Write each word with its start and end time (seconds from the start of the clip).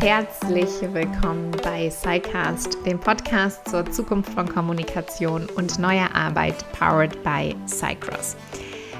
herzlich 0.00 0.70
willkommen 0.94 1.50
bei 1.62 1.90
SciCast, 1.90 2.78
dem 2.86 2.98
Podcast 2.98 3.68
zur 3.68 3.84
Zukunft 3.90 4.32
von 4.32 4.48
Kommunikation 4.48 5.46
und 5.56 5.78
neuer 5.78 6.08
Arbeit, 6.14 6.54
powered 6.72 7.22
by 7.22 7.54
Cycross. 7.66 8.34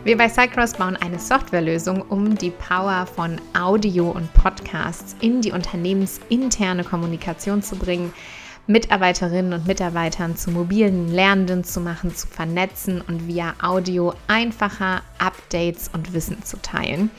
Wir 0.05 0.19
bei 0.19 0.29
Cycross 0.29 0.75
bauen 0.75 0.97
eine 0.97 1.19
Softwarelösung, 1.19 2.03
um 2.03 2.37
die 2.37 2.51
Power 2.51 3.07
von 3.07 3.41
Audio 3.59 4.11
und 4.11 4.31
Podcasts 4.35 5.17
in 5.23 5.41
die 5.41 5.53
unternehmensinterne 5.53 6.85
Kommunikation 6.85 7.63
zu 7.63 7.77
bringen, 7.77 8.13
Mitarbeiterinnen 8.67 9.55
und 9.55 9.67
Mitarbeitern 9.67 10.37
zu 10.37 10.51
mobilen 10.51 11.09
Lernenden 11.09 11.65
zu 11.65 11.81
machen, 11.81 12.15
zu 12.15 12.27
vernetzen 12.27 13.01
und 13.01 13.27
via 13.27 13.55
Audio 13.63 14.13
einfacher 14.29 15.01
Updates 15.19 15.89
und 15.95 16.13
Wissen 16.13 16.45
zu 16.45 16.61
teilen. 16.61 17.11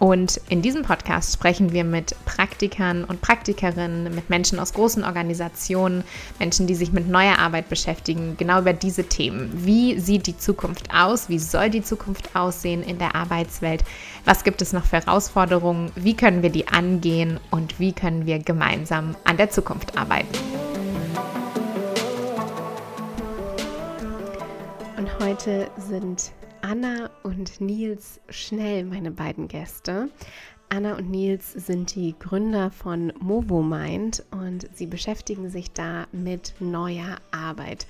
Und 0.00 0.40
in 0.48 0.62
diesem 0.62 0.82
Podcast 0.82 1.34
sprechen 1.34 1.74
wir 1.74 1.84
mit 1.84 2.16
Praktikern 2.24 3.04
und 3.04 3.20
Praktikerinnen, 3.20 4.04
mit 4.14 4.30
Menschen 4.30 4.58
aus 4.58 4.72
großen 4.72 5.04
Organisationen, 5.04 6.04
Menschen, 6.38 6.66
die 6.66 6.74
sich 6.74 6.90
mit 6.90 7.06
neuer 7.06 7.38
Arbeit 7.38 7.68
beschäftigen, 7.68 8.34
genau 8.38 8.60
über 8.60 8.72
diese 8.72 9.04
Themen. 9.04 9.50
Wie 9.52 10.00
sieht 10.00 10.26
die 10.26 10.38
Zukunft 10.38 10.88
aus? 10.90 11.28
Wie 11.28 11.38
soll 11.38 11.68
die 11.68 11.82
Zukunft 11.82 12.34
aussehen 12.34 12.82
in 12.82 12.96
der 12.96 13.14
Arbeitswelt? 13.14 13.84
Was 14.24 14.42
gibt 14.42 14.62
es 14.62 14.72
noch 14.72 14.86
für 14.86 15.04
Herausforderungen? 15.04 15.92
Wie 15.96 16.16
können 16.16 16.42
wir 16.42 16.50
die 16.50 16.66
angehen? 16.68 17.38
Und 17.50 17.78
wie 17.78 17.92
können 17.92 18.24
wir 18.24 18.38
gemeinsam 18.38 19.16
an 19.24 19.36
der 19.36 19.50
Zukunft 19.50 19.98
arbeiten? 19.98 20.28
Und 24.96 25.18
heute 25.18 25.70
sind 25.76 26.32
Anna 26.62 27.10
und 27.22 27.60
Nils 27.60 28.20
Schnell 28.28 28.84
meine 28.84 29.10
beiden 29.10 29.48
Gäste. 29.48 30.10
Anna 30.68 30.96
und 30.96 31.10
Nils 31.10 31.52
sind 31.52 31.94
die 31.94 32.14
Gründer 32.18 32.70
von 32.70 33.12
MovoMind 33.18 34.24
und 34.30 34.68
sie 34.74 34.86
beschäftigen 34.86 35.50
sich 35.50 35.72
da 35.72 36.06
mit 36.12 36.54
neuer 36.60 37.16
Arbeit, 37.30 37.86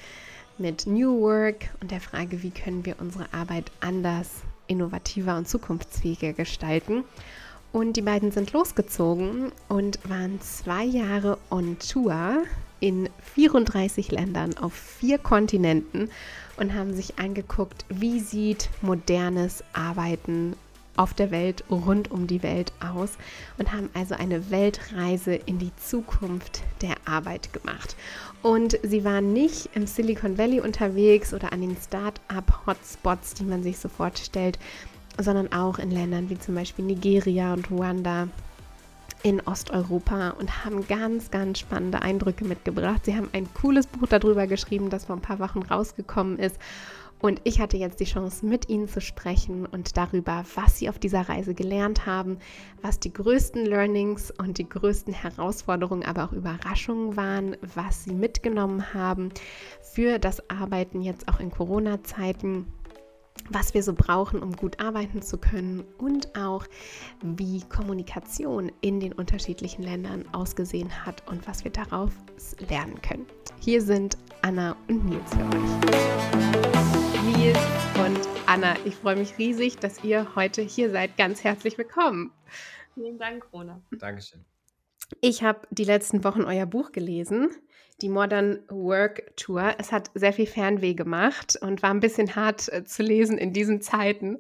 mit 0.56 0.86
New 0.86 1.20
Work 1.20 1.70
und 1.80 1.90
der 1.90 2.00
Frage, 2.00 2.42
wie 2.42 2.50
können 2.50 2.86
wir 2.86 2.96
unsere 3.00 3.32
Arbeit 3.34 3.70
anders, 3.80 4.42
innovativer 4.66 5.36
und 5.36 5.48
zukunftsfähiger 5.48 6.32
gestalten. 6.32 7.04
Und 7.72 7.96
die 7.96 8.02
beiden 8.02 8.30
sind 8.30 8.52
losgezogen 8.52 9.52
und 9.68 9.98
waren 10.08 10.40
zwei 10.40 10.84
Jahre 10.84 11.38
on 11.50 11.76
Tour 11.78 12.44
in 12.80 13.08
34 13.34 14.10
Ländern 14.10 14.56
auf 14.56 14.72
vier 14.72 15.18
Kontinenten 15.18 16.10
und 16.56 16.74
haben 16.74 16.94
sich 16.94 17.18
angeguckt, 17.18 17.84
wie 17.88 18.20
sieht 18.20 18.68
modernes 18.82 19.62
Arbeiten 19.72 20.56
auf 20.96 21.14
der 21.14 21.30
Welt, 21.30 21.64
rund 21.70 22.10
um 22.10 22.26
die 22.26 22.42
Welt 22.42 22.72
aus 22.80 23.12
und 23.58 23.72
haben 23.72 23.88
also 23.94 24.14
eine 24.14 24.50
Weltreise 24.50 25.34
in 25.34 25.58
die 25.58 25.72
Zukunft 25.76 26.62
der 26.82 26.96
Arbeit 27.06 27.52
gemacht. 27.52 27.96
Und 28.42 28.78
sie 28.82 29.04
waren 29.04 29.32
nicht 29.32 29.70
im 29.74 29.86
Silicon 29.86 30.36
Valley 30.36 30.60
unterwegs 30.60 31.32
oder 31.32 31.52
an 31.52 31.62
den 31.62 31.76
Start-up-Hotspots, 31.76 33.34
die 33.34 33.44
man 33.44 33.62
sich 33.62 33.78
so 33.78 33.88
vorstellt, 33.88 34.58
sondern 35.18 35.52
auch 35.52 35.78
in 35.78 35.90
Ländern 35.90 36.28
wie 36.28 36.38
zum 36.38 36.54
Beispiel 36.54 36.84
Nigeria 36.84 37.54
und 37.54 37.70
Ruanda, 37.70 38.28
in 39.22 39.40
Osteuropa 39.40 40.30
und 40.30 40.64
haben 40.64 40.86
ganz, 40.86 41.30
ganz 41.30 41.58
spannende 41.58 42.02
Eindrücke 42.02 42.44
mitgebracht. 42.44 43.04
Sie 43.04 43.14
haben 43.14 43.28
ein 43.32 43.48
cooles 43.54 43.86
Buch 43.86 44.08
darüber 44.08 44.46
geschrieben, 44.46 44.90
das 44.90 45.04
vor 45.04 45.16
ein 45.16 45.22
paar 45.22 45.38
Wochen 45.38 45.62
rausgekommen 45.62 46.38
ist. 46.38 46.58
Und 47.20 47.42
ich 47.44 47.60
hatte 47.60 47.76
jetzt 47.76 48.00
die 48.00 48.06
Chance, 48.06 48.46
mit 48.46 48.70
Ihnen 48.70 48.88
zu 48.88 49.02
sprechen 49.02 49.66
und 49.66 49.98
darüber, 49.98 50.44
was 50.54 50.78
Sie 50.78 50.88
auf 50.88 50.98
dieser 50.98 51.28
Reise 51.28 51.52
gelernt 51.52 52.06
haben, 52.06 52.38
was 52.80 52.98
die 52.98 53.12
größten 53.12 53.66
Learnings 53.66 54.30
und 54.30 54.56
die 54.56 54.66
größten 54.66 55.12
Herausforderungen, 55.12 56.02
aber 56.02 56.24
auch 56.24 56.32
Überraschungen 56.32 57.16
waren, 57.16 57.58
was 57.74 58.04
Sie 58.04 58.14
mitgenommen 58.14 58.94
haben 58.94 59.28
für 59.82 60.18
das 60.18 60.48
Arbeiten 60.48 61.02
jetzt 61.02 61.28
auch 61.28 61.40
in 61.40 61.50
Corona-Zeiten 61.50 62.64
was 63.50 63.74
wir 63.74 63.82
so 63.82 63.92
brauchen, 63.92 64.42
um 64.42 64.56
gut 64.56 64.80
arbeiten 64.80 65.22
zu 65.22 65.36
können 65.36 65.84
und 65.98 66.36
auch 66.36 66.66
wie 67.22 67.62
Kommunikation 67.68 68.72
in 68.80 69.00
den 69.00 69.12
unterschiedlichen 69.12 69.82
Ländern 69.82 70.24
ausgesehen 70.32 71.04
hat 71.04 71.28
und 71.28 71.46
was 71.46 71.64
wir 71.64 71.72
darauf 71.72 72.12
lernen 72.68 73.00
können. 73.02 73.26
Hier 73.60 73.82
sind 73.82 74.16
Anna 74.42 74.76
und 74.88 75.04
Nils 75.04 75.30
für 75.34 75.42
euch. 75.42 75.70
Nils 77.36 77.58
und 77.98 78.20
Anna, 78.46 78.74
ich 78.84 78.94
freue 78.94 79.16
mich 79.16 79.36
riesig, 79.36 79.76
dass 79.78 80.02
ihr 80.04 80.34
heute 80.36 80.62
hier 80.62 80.90
seid. 80.90 81.16
Ganz 81.16 81.44
herzlich 81.44 81.76
willkommen. 81.76 82.32
Vielen 82.94 83.18
Dank, 83.18 83.46
Rona. 83.52 83.82
Dankeschön. 83.98 84.44
Ich 85.20 85.42
habe 85.42 85.66
die 85.70 85.84
letzten 85.84 86.22
Wochen 86.22 86.42
euer 86.42 86.66
Buch 86.66 86.92
gelesen 86.92 87.50
die 88.02 88.08
Modern 88.08 88.60
Work 88.68 89.36
Tour. 89.36 89.74
Es 89.78 89.92
hat 89.92 90.10
sehr 90.14 90.32
viel 90.32 90.46
Fernweh 90.46 90.94
gemacht 90.94 91.58
und 91.60 91.82
war 91.82 91.90
ein 91.90 92.00
bisschen 92.00 92.34
hart 92.34 92.72
äh, 92.72 92.84
zu 92.84 93.02
lesen 93.02 93.38
in 93.38 93.52
diesen 93.52 93.80
Zeiten, 93.80 94.38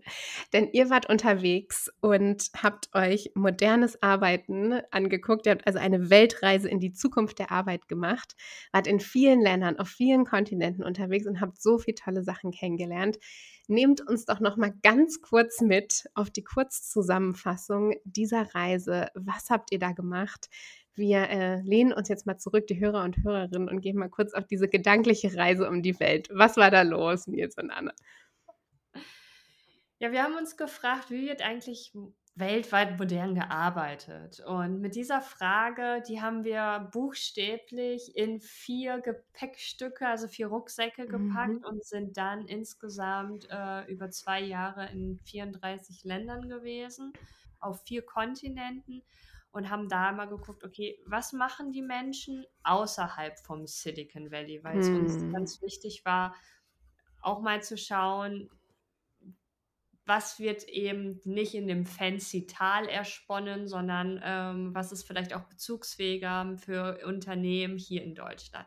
denn 0.52 0.68
ihr 0.72 0.90
wart 0.90 1.08
unterwegs 1.08 1.90
und 2.00 2.50
habt 2.62 2.94
euch 2.94 3.32
modernes 3.34 4.02
Arbeiten 4.02 4.80
angeguckt. 4.90 5.46
Ihr 5.46 5.52
habt 5.52 5.66
also 5.66 5.78
eine 5.78 6.10
Weltreise 6.10 6.68
in 6.68 6.80
die 6.80 6.92
Zukunft 6.92 7.38
der 7.38 7.50
Arbeit 7.50 7.88
gemacht, 7.88 8.34
wart 8.72 8.86
in 8.86 9.00
vielen 9.00 9.40
Ländern, 9.40 9.78
auf 9.78 9.88
vielen 9.88 10.24
Kontinenten 10.24 10.82
unterwegs 10.82 11.26
und 11.26 11.40
habt 11.40 11.60
so 11.60 11.78
viele 11.78 11.96
tolle 11.96 12.22
Sachen 12.22 12.50
kennengelernt. 12.50 13.18
Nehmt 13.68 14.00
uns 14.00 14.24
doch 14.24 14.40
noch 14.40 14.56
mal 14.56 14.74
ganz 14.82 15.22
kurz 15.22 15.60
mit 15.60 16.10
auf 16.14 16.28
die 16.28 16.42
Kurzzusammenfassung 16.42 17.94
dieser 18.04 18.52
Reise. 18.52 19.06
Was 19.14 19.48
habt 19.48 19.70
ihr 19.70 19.78
da 19.78 19.92
gemacht? 19.92 20.48
Wir 20.94 21.28
äh, 21.28 21.60
lehnen 21.62 21.92
uns 21.92 22.08
jetzt 22.08 22.26
mal 22.26 22.38
zurück, 22.38 22.66
die 22.66 22.80
Hörer 22.80 23.04
und 23.04 23.22
Hörerinnen, 23.22 23.68
und 23.68 23.80
gehen 23.80 23.96
mal 23.96 24.10
kurz 24.10 24.34
auf 24.34 24.46
diese 24.46 24.68
gedankliche 24.68 25.36
Reise 25.36 25.68
um 25.68 25.82
die 25.82 25.98
Welt. 26.00 26.28
Was 26.32 26.56
war 26.56 26.70
da 26.70 26.82
los, 26.82 27.26
Nils 27.26 27.56
und 27.56 27.70
Anne? 27.70 27.92
Ja, 29.98 30.12
wir 30.12 30.22
haben 30.22 30.36
uns 30.36 30.56
gefragt, 30.56 31.10
wie 31.10 31.28
wird 31.28 31.42
eigentlich 31.42 31.92
weltweit 32.34 32.98
modern 32.98 33.34
gearbeitet? 33.34 34.40
Und 34.40 34.80
mit 34.80 34.94
dieser 34.94 35.20
Frage, 35.20 36.02
die 36.08 36.20
haben 36.20 36.42
wir 36.42 36.88
buchstäblich 36.92 38.16
in 38.16 38.40
vier 38.40 39.00
Gepäckstücke, 39.00 40.08
also 40.08 40.26
vier 40.26 40.46
Rucksäcke 40.46 41.06
gepackt 41.06 41.60
mhm. 41.60 41.64
und 41.64 41.84
sind 41.84 42.16
dann 42.16 42.46
insgesamt 42.46 43.46
äh, 43.50 43.84
über 43.92 44.10
zwei 44.10 44.40
Jahre 44.40 44.90
in 44.90 45.18
34 45.24 46.04
Ländern 46.04 46.48
gewesen, 46.48 47.12
auf 47.60 47.82
vier 47.82 48.02
Kontinenten 48.02 49.02
und 49.52 49.70
haben 49.70 49.88
da 49.88 50.12
mal 50.12 50.28
geguckt, 50.28 50.64
okay, 50.64 51.02
was 51.06 51.32
machen 51.32 51.72
die 51.72 51.82
Menschen 51.82 52.44
außerhalb 52.62 53.38
vom 53.40 53.66
Silicon 53.66 54.30
Valley, 54.30 54.62
weil 54.62 54.78
es 54.78 54.88
uns 54.88 55.14
hm. 55.14 55.32
ganz 55.32 55.60
wichtig 55.62 56.04
war, 56.04 56.34
auch 57.20 57.40
mal 57.40 57.62
zu 57.62 57.76
schauen, 57.76 58.48
was 60.06 60.40
wird 60.40 60.64
eben 60.64 61.20
nicht 61.24 61.54
in 61.54 61.68
dem 61.68 61.86
fancy 61.86 62.46
Tal 62.46 62.88
ersponnen, 62.88 63.68
sondern 63.68 64.20
ähm, 64.24 64.74
was 64.74 64.90
ist 64.90 65.06
vielleicht 65.06 65.34
auch 65.34 65.44
bezugsfähiger 65.44 66.56
für 66.56 67.04
Unternehmen 67.06 67.78
hier 67.78 68.02
in 68.02 68.14
Deutschland. 68.14 68.66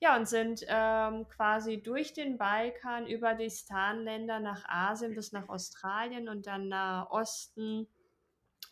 Ja, 0.00 0.16
und 0.16 0.28
sind 0.28 0.64
ähm, 0.68 1.26
quasi 1.28 1.82
durch 1.82 2.12
den 2.12 2.36
Balkan 2.36 3.06
über 3.06 3.34
die 3.34 3.48
Stan-Länder 3.48 4.40
nach 4.40 4.64
Asien 4.66 5.14
bis 5.14 5.32
nach 5.32 5.48
Australien 5.48 6.28
und 6.28 6.46
dann 6.46 6.68
nach 6.68 7.10
Osten 7.10 7.86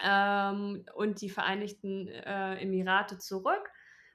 ähm, 0.01 0.85
und 0.95 1.21
die 1.21 1.31
Vereinigten 1.31 2.09
äh, 2.09 2.57
Emirate 2.61 3.19
zurück, 3.19 3.71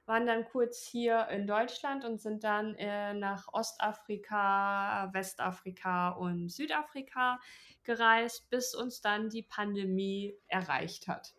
waren 0.06 0.26
dann 0.26 0.44
kurz 0.44 0.84
hier 0.84 1.28
in 1.28 1.46
Deutschland 1.46 2.04
und 2.04 2.20
sind 2.20 2.42
dann 2.42 2.74
äh, 2.74 3.14
nach 3.14 3.46
Ostafrika, 3.52 5.08
Westafrika 5.12 6.10
und 6.10 6.50
Südafrika 6.50 7.38
gereist, 7.84 8.50
bis 8.50 8.74
uns 8.74 9.00
dann 9.00 9.28
die 9.28 9.42
Pandemie 9.42 10.36
erreicht 10.48 11.06
hat. 11.06 11.34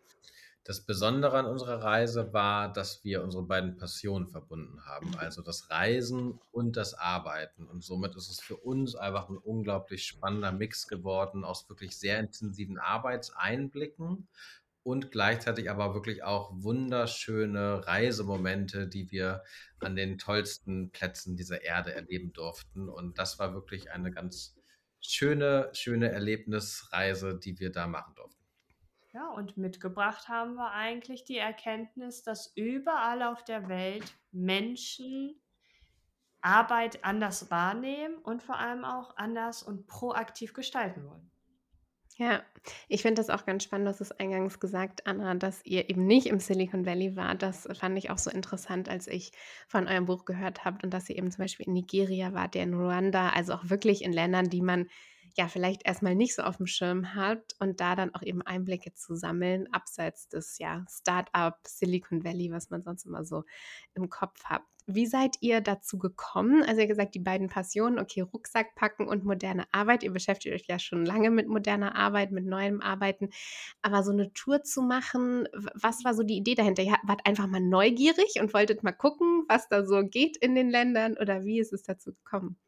Das 0.64 0.80
Besondere 0.80 1.38
an 1.38 1.46
unserer 1.46 1.82
Reise 1.82 2.32
war, 2.32 2.72
dass 2.72 3.02
wir 3.02 3.24
unsere 3.24 3.42
beiden 3.42 3.76
Passionen 3.76 4.28
verbunden 4.28 4.84
haben, 4.86 5.16
also 5.16 5.42
das 5.42 5.68
Reisen 5.70 6.38
und 6.52 6.76
das 6.76 6.94
Arbeiten. 6.94 7.66
Und 7.66 7.82
somit 7.82 8.14
ist 8.14 8.30
es 8.30 8.40
für 8.40 8.56
uns 8.56 8.94
einfach 8.94 9.28
ein 9.28 9.38
unglaublich 9.38 10.06
spannender 10.06 10.52
Mix 10.52 10.86
geworden 10.86 11.44
aus 11.44 11.68
wirklich 11.68 11.98
sehr 11.98 12.20
intensiven 12.20 12.78
Arbeitseinblicken 12.78 14.28
und 14.84 15.10
gleichzeitig 15.10 15.68
aber 15.68 15.94
wirklich 15.94 16.22
auch 16.22 16.52
wunderschöne 16.54 17.84
Reisemomente, 17.86 18.86
die 18.86 19.10
wir 19.10 19.42
an 19.80 19.96
den 19.96 20.16
tollsten 20.16 20.90
Plätzen 20.90 21.36
dieser 21.36 21.62
Erde 21.62 21.92
erleben 21.92 22.32
durften. 22.32 22.88
Und 22.88 23.18
das 23.18 23.40
war 23.40 23.52
wirklich 23.54 23.90
eine 23.90 24.12
ganz 24.12 24.54
schöne, 25.00 25.70
schöne 25.72 26.12
Erlebnisreise, 26.12 27.36
die 27.36 27.58
wir 27.58 27.72
da 27.72 27.88
machen 27.88 28.14
durften. 28.14 28.41
Ja, 29.14 29.28
und 29.28 29.58
mitgebracht 29.58 30.28
haben 30.28 30.54
wir 30.54 30.72
eigentlich 30.72 31.24
die 31.24 31.36
Erkenntnis, 31.36 32.22
dass 32.22 32.52
überall 32.56 33.22
auf 33.22 33.44
der 33.44 33.68
Welt 33.68 34.14
Menschen 34.30 35.38
Arbeit 36.40 37.04
anders 37.04 37.50
wahrnehmen 37.50 38.16
und 38.16 38.42
vor 38.42 38.58
allem 38.58 38.84
auch 38.84 39.16
anders 39.16 39.62
und 39.62 39.86
proaktiv 39.86 40.54
gestalten 40.54 41.06
wollen. 41.06 41.30
Ja, 42.16 42.42
ich 42.88 43.02
finde 43.02 43.20
das 43.20 43.30
auch 43.30 43.46
ganz 43.46 43.64
spannend. 43.64 43.86
Du 43.86 43.90
hast 43.90 44.00
es 44.00 44.12
eingangs 44.12 44.60
gesagt, 44.60 45.06
Anna, 45.06 45.34
dass 45.34 45.64
ihr 45.64 45.88
eben 45.88 46.06
nicht 46.06 46.26
im 46.26 46.40
Silicon 46.40 46.84
Valley 46.84 47.16
wart. 47.16 47.42
Das 47.42 47.66
fand 47.72 47.96
ich 47.98 48.10
auch 48.10 48.18
so 48.18 48.30
interessant, 48.30 48.88
als 48.88 49.06
ich 49.06 49.32
von 49.66 49.88
eurem 49.88 50.04
Buch 50.06 50.24
gehört 50.24 50.64
habe 50.64 50.78
und 50.82 50.92
dass 50.92 51.08
ihr 51.08 51.16
eben 51.16 51.30
zum 51.30 51.44
Beispiel 51.44 51.66
in 51.66 51.72
Nigeria 51.72 52.34
wart, 52.34 52.54
ihr 52.54 52.62
in 52.62 52.74
Ruanda, 52.74 53.30
also 53.30 53.54
auch 53.54 53.70
wirklich 53.70 54.02
in 54.02 54.12
Ländern, 54.12 54.50
die 54.50 54.62
man 54.62 54.88
ja 55.36 55.48
vielleicht 55.48 55.86
erstmal 55.86 56.14
nicht 56.14 56.34
so 56.34 56.42
auf 56.42 56.56
dem 56.56 56.66
Schirm 56.66 57.14
hat 57.14 57.54
und 57.58 57.80
da 57.80 57.96
dann 57.96 58.14
auch 58.14 58.22
eben 58.22 58.42
Einblicke 58.42 58.94
zu 58.94 59.14
sammeln, 59.14 59.66
abseits 59.72 60.28
des 60.28 60.58
ja 60.58 60.84
Start-up 60.88 61.60
Silicon 61.66 62.24
Valley, 62.24 62.50
was 62.50 62.70
man 62.70 62.82
sonst 62.82 63.06
immer 63.06 63.24
so 63.24 63.44
im 63.94 64.08
Kopf 64.10 64.44
hat. 64.44 64.62
Wie 64.86 65.06
seid 65.06 65.36
ihr 65.40 65.60
dazu 65.60 65.96
gekommen? 65.96 66.64
Also 66.64 66.80
ihr 66.80 66.88
gesagt, 66.88 67.14
die 67.14 67.20
beiden 67.20 67.48
Passionen, 67.48 68.00
okay, 68.00 68.22
Rucksack 68.22 68.74
packen 68.74 69.06
und 69.06 69.24
moderne 69.24 69.64
Arbeit. 69.70 70.02
Ihr 70.02 70.10
beschäftigt 70.12 70.54
euch 70.54 70.66
ja 70.66 70.80
schon 70.80 71.06
lange 71.06 71.30
mit 71.30 71.46
moderner 71.46 71.94
Arbeit, 71.94 72.32
mit 72.32 72.44
neuem 72.46 72.80
Arbeiten. 72.80 73.30
Aber 73.80 74.02
so 74.02 74.10
eine 74.10 74.32
Tour 74.32 74.64
zu 74.64 74.82
machen, 74.82 75.46
was 75.74 76.04
war 76.04 76.14
so 76.14 76.24
die 76.24 76.36
Idee 76.36 76.56
dahinter? 76.56 76.82
Ihr 76.82 76.96
wart 77.04 77.24
einfach 77.26 77.46
mal 77.46 77.60
neugierig 77.60 78.40
und 78.40 78.52
wolltet 78.54 78.82
mal 78.82 78.92
gucken, 78.92 79.44
was 79.48 79.68
da 79.68 79.84
so 79.84 80.02
geht 80.02 80.36
in 80.36 80.56
den 80.56 80.68
Ländern 80.68 81.16
oder 81.16 81.44
wie 81.44 81.60
ist 81.60 81.72
es 81.72 81.84
dazu 81.84 82.12
gekommen? 82.12 82.58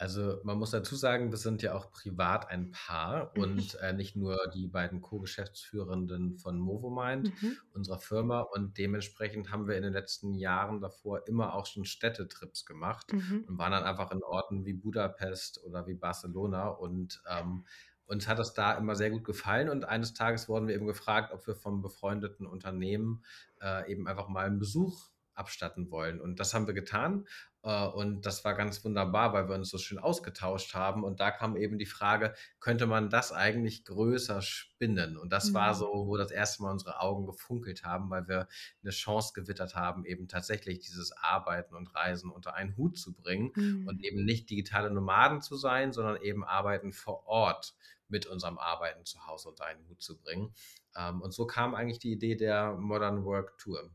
Also 0.00 0.40
man 0.44 0.56
muss 0.56 0.70
dazu 0.70 0.96
sagen, 0.96 1.30
wir 1.30 1.36
sind 1.36 1.60
ja 1.60 1.74
auch 1.74 1.92
privat 1.92 2.48
ein 2.48 2.70
Paar 2.70 3.36
und 3.36 3.74
äh, 3.82 3.92
nicht 3.92 4.16
nur 4.16 4.38
die 4.54 4.66
beiden 4.66 5.02
Co-Geschäftsführenden 5.02 6.38
von 6.38 6.58
Movomind, 6.58 7.30
mhm. 7.42 7.58
unserer 7.74 7.98
Firma. 7.98 8.40
Und 8.40 8.78
dementsprechend 8.78 9.52
haben 9.52 9.68
wir 9.68 9.76
in 9.76 9.82
den 9.82 9.92
letzten 9.92 10.32
Jahren 10.32 10.80
davor 10.80 11.28
immer 11.28 11.52
auch 11.54 11.66
schon 11.66 11.84
Städtetrips 11.84 12.64
gemacht 12.64 13.12
mhm. 13.12 13.44
und 13.46 13.58
waren 13.58 13.72
dann 13.72 13.84
einfach 13.84 14.10
in 14.10 14.22
Orten 14.22 14.64
wie 14.64 14.72
Budapest 14.72 15.62
oder 15.64 15.86
wie 15.86 15.94
Barcelona. 15.94 16.68
Und 16.68 17.22
ähm, 17.28 17.66
uns 18.06 18.26
hat 18.26 18.38
das 18.38 18.54
da 18.54 18.72
immer 18.78 18.96
sehr 18.96 19.10
gut 19.10 19.24
gefallen. 19.24 19.68
Und 19.68 19.84
eines 19.84 20.14
Tages 20.14 20.48
wurden 20.48 20.66
wir 20.66 20.76
eben 20.76 20.86
gefragt, 20.86 21.34
ob 21.34 21.46
wir 21.46 21.54
vom 21.54 21.82
befreundeten 21.82 22.46
Unternehmen 22.46 23.22
äh, 23.60 23.92
eben 23.92 24.08
einfach 24.08 24.28
mal 24.28 24.46
einen 24.46 24.58
Besuch 24.58 25.09
abstatten 25.40 25.90
wollen. 25.90 26.20
Und 26.20 26.38
das 26.38 26.54
haben 26.54 26.66
wir 26.66 26.74
getan. 26.74 27.26
Äh, 27.62 27.86
und 27.86 28.26
das 28.26 28.44
war 28.44 28.54
ganz 28.54 28.84
wunderbar, 28.84 29.32
weil 29.32 29.48
wir 29.48 29.54
uns 29.56 29.70
so 29.70 29.78
schön 29.78 29.98
ausgetauscht 29.98 30.74
haben. 30.74 31.02
Und 31.02 31.18
da 31.18 31.30
kam 31.30 31.56
eben 31.56 31.78
die 31.78 31.86
Frage, 31.86 32.34
könnte 32.60 32.86
man 32.86 33.10
das 33.10 33.32
eigentlich 33.32 33.84
größer 33.84 34.42
spinnen? 34.42 35.16
Und 35.16 35.32
das 35.32 35.50
mhm. 35.50 35.54
war 35.54 35.74
so, 35.74 36.06
wo 36.06 36.16
das 36.16 36.30
erste 36.30 36.62
Mal 36.62 36.72
unsere 36.72 37.00
Augen 37.00 37.26
gefunkelt 37.26 37.82
haben, 37.82 38.10
weil 38.10 38.28
wir 38.28 38.46
eine 38.82 38.92
Chance 38.92 39.32
gewittert 39.34 39.74
haben, 39.74 40.04
eben 40.04 40.28
tatsächlich 40.28 40.80
dieses 40.80 41.12
Arbeiten 41.12 41.74
und 41.74 41.94
Reisen 41.94 42.30
unter 42.30 42.54
einen 42.54 42.76
Hut 42.76 42.98
zu 42.98 43.12
bringen 43.14 43.50
mhm. 43.54 43.88
und 43.88 44.04
eben 44.04 44.24
nicht 44.24 44.48
digitale 44.50 44.90
Nomaden 44.90 45.40
zu 45.40 45.56
sein, 45.56 45.92
sondern 45.92 46.20
eben 46.22 46.44
Arbeiten 46.44 46.92
vor 46.92 47.26
Ort 47.26 47.74
mit 48.08 48.26
unserem 48.26 48.58
Arbeiten 48.58 49.04
zu 49.04 49.26
Hause 49.26 49.48
unter 49.48 49.64
einen 49.64 49.86
Hut 49.88 50.02
zu 50.02 50.18
bringen. 50.18 50.52
Ähm, 50.96 51.20
und 51.22 51.32
so 51.32 51.46
kam 51.46 51.74
eigentlich 51.74 52.00
die 52.00 52.12
Idee 52.12 52.36
der 52.36 52.72
Modern 52.72 53.24
Work 53.24 53.58
Tour. 53.58 53.90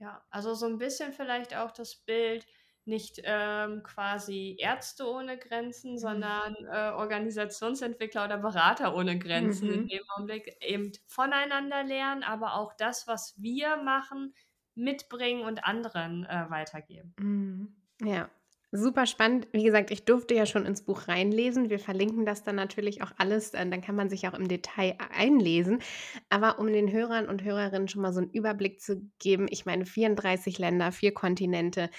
Ja, 0.00 0.24
also 0.30 0.54
so 0.54 0.66
ein 0.66 0.78
bisschen 0.78 1.12
vielleicht 1.12 1.54
auch 1.54 1.70
das 1.70 1.94
Bild, 1.94 2.46
nicht 2.86 3.20
ähm, 3.24 3.82
quasi 3.82 4.56
Ärzte 4.58 5.06
ohne 5.06 5.38
Grenzen, 5.38 5.92
mhm. 5.92 5.98
sondern 5.98 6.56
äh, 6.66 6.90
Organisationsentwickler 6.90 8.24
oder 8.24 8.38
Berater 8.38 8.96
ohne 8.96 9.18
Grenzen 9.18 9.68
mhm. 9.68 9.74
in 9.74 9.88
dem 9.88 10.02
Augenblick 10.14 10.56
eben 10.62 10.92
voneinander 11.06 11.84
lernen, 11.84 12.22
aber 12.22 12.54
auch 12.54 12.72
das, 12.72 13.06
was 13.06 13.34
wir 13.40 13.76
machen, 13.76 14.34
mitbringen 14.74 15.42
und 15.42 15.64
anderen 15.64 16.24
äh, 16.24 16.46
weitergeben. 16.48 17.14
Mhm. 17.18 17.76
Ja, 18.02 18.30
Super 18.72 19.06
spannend. 19.06 19.48
Wie 19.50 19.64
gesagt, 19.64 19.90
ich 19.90 20.04
durfte 20.04 20.34
ja 20.34 20.46
schon 20.46 20.64
ins 20.64 20.84
Buch 20.84 21.08
reinlesen. 21.08 21.70
Wir 21.70 21.80
verlinken 21.80 22.24
das 22.24 22.44
dann 22.44 22.54
natürlich 22.54 23.02
auch 23.02 23.10
alles. 23.18 23.52
Äh, 23.52 23.68
dann 23.68 23.80
kann 23.80 23.96
man 23.96 24.08
sich 24.08 24.28
auch 24.28 24.34
im 24.34 24.46
Detail 24.46 24.96
einlesen. 25.12 25.80
Aber 26.28 26.60
um 26.60 26.68
den 26.68 26.92
Hörern 26.92 27.28
und 27.28 27.42
Hörerinnen 27.42 27.88
schon 27.88 28.02
mal 28.02 28.12
so 28.12 28.20
einen 28.20 28.30
Überblick 28.30 28.80
zu 28.80 29.10
geben, 29.18 29.48
ich 29.50 29.66
meine, 29.66 29.86
34 29.86 30.58
Länder, 30.60 30.92
vier 30.92 31.12
Kontinente, 31.12 31.90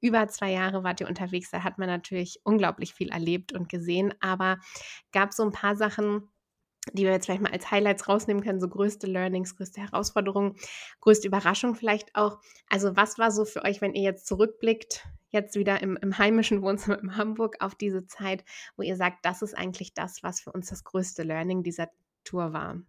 über 0.00 0.28
zwei 0.28 0.52
Jahre 0.52 0.84
wart 0.84 1.00
ihr 1.00 1.08
unterwegs. 1.08 1.50
Da 1.50 1.64
hat 1.64 1.78
man 1.78 1.88
natürlich 1.88 2.40
unglaublich 2.44 2.94
viel 2.94 3.08
erlebt 3.10 3.52
und 3.52 3.68
gesehen. 3.68 4.14
Aber 4.20 4.58
gab 5.10 5.32
so 5.32 5.42
ein 5.42 5.52
paar 5.52 5.74
Sachen, 5.74 6.28
die 6.92 7.02
wir 7.02 7.10
jetzt 7.10 7.26
vielleicht 7.26 7.42
mal 7.42 7.52
als 7.52 7.72
Highlights 7.72 8.08
rausnehmen 8.08 8.44
können, 8.44 8.60
so 8.60 8.68
größte 8.68 9.08
Learnings, 9.08 9.56
größte 9.56 9.80
Herausforderungen, 9.80 10.54
größte 11.00 11.26
Überraschung 11.26 11.74
vielleicht 11.74 12.14
auch. 12.14 12.38
Also 12.68 12.94
was 12.96 13.18
war 13.18 13.32
so 13.32 13.44
für 13.44 13.64
euch, 13.64 13.80
wenn 13.80 13.94
ihr 13.94 14.02
jetzt 14.02 14.26
zurückblickt, 14.26 15.04
jetzt 15.32 15.56
wieder 15.56 15.82
im, 15.82 15.96
im 15.96 16.16
heimischen 16.18 16.62
Wohnzimmer 16.62 16.98
in 17.00 17.16
Hamburg 17.16 17.56
auf 17.60 17.74
diese 17.74 18.06
Zeit, 18.06 18.44
wo 18.76 18.82
ihr 18.82 18.96
sagt, 18.96 19.24
das 19.24 19.42
ist 19.42 19.56
eigentlich 19.56 19.94
das, 19.94 20.22
was 20.22 20.40
für 20.40 20.52
uns 20.52 20.68
das 20.68 20.84
größte 20.84 21.22
Learning 21.22 21.62
dieser 21.62 21.88
Tour 22.24 22.52
war? 22.52 22.80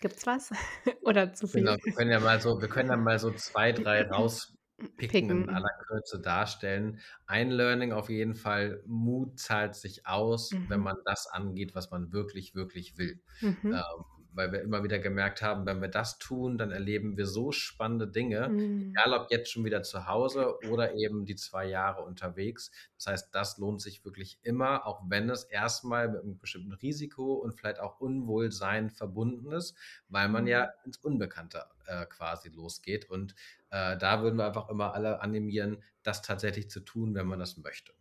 Gibt's 0.00 0.26
was? 0.26 0.50
Oder 1.02 1.32
zu 1.32 1.46
viel? 1.46 1.62
Genau, 1.62 1.76
wir 1.82 1.92
können 1.92 2.10
ja 2.10 2.20
mal 2.20 2.40
so, 2.40 2.60
wir 2.60 2.68
können 2.68 2.88
dann 2.88 3.04
mal 3.04 3.18
so 3.18 3.30
zwei, 3.30 3.72
drei 3.72 4.02
raus 4.10 4.54
Picken, 4.96 5.30
in 5.30 5.50
aller 5.50 5.70
Kürze 5.86 6.20
darstellen. 6.20 7.00
Ein 7.26 7.50
Learning 7.50 7.92
auf 7.92 8.08
jeden 8.08 8.34
Fall, 8.34 8.82
Mut 8.86 9.38
zahlt 9.38 9.74
sich 9.74 10.06
aus, 10.06 10.52
mhm. 10.52 10.70
wenn 10.70 10.80
man 10.80 10.96
das 11.04 11.26
angeht, 11.26 11.74
was 11.74 11.90
man 11.90 12.12
wirklich, 12.12 12.54
wirklich 12.54 12.96
will. 12.96 13.20
Mhm. 13.40 13.58
Ähm, 13.74 14.19
weil 14.32 14.52
wir 14.52 14.60
immer 14.60 14.82
wieder 14.84 14.98
gemerkt 14.98 15.42
haben, 15.42 15.66
wenn 15.66 15.80
wir 15.80 15.88
das 15.88 16.18
tun, 16.18 16.58
dann 16.58 16.70
erleben 16.70 17.16
wir 17.16 17.26
so 17.26 17.52
spannende 17.52 18.08
Dinge, 18.08 18.48
mhm. 18.48 18.90
egal 18.90 19.14
ob 19.14 19.30
jetzt 19.30 19.50
schon 19.50 19.64
wieder 19.64 19.82
zu 19.82 20.06
Hause 20.06 20.58
oder 20.70 20.94
eben 20.94 21.24
die 21.24 21.36
zwei 21.36 21.66
Jahre 21.66 22.02
unterwegs. 22.02 22.70
Das 22.96 23.06
heißt, 23.06 23.34
das 23.34 23.58
lohnt 23.58 23.80
sich 23.80 24.04
wirklich 24.04 24.38
immer, 24.42 24.86
auch 24.86 25.02
wenn 25.08 25.28
es 25.30 25.44
erstmal 25.44 26.08
mit 26.08 26.22
einem 26.22 26.38
bestimmten 26.38 26.72
Risiko 26.72 27.34
und 27.34 27.52
vielleicht 27.52 27.80
auch 27.80 28.00
Unwohlsein 28.00 28.90
verbunden 28.90 29.52
ist, 29.52 29.76
weil 30.08 30.28
man 30.28 30.46
ja 30.46 30.64
mhm. 30.64 30.86
ins 30.86 30.98
Unbekannte 30.98 31.64
äh, 31.86 32.06
quasi 32.06 32.48
losgeht. 32.48 33.10
Und 33.10 33.34
äh, 33.70 33.96
da 33.96 34.22
würden 34.22 34.36
wir 34.36 34.46
einfach 34.46 34.68
immer 34.68 34.94
alle 34.94 35.20
animieren, 35.20 35.82
das 36.02 36.22
tatsächlich 36.22 36.70
zu 36.70 36.80
tun, 36.80 37.14
wenn 37.14 37.26
man 37.26 37.38
das 37.38 37.56
möchte. 37.56 37.92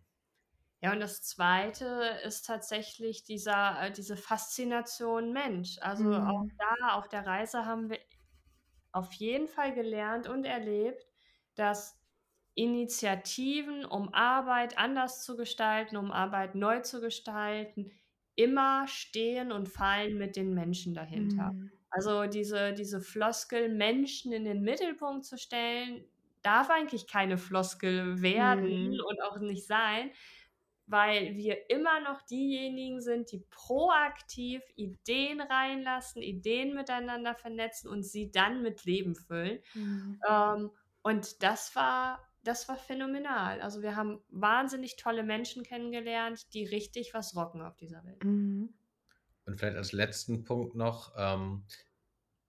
Ja, 0.82 0.94
und 0.94 1.02
das 1.02 1.22
Zweite 1.22 2.20
ist 2.24 2.46
tatsächlich 2.46 3.24
dieser, 3.24 3.82
äh, 3.82 3.92
diese 3.92 4.16
Faszination 4.16 5.34
Mensch. 5.34 5.78
Also 5.82 6.06
mhm. 6.06 6.28
auch 6.28 6.46
da, 6.58 6.94
auf 6.94 7.08
der 7.10 7.26
Reise 7.26 7.66
haben 7.66 7.90
wir 7.90 8.00
auf 8.92 9.12
jeden 9.14 9.48
Fall 9.48 9.74
gelernt 9.74 10.28
und 10.28 10.46
erlebt, 10.46 11.06
dass 11.56 12.00
Initiativen, 12.56 13.86
um 13.86 14.14
Arbeit 14.14 14.78
anders 14.78 15.24
zu 15.24 15.36
gestalten, 15.38 15.98
um 15.98 16.12
Arbeit 16.12 16.56
neu 16.56 16.80
zu 16.82 17.02
gestalten, 17.02 17.92
immer 18.36 18.88
stehen 18.88 19.52
und 19.52 19.68
fallen 19.68 20.18
mit 20.18 20.36
den 20.38 20.54
Menschen 20.54 20.94
dahinter. 20.94 21.52
Mhm. 21.52 21.72
Also 21.90 22.26
diese, 22.26 22.74
diese 22.74 23.02
Floskel, 23.02 23.70
Menschen 23.70 24.32
in 24.32 24.46
den 24.46 24.62
Mittelpunkt 24.62 25.26
zu 25.26 25.38
stellen, 25.38 26.06
darf 26.42 26.70
eigentlich 26.70 27.08
keine 27.08 27.38
Floskel 27.38 28.22
werden 28.22 28.92
mhm. 28.92 29.00
und 29.08 29.22
auch 29.24 29.40
nicht 29.40 29.68
sein, 29.68 30.12
weil 30.90 31.36
wir 31.36 31.70
immer 31.70 32.00
noch 32.02 32.24
diejenigen 32.24 33.00
sind, 33.00 33.32
die 33.32 33.46
proaktiv 33.52 34.62
Ideen 34.76 35.40
reinlassen, 35.40 36.22
Ideen 36.24 36.74
miteinander 36.74 37.36
vernetzen 37.36 37.90
und 37.90 38.04
sie 38.04 38.32
dann 38.32 38.64
mit 38.64 38.86
Leben 38.86 39.16
füllen. 39.16 39.60
Mhm. 39.76 40.20
Ähm, 40.28 40.72
und 41.04 41.44
das 41.44 41.76
war, 41.76 42.28
das 42.44 42.68
war 42.68 42.76
phänomenal. 42.76 43.62
Also 43.62 43.84
wir 43.84 43.96
haben 43.96 44.20
wahnsinnig 44.30 44.96
tolle 44.96 45.24
Menschen 45.24 45.64
kennengelernt, 45.64 46.54
die 46.54 46.66
richtig 46.66 47.14
was 47.14 47.36
rocken 47.36 47.62
auf 47.62 47.76
dieser 47.76 48.04
Welt. 48.04 48.24
Mhm. 48.24 48.74
Und 49.46 49.60
vielleicht 49.60 49.78
als 49.78 49.92
letzten 49.92 50.44
Punkt 50.44 50.76
noch, 50.76 51.14
ähm, 51.18 51.66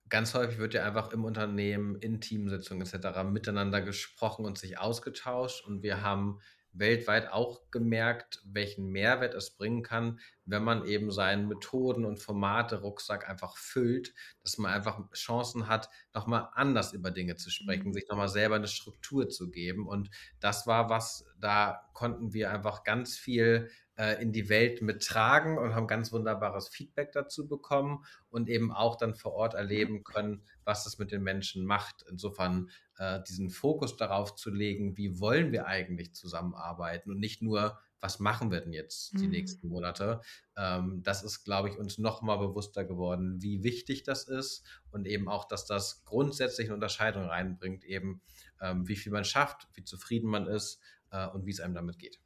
ganz 0.08 0.34
häufig 0.34 0.58
wird 0.58 0.74
ja 0.74 0.84
einfach 0.84 1.12
im 1.12 1.24
Unternehmen, 1.24 1.96
in 1.96 2.20
Teamsitzungen 2.20 2.86
etc. 2.86 3.22
miteinander 3.24 3.82
gesprochen 3.82 4.46
und 4.46 4.58
sich 4.58 4.78
ausgetauscht. 4.78 5.66
Und 5.66 5.82
wir 5.82 6.02
haben 6.02 6.40
weltweit 6.72 7.32
auch 7.32 7.62
gemerkt, 7.70 8.42
welchen 8.44 8.86
Mehrwert 8.86 9.34
es 9.34 9.56
bringen 9.56 9.82
kann, 9.82 10.20
wenn 10.44 10.62
man 10.64 10.84
eben 10.84 11.10
seinen 11.10 11.48
Methoden 11.48 12.04
und 12.04 12.18
Formate 12.18 12.80
Rucksack 12.80 13.28
einfach 13.28 13.56
füllt, 13.56 14.14
dass 14.42 14.58
man 14.58 14.72
einfach 14.72 15.00
Chancen 15.12 15.68
hat, 15.68 15.88
nochmal 16.14 16.48
anders 16.54 16.92
über 16.92 17.10
Dinge 17.10 17.36
zu 17.36 17.50
sprechen, 17.50 17.88
mhm. 17.88 17.92
sich 17.92 18.08
nochmal 18.08 18.28
selber 18.28 18.56
eine 18.56 18.68
Struktur 18.68 19.28
zu 19.28 19.50
geben. 19.50 19.86
Und 19.86 20.10
das 20.40 20.66
war 20.66 20.90
was, 20.90 21.26
da 21.38 21.88
konnten 21.92 22.32
wir 22.32 22.50
einfach 22.50 22.84
ganz 22.84 23.16
viel 23.16 23.70
äh, 23.96 24.20
in 24.22 24.32
die 24.32 24.48
Welt 24.48 24.80
mittragen 24.80 25.58
und 25.58 25.74
haben 25.74 25.86
ganz 25.86 26.10
wunderbares 26.10 26.68
Feedback 26.68 27.12
dazu 27.12 27.46
bekommen 27.46 28.04
und 28.30 28.48
eben 28.48 28.72
auch 28.72 28.96
dann 28.96 29.14
vor 29.14 29.32
Ort 29.32 29.54
erleben 29.54 30.04
können, 30.04 30.42
was 30.64 30.84
das 30.84 30.98
mit 30.98 31.12
den 31.12 31.22
Menschen 31.22 31.66
macht. 31.66 32.04
Insofern 32.08 32.70
äh, 33.00 33.22
diesen 33.26 33.48
Fokus 33.48 33.96
darauf 33.96 34.34
zu 34.34 34.50
legen, 34.50 34.98
wie 34.98 35.18
wollen 35.18 35.52
wir 35.52 35.66
eigentlich 35.66 36.14
zusammenarbeiten 36.14 37.10
und 37.10 37.18
nicht 37.18 37.40
nur, 37.40 37.78
was 37.98 38.20
machen 38.20 38.50
wir 38.50 38.60
denn 38.60 38.74
jetzt 38.74 39.14
die 39.14 39.24
mhm. 39.24 39.30
nächsten 39.30 39.68
Monate? 39.68 40.20
Ähm, 40.54 41.02
das 41.02 41.22
ist, 41.22 41.42
glaube 41.44 41.70
ich, 41.70 41.78
uns 41.78 41.96
noch 41.96 42.20
mal 42.20 42.36
bewusster 42.36 42.84
geworden, 42.84 43.40
wie 43.40 43.64
wichtig 43.64 44.02
das 44.02 44.28
ist 44.28 44.66
und 44.90 45.06
eben 45.06 45.28
auch, 45.28 45.46
dass 45.48 45.64
das 45.64 46.04
grundsätzlich 46.04 46.66
eine 46.66 46.74
Unterscheidung 46.74 47.24
reinbringt, 47.24 47.84
eben 47.84 48.20
ähm, 48.60 48.86
wie 48.86 48.96
viel 48.96 49.12
man 49.12 49.24
schafft, 49.24 49.66
wie 49.72 49.84
zufrieden 49.84 50.28
man 50.28 50.46
ist 50.46 50.78
äh, 51.10 51.26
und 51.28 51.46
wie 51.46 51.52
es 51.52 51.60
einem 51.60 51.74
damit 51.74 51.98
geht. 51.98 52.20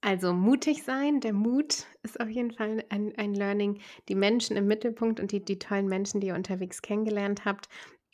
Also 0.00 0.32
mutig 0.32 0.82
sein, 0.82 1.20
der 1.20 1.32
Mut 1.32 1.86
ist 2.02 2.18
auf 2.20 2.28
jeden 2.28 2.50
Fall 2.50 2.84
ein, 2.88 3.16
ein 3.16 3.32
Learning. 3.32 3.80
Die 4.08 4.16
Menschen 4.16 4.56
im 4.56 4.66
Mittelpunkt 4.66 5.20
und 5.20 5.30
die, 5.30 5.44
die 5.44 5.60
tollen 5.60 5.86
Menschen, 5.86 6.20
die 6.20 6.28
ihr 6.28 6.34
unterwegs 6.34 6.82
kennengelernt 6.82 7.44
habt. 7.44 7.68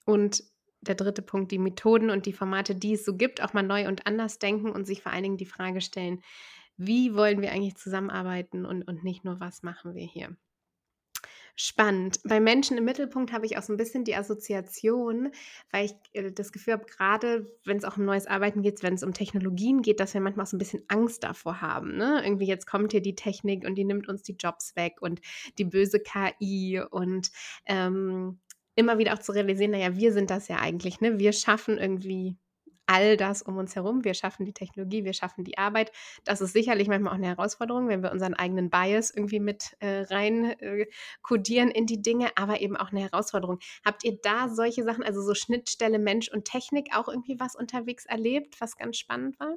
Und 0.05 0.45
der 0.83 0.95
dritte 0.95 1.23
Punkt, 1.23 1.51
die 1.53 1.59
Methoden 1.59 2.11
und 2.11 2.27
die 2.27 2.33
Formate, 2.33 2.75
die 2.75 2.95
es 2.95 3.05
so 3.05 3.17
gibt, 3.17 3.43
auch 3.43 3.53
mal 3.53 3.63
neu 3.63 3.89
und 3.89 4.07
anders 4.07 4.39
denken 4.39 4.71
und 4.71 4.87
sich 4.87 5.03
vor 5.03 5.13
allen 5.13 5.23
Dingen 5.23 5.37
die 5.37 5.47
Frage 5.47 5.81
stellen, 5.81 6.23
wie 6.77 7.15
wollen 7.15 7.41
wir 7.41 7.53
eigentlich 7.53 7.77
zusammenarbeiten 7.77 8.67
und, 8.67 8.83
und 8.83 9.05
nicht 9.05 9.25
nur, 9.25 9.41
was 9.41 9.63
machen 9.63 9.95
wir 9.95 10.05
hier. 10.05 10.37
Spannend. 11.55 12.19
Bei 12.25 12.41
Menschen 12.41 12.79
im 12.79 12.85
Mittelpunkt 12.85 13.31
habe 13.33 13.45
ich 13.45 13.59
auch 13.59 13.63
so 13.63 13.75
ein 13.75 13.77
bisschen 13.77 14.05
die 14.05 14.17
Assoziation, 14.17 15.33
weil 15.71 15.85
ich 15.85 15.93
äh, 16.15 16.33
das 16.33 16.51
Gefühl 16.51 16.73
habe, 16.73 16.87
gerade 16.87 17.47
wenn 17.65 17.77
es 17.77 17.85
auch 17.85 17.99
um 17.99 18.07
neues 18.07 18.27
Arbeiten 18.27 18.63
geht, 18.63 18.83
wenn 18.83 18.95
es 18.95 19.03
um 19.03 19.13
Technologien 19.13 19.83
geht, 19.83 20.01
dass 20.01 20.15
wir 20.15 20.23
manchmal 20.23 20.45
auch 20.45 20.51
so 20.51 20.57
ein 20.57 20.59
bisschen 20.59 20.83
Angst 20.89 21.25
davor 21.25 21.61
haben. 21.61 21.99
Ne? 21.99 22.23
Irgendwie 22.25 22.47
jetzt 22.47 22.67
kommt 22.67 22.93
hier 22.93 23.03
die 23.03 23.15
Technik 23.15 23.67
und 23.67 23.75
die 23.75 23.85
nimmt 23.85 24.09
uns 24.09 24.23
die 24.23 24.37
Jobs 24.39 24.77
weg 24.77 25.03
und 25.03 25.21
die 25.59 25.65
böse 25.67 26.01
KI 26.01 26.83
und 26.91 27.31
ähm, 27.67 28.41
immer 28.83 28.99
wieder 28.99 29.15
auch 29.15 29.19
zu 29.19 29.33
realisieren, 29.33 29.73
naja, 29.73 29.97
wir 29.97 30.13
sind 30.13 30.31
das 30.31 30.49
ja 30.49 30.57
eigentlich, 30.59 31.01
ne? 31.01 31.19
Wir 31.19 31.33
schaffen 31.33 31.79
irgendwie 31.79 32.37
all 32.87 33.17
das 33.17 33.43
um 33.43 33.57
uns 33.57 33.75
herum. 33.75 34.05
Wir 34.05 34.15
schaffen 34.15 34.45
die 34.45 34.53
Technologie, 34.53 35.05
wir 35.05 35.13
schaffen 35.15 35.45
die 35.45 35.59
Arbeit. 35.59 35.93
Das 36.25 36.41
ist 36.41 36.53
sicherlich 36.53 36.89
manchmal 36.89 37.13
auch 37.13 37.17
eine 37.17 37.29
Herausforderung, 37.29 37.89
wenn 37.89 38.03
wir 38.03 38.13
unseren 38.13 38.35
eigenen 38.35 38.71
Bias 38.71 39.11
irgendwie 39.11 39.41
mit 39.41 39.77
äh, 39.81 40.03
rein 40.03 40.59
äh, 40.61 40.87
kodieren 41.23 41.71
in 41.71 41.87
die 41.87 42.03
Dinge, 42.03 42.31
aber 42.37 42.61
eben 42.61 42.77
auch 42.77 42.91
eine 42.91 43.01
Herausforderung. 43.01 43.61
Habt 43.85 44.05
ihr 44.05 44.19
da 44.23 44.49
solche 44.49 44.83
Sachen, 44.83 45.05
also 45.05 45.23
so 45.23 45.35
Schnittstelle 45.35 45.99
Mensch 45.99 46.29
und 46.29 46.45
Technik, 46.45 46.91
auch 46.95 47.09
irgendwie 47.09 47.39
was 47.39 47.57
unterwegs 47.57 48.05
erlebt, 48.05 48.61
was 48.61 48.77
ganz 48.77 48.99
spannend 48.99 49.39
war? 49.41 49.57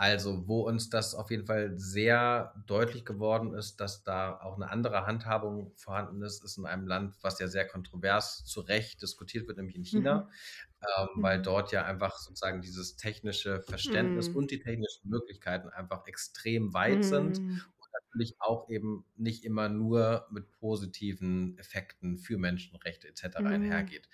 Also, 0.00 0.46
wo 0.46 0.60
uns 0.60 0.90
das 0.90 1.16
auf 1.16 1.28
jeden 1.32 1.44
Fall 1.44 1.76
sehr 1.76 2.54
deutlich 2.68 3.04
geworden 3.04 3.52
ist, 3.52 3.80
dass 3.80 4.04
da 4.04 4.40
auch 4.40 4.54
eine 4.54 4.70
andere 4.70 5.06
Handhabung 5.06 5.72
vorhanden 5.74 6.22
ist, 6.22 6.44
ist 6.44 6.56
in 6.56 6.66
einem 6.66 6.86
Land, 6.86 7.16
was 7.20 7.40
ja 7.40 7.48
sehr 7.48 7.66
kontrovers 7.66 8.44
zu 8.44 8.60
Recht 8.60 9.02
diskutiert 9.02 9.48
wird, 9.48 9.56
nämlich 9.56 9.74
in 9.74 9.82
China, 9.82 10.20
mhm. 10.20 10.86
ähm, 11.00 11.08
mhm. 11.16 11.22
weil 11.24 11.42
dort 11.42 11.72
ja 11.72 11.84
einfach 11.84 12.16
sozusagen 12.16 12.62
dieses 12.62 12.94
technische 12.94 13.60
Verständnis 13.62 14.28
mhm. 14.28 14.36
und 14.36 14.50
die 14.52 14.60
technischen 14.60 15.08
Möglichkeiten 15.08 15.68
einfach 15.70 16.06
extrem 16.06 16.72
weit 16.74 17.04
sind 17.04 17.40
mhm. 17.40 17.60
und 17.78 17.88
natürlich 17.92 18.36
auch 18.38 18.70
eben 18.70 19.04
nicht 19.16 19.44
immer 19.44 19.68
nur 19.68 20.28
mit 20.30 20.48
positiven 20.52 21.58
Effekten 21.58 22.18
für 22.18 22.38
Menschenrechte 22.38 23.08
etc. 23.08 23.40
Mhm. 23.40 23.46
einhergeht. 23.48 24.08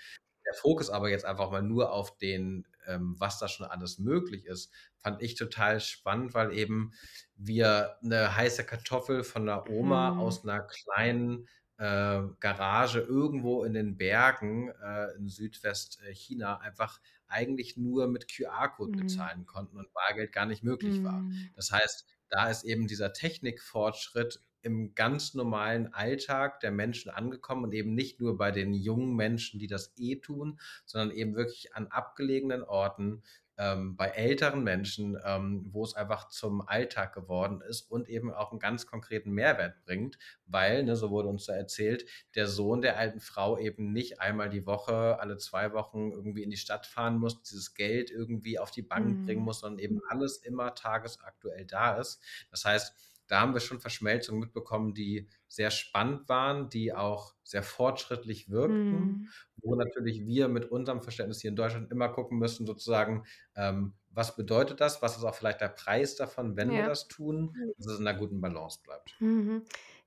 Der 0.46 0.54
Fokus 0.54 0.90
aber 0.90 1.10
jetzt 1.10 1.24
einfach 1.24 1.50
mal 1.50 1.62
nur 1.62 1.92
auf 1.92 2.16
den 2.18 2.66
ähm, 2.86 3.14
was 3.18 3.38
da 3.38 3.48
schon 3.48 3.66
alles 3.66 3.98
möglich 3.98 4.46
ist, 4.46 4.72
fand 4.98 5.22
ich 5.22 5.34
total 5.34 5.80
spannend, 5.80 6.34
weil 6.34 6.52
eben 6.52 6.92
wir 7.36 7.96
eine 8.02 8.36
heiße 8.36 8.64
Kartoffel 8.64 9.24
von 9.24 9.48
einer 9.48 9.68
Oma 9.68 10.12
mhm. 10.12 10.20
aus 10.20 10.44
einer 10.44 10.60
kleinen 10.60 11.48
äh, 11.78 12.22
Garage 12.40 13.00
irgendwo 13.00 13.64
in 13.64 13.74
den 13.74 13.96
Bergen 13.96 14.70
äh, 14.82 15.14
in 15.16 15.28
Südwestchina 15.28 16.58
einfach 16.58 17.00
eigentlich 17.26 17.76
nur 17.76 18.06
mit 18.06 18.28
QR-Code 18.28 18.92
mhm. 18.92 19.00
bezahlen 19.00 19.46
konnten 19.46 19.78
und 19.78 19.92
Bargeld 19.92 20.32
gar 20.32 20.46
nicht 20.46 20.62
möglich 20.62 21.00
mhm. 21.00 21.04
war. 21.04 21.24
Das 21.56 21.72
heißt, 21.72 22.06
da 22.28 22.48
ist 22.48 22.64
eben 22.64 22.86
dieser 22.86 23.12
Technikfortschritt 23.12 24.40
im 24.64 24.94
ganz 24.94 25.34
normalen 25.34 25.92
Alltag 25.92 26.60
der 26.60 26.70
Menschen 26.70 27.10
angekommen 27.10 27.64
und 27.64 27.74
eben 27.74 27.94
nicht 27.94 28.20
nur 28.20 28.36
bei 28.38 28.50
den 28.50 28.74
jungen 28.74 29.14
Menschen, 29.14 29.60
die 29.60 29.66
das 29.66 29.92
eh 29.96 30.16
tun, 30.16 30.58
sondern 30.86 31.16
eben 31.16 31.36
wirklich 31.36 31.74
an 31.74 31.88
abgelegenen 31.88 32.62
Orten, 32.62 33.22
ähm, 33.56 33.96
bei 33.96 34.08
älteren 34.08 34.64
Menschen, 34.64 35.16
ähm, 35.24 35.66
wo 35.70 35.84
es 35.84 35.94
einfach 35.94 36.28
zum 36.28 36.66
Alltag 36.66 37.14
geworden 37.14 37.60
ist 37.60 37.82
und 37.90 38.08
eben 38.08 38.32
auch 38.32 38.50
einen 38.50 38.58
ganz 38.58 38.86
konkreten 38.86 39.30
Mehrwert 39.30 39.84
bringt, 39.84 40.18
weil, 40.46 40.82
ne, 40.82 40.96
so 40.96 41.10
wurde 41.10 41.28
uns 41.28 41.46
da 41.46 41.54
erzählt, 41.54 42.04
der 42.34 42.48
Sohn 42.48 42.82
der 42.82 42.98
alten 42.98 43.20
Frau 43.20 43.58
eben 43.58 43.92
nicht 43.92 44.20
einmal 44.20 44.50
die 44.50 44.66
Woche, 44.66 45.20
alle 45.20 45.36
zwei 45.36 45.72
Wochen 45.72 46.10
irgendwie 46.10 46.42
in 46.42 46.50
die 46.50 46.56
Stadt 46.56 46.86
fahren 46.86 47.18
muss, 47.18 47.42
dieses 47.42 47.74
Geld 47.74 48.10
irgendwie 48.10 48.58
auf 48.58 48.70
die 48.70 48.82
Bank 48.82 49.06
mhm. 49.06 49.26
bringen 49.26 49.44
muss, 49.44 49.60
sondern 49.60 49.78
eben 49.78 50.00
alles 50.08 50.38
immer 50.38 50.74
tagesaktuell 50.74 51.64
da 51.64 51.96
ist. 51.96 52.20
Das 52.50 52.64
heißt, 52.64 53.13
da 53.26 53.40
haben 53.40 53.54
wir 53.54 53.60
schon 53.60 53.80
Verschmelzungen 53.80 54.40
mitbekommen, 54.40 54.94
die 54.94 55.28
sehr 55.48 55.70
spannend 55.70 56.28
waren, 56.28 56.68
die 56.68 56.92
auch 56.92 57.34
sehr 57.42 57.62
fortschrittlich 57.62 58.50
wirkten, 58.50 58.90
mhm. 58.90 59.28
wo 59.56 59.74
natürlich 59.74 60.26
wir 60.26 60.48
mit 60.48 60.70
unserem 60.70 61.02
Verständnis 61.02 61.40
hier 61.40 61.50
in 61.50 61.56
Deutschland 61.56 61.90
immer 61.90 62.08
gucken 62.08 62.38
müssen, 62.38 62.66
sozusagen, 62.66 63.24
ähm, 63.54 63.94
was 64.10 64.36
bedeutet 64.36 64.80
das, 64.80 65.02
was 65.02 65.16
ist 65.16 65.24
auch 65.24 65.34
vielleicht 65.34 65.60
der 65.60 65.68
Preis 65.68 66.16
davon, 66.16 66.56
wenn 66.56 66.70
ja. 66.70 66.78
wir 66.78 66.86
das 66.86 67.08
tun, 67.08 67.54
dass 67.78 67.86
es 67.86 67.98
in 67.98 68.06
einer 68.06 68.18
guten 68.18 68.40
Balance 68.40 68.80
bleibt. 68.82 69.14
Mhm. 69.20 69.62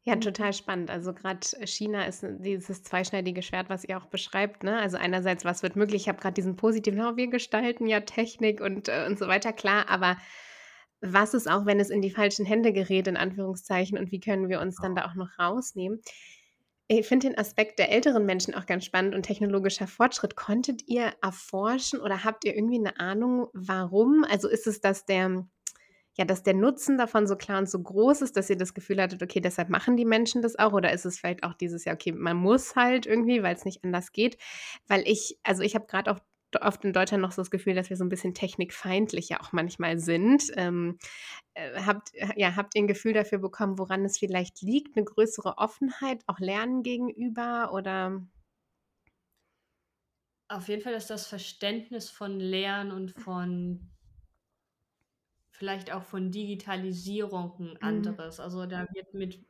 Ja, 0.08 0.16
total 0.16 0.54
spannend. 0.54 0.90
Also 0.90 1.14
gerade 1.14 1.46
China 1.66 2.06
ist 2.06 2.26
dieses 2.40 2.82
zweischneidige 2.82 3.42
Schwert, 3.42 3.70
was 3.70 3.84
ihr 3.84 3.98
auch 3.98 4.06
beschreibt. 4.06 4.64
Ne? 4.64 4.80
Also 4.80 4.96
einerseits, 4.96 5.44
was 5.44 5.64
wird 5.64 5.76
möglich? 5.76 6.04
Ich 6.04 6.08
habe 6.08 6.22
gerade 6.22 6.34
diesen 6.34 6.56
positiven, 6.56 7.02
oh, 7.02 7.18
wir 7.18 7.28
gestalten 7.28 7.88
ja 7.88 8.00
Technik 8.00 8.62
und, 8.62 8.88
äh, 8.88 9.06
und 9.06 9.20
so 9.20 9.28
weiter, 9.28 9.52
klar, 9.52 9.90
aber 9.90 10.16
was 11.02 11.34
ist 11.34 11.50
auch, 11.50 11.66
wenn 11.66 11.80
es 11.80 11.90
in 11.90 12.02
die 12.02 12.10
falschen 12.10 12.46
Hände 12.46 12.74
gerät, 12.74 13.08
in 13.08 13.18
Anführungszeichen, 13.18 13.98
und 13.98 14.12
wie 14.12 14.20
können 14.20 14.50
wir 14.50 14.60
uns 14.62 14.78
dann 14.78 14.96
da 14.96 15.06
auch 15.06 15.16
noch 15.16 15.38
rausnehmen? 15.40 16.02
Ich 16.90 17.06
finde 17.06 17.28
den 17.28 17.38
Aspekt 17.38 17.80
der 17.80 17.92
älteren 17.92 18.26
Menschen 18.26 18.56
auch 18.56 18.66
ganz 18.66 18.86
spannend 18.86 19.14
und 19.14 19.24
technologischer 19.24 19.88
Fortschritt. 19.88 20.38
Konntet 20.38 20.88
ihr 20.88 21.12
erforschen 21.22 22.00
oder 22.00 22.24
habt 22.24 22.46
ihr 22.46 22.56
irgendwie 22.56 22.80
eine 22.80 22.98
Ahnung, 23.00 23.48
warum? 23.54 24.24
Also 24.24 24.48
ist 24.48 24.68
es, 24.68 24.80
dass 24.80 25.06
der, 25.06 25.46
ja, 26.14 26.24
dass 26.26 26.44
der 26.44 26.54
Nutzen 26.54 26.98
davon 26.98 27.28
so 27.28 27.36
klar 27.36 27.60
und 27.60 27.70
so 27.70 27.80
groß 27.84 28.22
ist, 28.22 28.38
dass 28.38 28.50
ihr 28.50 28.56
das 28.56 28.74
Gefühl 28.74 29.02
hattet, 29.02 29.22
okay, 29.22 29.42
deshalb 29.42 29.70
machen 29.70 29.98
die 29.98 30.06
Menschen 30.06 30.42
das 30.42 30.58
auch? 30.58 30.72
Oder 30.72 30.94
ist 30.94 31.06
es 31.06 31.20
vielleicht 31.20 31.44
auch 31.44 31.54
dieses, 31.54 31.84
ja, 31.84 31.94
okay, 31.94 32.14
man 32.14 32.38
muss 32.38 32.78
halt 32.78 33.06
irgendwie, 33.06 33.44
weil 33.44 33.56
es 33.56 33.66
nicht 33.66 33.84
anders 33.84 34.14
geht? 34.14 34.38
Weil 34.88 35.04
ich, 35.06 35.38
also 35.44 35.64
ich 35.64 35.76
habe 35.76 35.88
gerade 35.88 36.10
auch 36.10 36.20
oft 36.62 36.84
in 36.86 36.94
Deutschland 36.94 37.22
noch 37.22 37.32
so 37.32 37.42
das 37.42 37.52
Gefühl, 37.52 37.76
dass 37.76 37.90
wir 37.90 37.98
so 37.98 38.06
ein 38.06 38.10
bisschen 38.10 38.34
technikfeindlich 38.34 39.30
ja 39.30 39.42
auch 39.42 39.52
manchmal 39.52 40.00
sind. 40.00 40.44
Ähm, 40.56 40.98
äh, 41.54 41.82
habt, 41.82 42.12
ja, 42.36 42.56
habt 42.56 42.76
ihr 42.76 42.84
ein 42.84 42.88
Gefühl 42.88 43.14
dafür 43.14 43.40
bekommen, 43.40 43.78
woran 43.78 44.06
es 44.06 44.18
vielleicht 44.18 44.62
liegt? 44.62 44.96
Eine 44.96 45.06
größere 45.06 45.58
Offenheit, 45.58 46.22
auch 46.28 46.40
Lernen 46.40 46.84
gegenüber 46.84 47.72
oder? 47.74 48.22
Auf 50.50 50.70
jeden 50.70 50.82
Fall 50.82 50.94
ist 50.94 51.10
das 51.10 51.28
Verständnis 51.28 52.10
von 52.10 52.40
Lernen 52.40 52.92
und 52.92 53.12
von 53.12 53.92
vielleicht 55.50 55.92
auch 55.92 56.04
von 56.04 56.32
Digitalisierung 56.32 57.60
ein 57.60 57.68
mhm. 57.68 57.78
anderes. 57.82 58.38
Mhm. 58.38 58.44
Also 58.44 58.66
da 58.66 58.86
wird 58.94 59.14
mit 59.14 59.46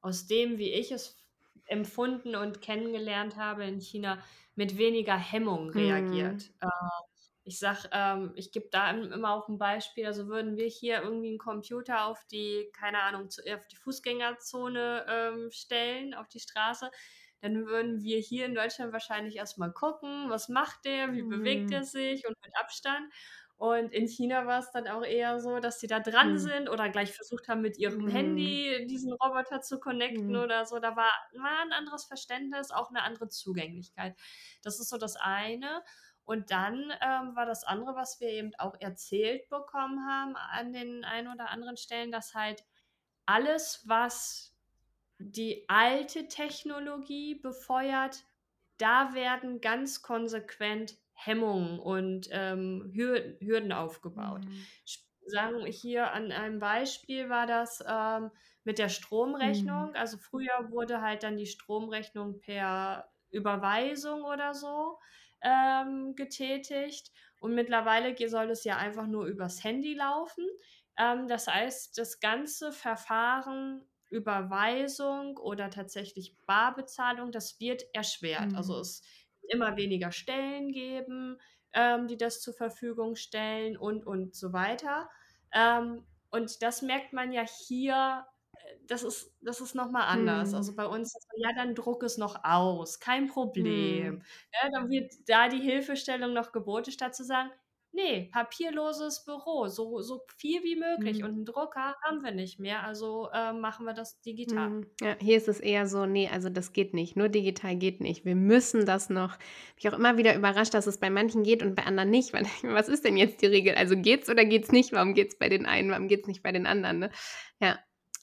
aus 0.00 0.26
dem, 0.26 0.58
wie 0.58 0.72
ich 0.72 0.90
es 0.90 1.23
empfunden 1.66 2.36
und 2.36 2.60
kennengelernt 2.60 3.36
habe 3.36 3.64
in 3.64 3.80
China, 3.80 4.22
mit 4.54 4.78
weniger 4.78 5.16
Hemmung 5.16 5.70
reagiert. 5.70 6.50
Mhm. 6.62 6.70
Ich 7.46 7.58
sag, 7.58 7.84
ähm, 7.92 8.32
ich 8.36 8.52
gebe 8.52 8.68
da 8.70 8.90
immer 8.90 9.34
auch 9.34 9.48
ein 9.48 9.58
Beispiel. 9.58 10.06
Also 10.06 10.28
würden 10.28 10.56
wir 10.56 10.66
hier 10.66 11.02
irgendwie 11.02 11.28
einen 11.28 11.38
Computer 11.38 12.06
auf 12.06 12.24
die, 12.30 12.70
keine 12.72 13.02
Ahnung, 13.02 13.24
auf 13.26 13.66
die 13.70 13.76
Fußgängerzone 13.76 15.04
ähm, 15.08 15.50
stellen, 15.50 16.14
auf 16.14 16.28
die 16.28 16.40
Straße, 16.40 16.90
dann 17.44 17.66
würden 17.66 18.02
wir 18.02 18.20
hier 18.20 18.46
in 18.46 18.54
Deutschland 18.54 18.94
wahrscheinlich 18.94 19.36
erstmal 19.36 19.70
gucken, 19.70 20.30
was 20.30 20.48
macht 20.48 20.86
der, 20.86 21.12
wie 21.12 21.22
mhm. 21.22 21.28
bewegt 21.28 21.72
er 21.72 21.84
sich 21.84 22.26
und 22.26 22.34
mit 22.42 22.56
Abstand. 22.56 23.12
Und 23.64 23.94
in 23.94 24.06
China 24.06 24.46
war 24.46 24.58
es 24.58 24.70
dann 24.72 24.86
auch 24.88 25.02
eher 25.02 25.40
so, 25.40 25.58
dass 25.58 25.80
sie 25.80 25.86
da 25.86 25.98
dran 25.98 26.32
mhm. 26.32 26.38
sind 26.38 26.68
oder 26.68 26.90
gleich 26.90 27.14
versucht 27.14 27.48
haben, 27.48 27.62
mit 27.62 27.78
ihrem 27.78 28.02
mhm. 28.02 28.08
Handy 28.08 28.86
diesen 28.90 29.14
Roboter 29.14 29.62
zu 29.62 29.80
connecten 29.80 30.28
mhm. 30.28 30.38
oder 30.38 30.66
so. 30.66 30.78
Da 30.80 30.96
war, 30.96 31.10
war 31.32 31.62
ein 31.62 31.72
anderes 31.72 32.04
Verständnis, 32.04 32.70
auch 32.70 32.90
eine 32.90 33.00
andere 33.00 33.30
Zugänglichkeit. 33.30 34.18
Das 34.62 34.80
ist 34.80 34.90
so 34.90 34.98
das 34.98 35.16
eine. 35.16 35.82
Und 36.26 36.50
dann 36.50 36.92
ähm, 37.00 37.34
war 37.36 37.46
das 37.46 37.64
andere, 37.64 37.94
was 37.94 38.20
wir 38.20 38.28
eben 38.28 38.50
auch 38.58 38.74
erzählt 38.80 39.48
bekommen 39.48 40.06
haben 40.06 40.36
an 40.36 40.74
den 40.74 41.02
ein 41.02 41.26
oder 41.28 41.48
anderen 41.48 41.78
Stellen, 41.78 42.12
dass 42.12 42.34
halt 42.34 42.66
alles, 43.24 43.82
was 43.86 44.54
die 45.16 45.64
alte 45.68 46.28
Technologie 46.28 47.36
befeuert, 47.36 48.26
da 48.76 49.14
werden 49.14 49.62
ganz 49.62 50.02
konsequent 50.02 50.98
Hemmungen 51.14 51.78
und 51.78 52.28
ähm, 52.32 52.90
Hürden, 52.94 53.38
Hürden 53.46 53.72
aufgebaut. 53.72 54.46
Mhm. 54.46 54.66
Sagen 55.26 55.64
hier 55.66 56.12
an 56.12 56.32
einem 56.32 56.58
Beispiel 56.58 57.30
war 57.30 57.46
das 57.46 57.82
ähm, 57.88 58.30
mit 58.64 58.78
der 58.78 58.88
Stromrechnung. 58.90 59.94
Mhm. 59.94 59.94
Also 59.94 60.18
früher 60.18 60.70
wurde 60.70 61.00
halt 61.00 61.22
dann 61.22 61.36
die 61.38 61.46
Stromrechnung 61.46 62.40
per 62.40 63.10
Überweisung 63.30 64.22
oder 64.24 64.54
so 64.54 64.98
ähm, 65.40 66.14
getätigt 66.14 67.10
und 67.40 67.54
mittlerweile 67.54 68.14
soll 68.28 68.50
es 68.50 68.64
ja 68.64 68.76
einfach 68.76 69.06
nur 69.06 69.26
übers 69.26 69.64
Handy 69.64 69.94
laufen. 69.94 70.46
Ähm, 70.98 71.26
das 71.28 71.46
heißt, 71.46 71.96
das 71.98 72.20
ganze 72.20 72.72
Verfahren 72.72 73.84
Überweisung 74.10 75.36
oder 75.38 75.70
tatsächlich 75.70 76.36
Barbezahlung, 76.46 77.32
das 77.32 77.58
wird 77.60 77.82
erschwert. 77.94 78.54
Also 78.54 78.74
mhm. 78.74 78.78
Also 78.78 78.80
es 78.80 79.02
immer 79.48 79.76
weniger 79.76 80.12
Stellen 80.12 80.72
geben, 80.72 81.38
ähm, 81.72 82.06
die 82.08 82.16
das 82.16 82.40
zur 82.40 82.54
Verfügung 82.54 83.16
stellen 83.16 83.76
und, 83.76 84.06
und 84.06 84.34
so 84.34 84.52
weiter. 84.52 85.08
Ähm, 85.52 86.04
und 86.30 86.62
das 86.62 86.82
merkt 86.82 87.12
man 87.12 87.32
ja 87.32 87.44
hier, 87.46 88.26
äh, 88.52 88.76
das 88.86 89.02
ist, 89.02 89.32
das 89.40 89.60
ist 89.60 89.74
nochmal 89.74 90.06
anders. 90.08 90.50
Mhm. 90.50 90.56
Also 90.56 90.74
bei 90.74 90.86
uns 90.86 91.14
ja, 91.36 91.52
dann 91.54 91.74
druck 91.74 92.02
es 92.02 92.18
noch 92.18 92.44
aus, 92.44 93.00
kein 93.00 93.26
Problem. 93.28 94.14
Mhm. 94.14 94.22
Ja, 94.52 94.70
dann 94.70 94.90
wird 94.90 95.12
da 95.26 95.48
die 95.48 95.60
Hilfestellung 95.60 96.32
noch 96.32 96.52
geboten, 96.52 96.90
statt 96.92 97.14
zu 97.14 97.24
sagen, 97.24 97.50
nee, 97.94 98.28
papierloses 98.32 99.24
Büro, 99.24 99.68
so, 99.68 100.00
so 100.00 100.20
viel 100.36 100.62
wie 100.64 100.76
möglich. 100.76 101.18
Mhm. 101.18 101.24
Und 101.24 101.30
einen 101.32 101.44
Drucker 101.44 101.96
haben 102.02 102.22
wir 102.22 102.32
nicht 102.32 102.58
mehr, 102.58 102.84
also 102.84 103.28
äh, 103.32 103.52
machen 103.52 103.86
wir 103.86 103.94
das 103.94 104.20
digital. 104.20 104.70
Mhm. 104.70 104.86
Ja, 105.00 105.16
hier 105.20 105.36
ist 105.36 105.48
es 105.48 105.60
eher 105.60 105.86
so, 105.86 106.04
nee, 106.04 106.28
also 106.28 106.48
das 106.48 106.72
geht 106.72 106.92
nicht. 106.92 107.16
Nur 107.16 107.28
digital 107.28 107.76
geht 107.76 108.00
nicht. 108.00 108.24
Wir 108.24 108.34
müssen 108.34 108.84
das 108.84 109.10
noch. 109.10 109.38
Mich 109.76 109.88
auch 109.88 109.96
immer 109.96 110.16
wieder 110.16 110.34
überrascht, 110.34 110.74
dass 110.74 110.86
es 110.86 110.98
bei 110.98 111.10
manchen 111.10 111.44
geht 111.44 111.62
und 111.62 111.74
bei 111.74 111.84
anderen 111.84 112.10
nicht. 112.10 112.32
Weil, 112.32 112.44
was 112.62 112.88
ist 112.88 113.04
denn 113.04 113.16
jetzt 113.16 113.40
die 113.42 113.46
Regel? 113.46 113.74
Also 113.76 113.96
geht's 113.96 114.28
oder 114.28 114.44
geht's 114.44 114.72
nicht? 114.72 114.92
Warum 114.92 115.14
geht's 115.14 115.38
bei 115.38 115.48
den 115.48 115.64
einen? 115.64 115.90
Warum 115.90 116.08
geht's 116.08 116.28
nicht 116.28 116.42
bei 116.42 116.52
den 116.52 116.66
anderen? 116.66 116.98
Ne? 116.98 117.10
Ja, 117.60 117.78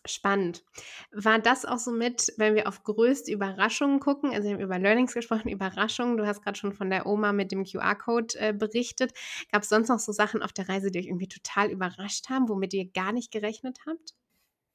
spannend. 0.06 0.64
War 1.12 1.40
das 1.40 1.66
auch 1.66 1.78
so 1.78 1.92
mit, 1.92 2.34
wenn 2.38 2.56
wir 2.56 2.68
auf 2.68 2.84
größte 2.84 3.32
Überraschungen 3.32 4.00
gucken? 4.00 4.32
Also 4.32 4.48
wir 4.48 4.56
haben 4.56 4.62
über 4.62 4.80
Learnings 4.80 5.14
gesprochen, 5.14 5.50
Überraschungen. 5.50 6.18
Du 6.18 6.26
hast 6.26 6.42
gerade 6.42 6.58
schon 6.58 6.74
von 6.74 6.90
der 6.90 7.06
Oma 7.06 7.34
mit 7.34 7.52
dem 7.52 7.64
QR-Code 7.64 8.40
äh, 8.40 8.54
berichtet. 8.54 9.14
Gab 9.52 9.64
es 9.64 9.70
sonst 9.70 9.90
noch 9.90 10.00
so 10.00 10.12
Sachen 10.12 10.42
auf 10.42 10.54
der 10.54 10.70
Reise, 10.70 10.92
die 10.92 11.00
euch 11.00 11.08
irgendwie 11.08 11.28
total 11.28 11.70
überrascht 11.70 12.30
haben, 12.30 12.50
womit 12.50 12.74
ihr 12.74 12.90
gar 12.92 13.12
nicht 13.12 13.32
gerechnet 13.32 13.80
habt? 13.86 14.14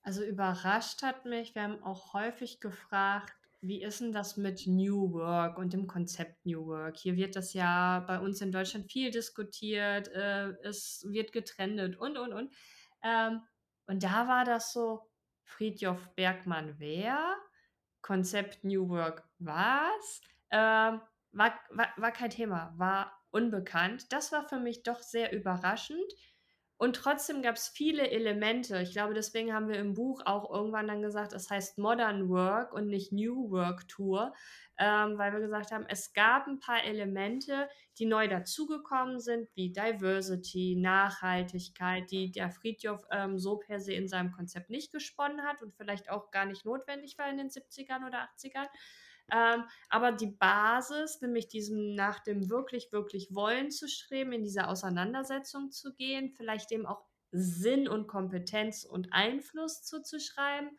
Also 0.03 0.23
überrascht 0.23 1.03
hat 1.03 1.25
mich, 1.25 1.55
wir 1.57 1.63
haben 1.63 1.83
auch 1.83 2.15
häufig 2.15 2.61
gefragt, 2.61 3.35
wie 3.61 3.83
ist 3.83 4.01
denn 4.01 4.13
das 4.13 4.37
mit 4.37 4.67
New 4.67 5.13
Work 5.13 5.59
und 5.59 5.73
dem 5.73 5.89
Konzept 5.89 6.47
New 6.47 6.67
Work? 6.67 6.97
Hier 6.97 7.17
wird 7.17 7.35
das 7.35 7.53
ja 7.53 8.05
bei 8.07 8.21
uns 8.21 8.41
in 8.41 8.53
Deutschland 8.53 8.93
viel 8.93 9.11
diskutiert, 9.11 10.07
äh, 10.09 10.51
es 10.63 11.05
wird 11.09 11.33
getrennt 11.33 11.99
und, 11.99 12.17
und, 12.17 12.33
und. 12.33 12.55
Ähm, 13.03 13.41
und 13.87 14.03
da 14.03 14.29
war 14.29 14.45
das 14.45 14.73
so, 14.73 15.01
Friedjof 15.47 16.15
Bergmann 16.15 16.75
wer? 16.79 17.37
Konzept 18.03 18.63
New 18.65 18.89
Work 18.89 19.25
was? 19.39 20.21
Ähm, 20.51 21.01
war, 21.33 21.59
war, 21.71 21.89
war 21.97 22.13
kein 22.13 22.31
Thema, 22.31 22.75
war 22.77 23.13
unbekannt. 23.31 24.13
Das 24.13 24.33
war 24.33 24.49
für 24.49 24.59
mich 24.59 24.83
doch 24.83 25.01
sehr 25.01 25.33
überraschend. 25.33 26.13
Und 26.79 26.97
trotzdem 26.97 27.41
gab 27.41 27.57
es 27.57 27.69
viele 27.69 28.11
Elemente. 28.11 28.83
Ich 28.83 28.93
glaube, 28.93 29.15
deswegen 29.15 29.55
haben 29.55 29.69
wir 29.69 29.79
im 29.79 29.95
Buch 29.95 30.21
auch 30.27 30.51
irgendwann 30.51 30.87
dann 30.87 31.01
gesagt, 31.01 31.33
es 31.33 31.49
heißt 31.49 31.79
Modern 31.79 32.29
Work 32.29 32.75
und 32.75 32.89
nicht 32.89 33.13
New 33.13 33.51
Work 33.51 33.89
Tour, 33.89 34.35
ähm, 34.79 35.17
weil 35.17 35.33
wir 35.33 35.41
gesagt 35.41 35.73
haben, 35.73 35.87
es 35.89 36.13
gab 36.13 36.47
ein 36.47 36.61
paar 36.61 36.85
Elemente, 36.85 37.69
die 37.99 38.05
neu 38.05 38.29
dazugekommen 38.29 39.21
sind, 39.21 39.49
wie 39.55 39.73
Diversity, 39.73 40.77
Nachhaltigkeit, 40.79 42.11
die 42.11 42.31
der 42.31 42.51
Friedhof 42.51 43.03
ähm, 43.11 43.39
so 43.39 43.57
per 43.57 43.81
se 43.81 43.95
in 43.95 44.07
seinem 44.07 44.33
Konzept 44.33 44.69
nicht 44.69 44.93
gesponnen 44.93 45.43
hat 45.45 45.63
und 45.63 45.75
vielleicht 45.75 46.11
auch 46.11 46.31
gar 46.31 46.45
nicht 46.45 46.67
notwendig 46.67 47.17
war 47.17 47.31
in 47.31 47.39
den 47.39 47.49
70ern 47.49 48.07
oder 48.07 48.29
80ern. 48.37 48.69
Ähm, 49.33 49.65
aber 49.89 50.13
die 50.13 50.29
Basis, 50.39 51.21
nämlich 51.21 51.49
diesem 51.49 51.95
nach 51.95 52.21
dem 52.21 52.49
wirklich, 52.49 52.93
wirklich 52.93 53.35
Wollen 53.35 53.71
zu 53.71 53.89
streben, 53.89 54.33
in 54.33 54.45
diese 54.45 54.69
Auseinandersetzung 54.69 55.71
zu 55.71 55.95
gehen, 55.95 56.31
vielleicht 56.31 56.71
dem 56.71 56.87
auch 56.87 57.05
Sinn 57.33 57.89
und 57.89 58.07
Kompetenz 58.07 58.85
und 58.85 59.13
Einfluss 59.13 59.83
zuzuschreiben, 59.83 60.79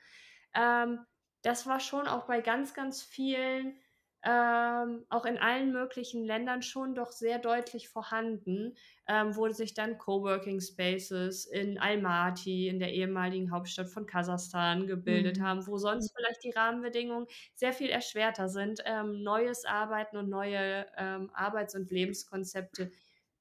ähm, 0.53 0.99
das 1.41 1.67
war 1.67 1.79
schon 1.79 2.07
auch 2.07 2.25
bei 2.25 2.41
ganz, 2.41 2.73
ganz 2.73 3.01
vielen 3.01 3.79
ähm, 4.27 5.05
auch 5.09 5.25
in 5.25 5.37
allen 5.37 5.71
möglichen 5.71 6.25
Ländern 6.25 6.61
schon 6.61 6.95
doch 6.95 7.11
sehr 7.13 7.39
deutlich 7.39 7.87
vorhanden, 7.89 8.75
ähm, 9.07 9.35
wo 9.37 9.47
sich 9.49 9.73
dann 9.73 9.97
Coworking 9.97 10.59
Spaces 10.59 11.45
in 11.45 11.77
Almaty, 11.79 12.67
in 12.67 12.79
der 12.79 12.93
ehemaligen 12.93 13.51
Hauptstadt 13.51 13.89
von 13.89 14.05
Kasachstan, 14.05 14.85
gebildet 14.87 15.39
Mhm. 15.39 15.41
haben, 15.41 15.65
wo 15.67 15.77
sonst 15.77 16.13
vielleicht 16.15 16.43
die 16.43 16.51
Rahmenbedingungen 16.51 17.27
sehr 17.55 17.71
viel 17.73 17.89
erschwerter 17.89 18.49
sind, 18.49 18.81
ähm, 18.85 19.23
neues 19.23 19.63
Arbeiten 19.65 20.17
und 20.17 20.29
neue 20.29 20.87
ähm, 20.97 21.29
Arbeits- 21.33 21.75
und 21.75 21.89
Lebenskonzepte 21.91 22.91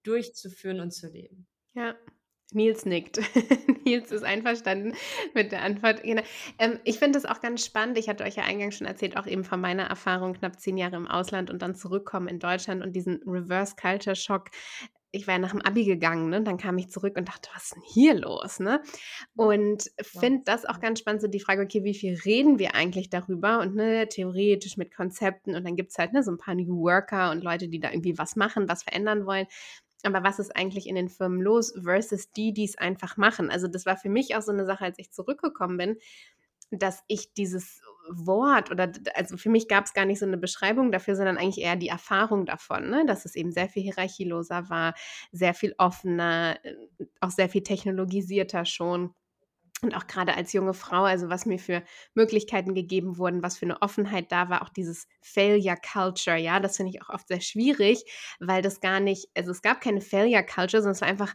durchzuführen 0.04 0.80
und 0.80 0.92
zu 0.92 1.08
leben. 1.08 1.48
Ja, 1.74 1.96
Nils 2.52 2.86
nickt. 2.86 3.18
Nils 3.84 4.12
ist 4.12 4.24
einverstanden 4.24 4.94
mit 5.34 5.52
der 5.52 5.62
Antwort. 5.62 6.02
Genau. 6.02 6.22
Ähm, 6.58 6.78
ich 6.84 6.98
finde 6.98 7.18
das 7.18 7.26
auch 7.26 7.40
ganz 7.40 7.64
spannend. 7.64 7.98
Ich 7.98 8.08
hatte 8.08 8.24
euch 8.24 8.36
ja 8.36 8.44
eingangs 8.44 8.76
schon 8.76 8.86
erzählt, 8.86 9.16
auch 9.16 9.26
eben 9.26 9.44
von 9.44 9.60
meiner 9.60 9.84
Erfahrung, 9.84 10.34
knapp 10.34 10.60
zehn 10.60 10.76
Jahre 10.76 10.96
im 10.96 11.08
Ausland 11.08 11.50
und 11.50 11.62
dann 11.62 11.74
zurückkommen 11.74 12.28
in 12.28 12.38
Deutschland 12.38 12.84
und 12.84 12.94
diesen 12.94 13.20
Reverse 13.26 13.74
Culture 13.80 14.14
Shock. 14.16 14.50
Ich 15.12 15.26
war 15.26 15.34
ja 15.34 15.38
nach 15.38 15.52
dem 15.52 15.62
Abi 15.62 15.84
gegangen, 15.84 16.28
ne? 16.28 16.42
Dann 16.42 16.58
kam 16.58 16.76
ich 16.76 16.90
zurück 16.90 17.16
und 17.16 17.28
dachte, 17.28 17.48
was 17.54 17.64
ist 17.64 17.76
denn 17.76 17.82
hier 17.86 18.14
los, 18.14 18.60
ne? 18.60 18.82
Und 19.34 19.90
finde 20.02 20.42
das 20.44 20.66
auch 20.66 20.78
ganz 20.78 20.98
spannend, 20.98 21.22
so 21.22 21.28
die 21.28 21.40
Frage, 21.40 21.62
okay, 21.62 21.84
wie 21.84 21.94
viel 21.94 22.18
reden 22.24 22.58
wir 22.58 22.74
eigentlich 22.74 23.08
darüber? 23.08 23.60
Und 23.60 23.74
ne, 23.74 24.08
theoretisch 24.08 24.76
mit 24.76 24.94
Konzepten 24.94 25.54
und 25.54 25.64
dann 25.64 25.74
gibt 25.74 25.92
es 25.92 25.98
halt 25.98 26.12
ne, 26.12 26.22
so 26.22 26.32
ein 26.32 26.38
paar 26.38 26.54
New 26.54 26.82
Worker 26.82 27.30
und 27.30 27.42
Leute, 27.42 27.68
die 27.68 27.80
da 27.80 27.90
irgendwie 27.90 28.18
was 28.18 28.36
machen, 28.36 28.68
was 28.68 28.82
verändern 28.82 29.26
wollen. 29.26 29.46
Aber 30.06 30.24
was 30.24 30.38
ist 30.38 30.56
eigentlich 30.56 30.86
in 30.86 30.94
den 30.94 31.08
Firmen 31.08 31.40
los 31.40 31.74
versus 31.82 32.30
die, 32.32 32.52
die 32.52 32.64
es 32.64 32.78
einfach 32.78 33.16
machen? 33.16 33.50
Also 33.50 33.68
das 33.68 33.86
war 33.86 33.96
für 33.96 34.08
mich 34.08 34.36
auch 34.36 34.42
so 34.42 34.52
eine 34.52 34.64
Sache, 34.64 34.84
als 34.84 34.98
ich 34.98 35.12
zurückgekommen 35.12 35.76
bin, 35.76 35.96
dass 36.70 37.02
ich 37.08 37.32
dieses 37.34 37.80
Wort 38.08 38.70
oder 38.70 38.92
also 39.14 39.36
für 39.36 39.50
mich 39.50 39.68
gab 39.68 39.84
es 39.84 39.94
gar 39.94 40.04
nicht 40.04 40.18
so 40.20 40.26
eine 40.26 40.36
Beschreibung 40.36 40.92
dafür, 40.92 41.16
sondern 41.16 41.38
eigentlich 41.38 41.64
eher 41.64 41.76
die 41.76 41.88
Erfahrung 41.88 42.46
davon, 42.46 42.88
ne? 42.88 43.04
dass 43.06 43.24
es 43.24 43.34
eben 43.34 43.50
sehr 43.50 43.68
viel 43.68 43.82
hierarchieloser 43.82 44.68
war, 44.68 44.94
sehr 45.32 45.54
viel 45.54 45.74
offener, 45.78 46.58
äh, 46.62 46.74
auch 47.20 47.30
sehr 47.30 47.48
viel 47.48 47.62
technologisierter 47.62 48.64
schon. 48.64 49.14
Und 49.82 49.94
auch 49.94 50.06
gerade 50.06 50.34
als 50.34 50.54
junge 50.54 50.72
Frau, 50.72 51.04
also 51.04 51.28
was 51.28 51.44
mir 51.44 51.58
für 51.58 51.82
Möglichkeiten 52.14 52.74
gegeben 52.74 53.18
wurden, 53.18 53.42
was 53.42 53.58
für 53.58 53.66
eine 53.66 53.82
Offenheit 53.82 54.32
da 54.32 54.48
war, 54.48 54.62
auch 54.62 54.70
dieses 54.70 55.06
Failure 55.20 55.76
Culture, 55.92 56.38
ja, 56.38 56.60
das 56.60 56.78
finde 56.78 56.92
ich 56.94 57.02
auch 57.02 57.10
oft 57.10 57.28
sehr 57.28 57.42
schwierig, 57.42 58.04
weil 58.40 58.62
das 58.62 58.80
gar 58.80 59.00
nicht, 59.00 59.28
also 59.36 59.50
es 59.50 59.60
gab 59.60 59.82
keine 59.82 60.00
Failure 60.00 60.44
Culture, 60.44 60.82
sondern 60.82 60.92
es 60.92 61.02
war 61.02 61.08
einfach, 61.08 61.34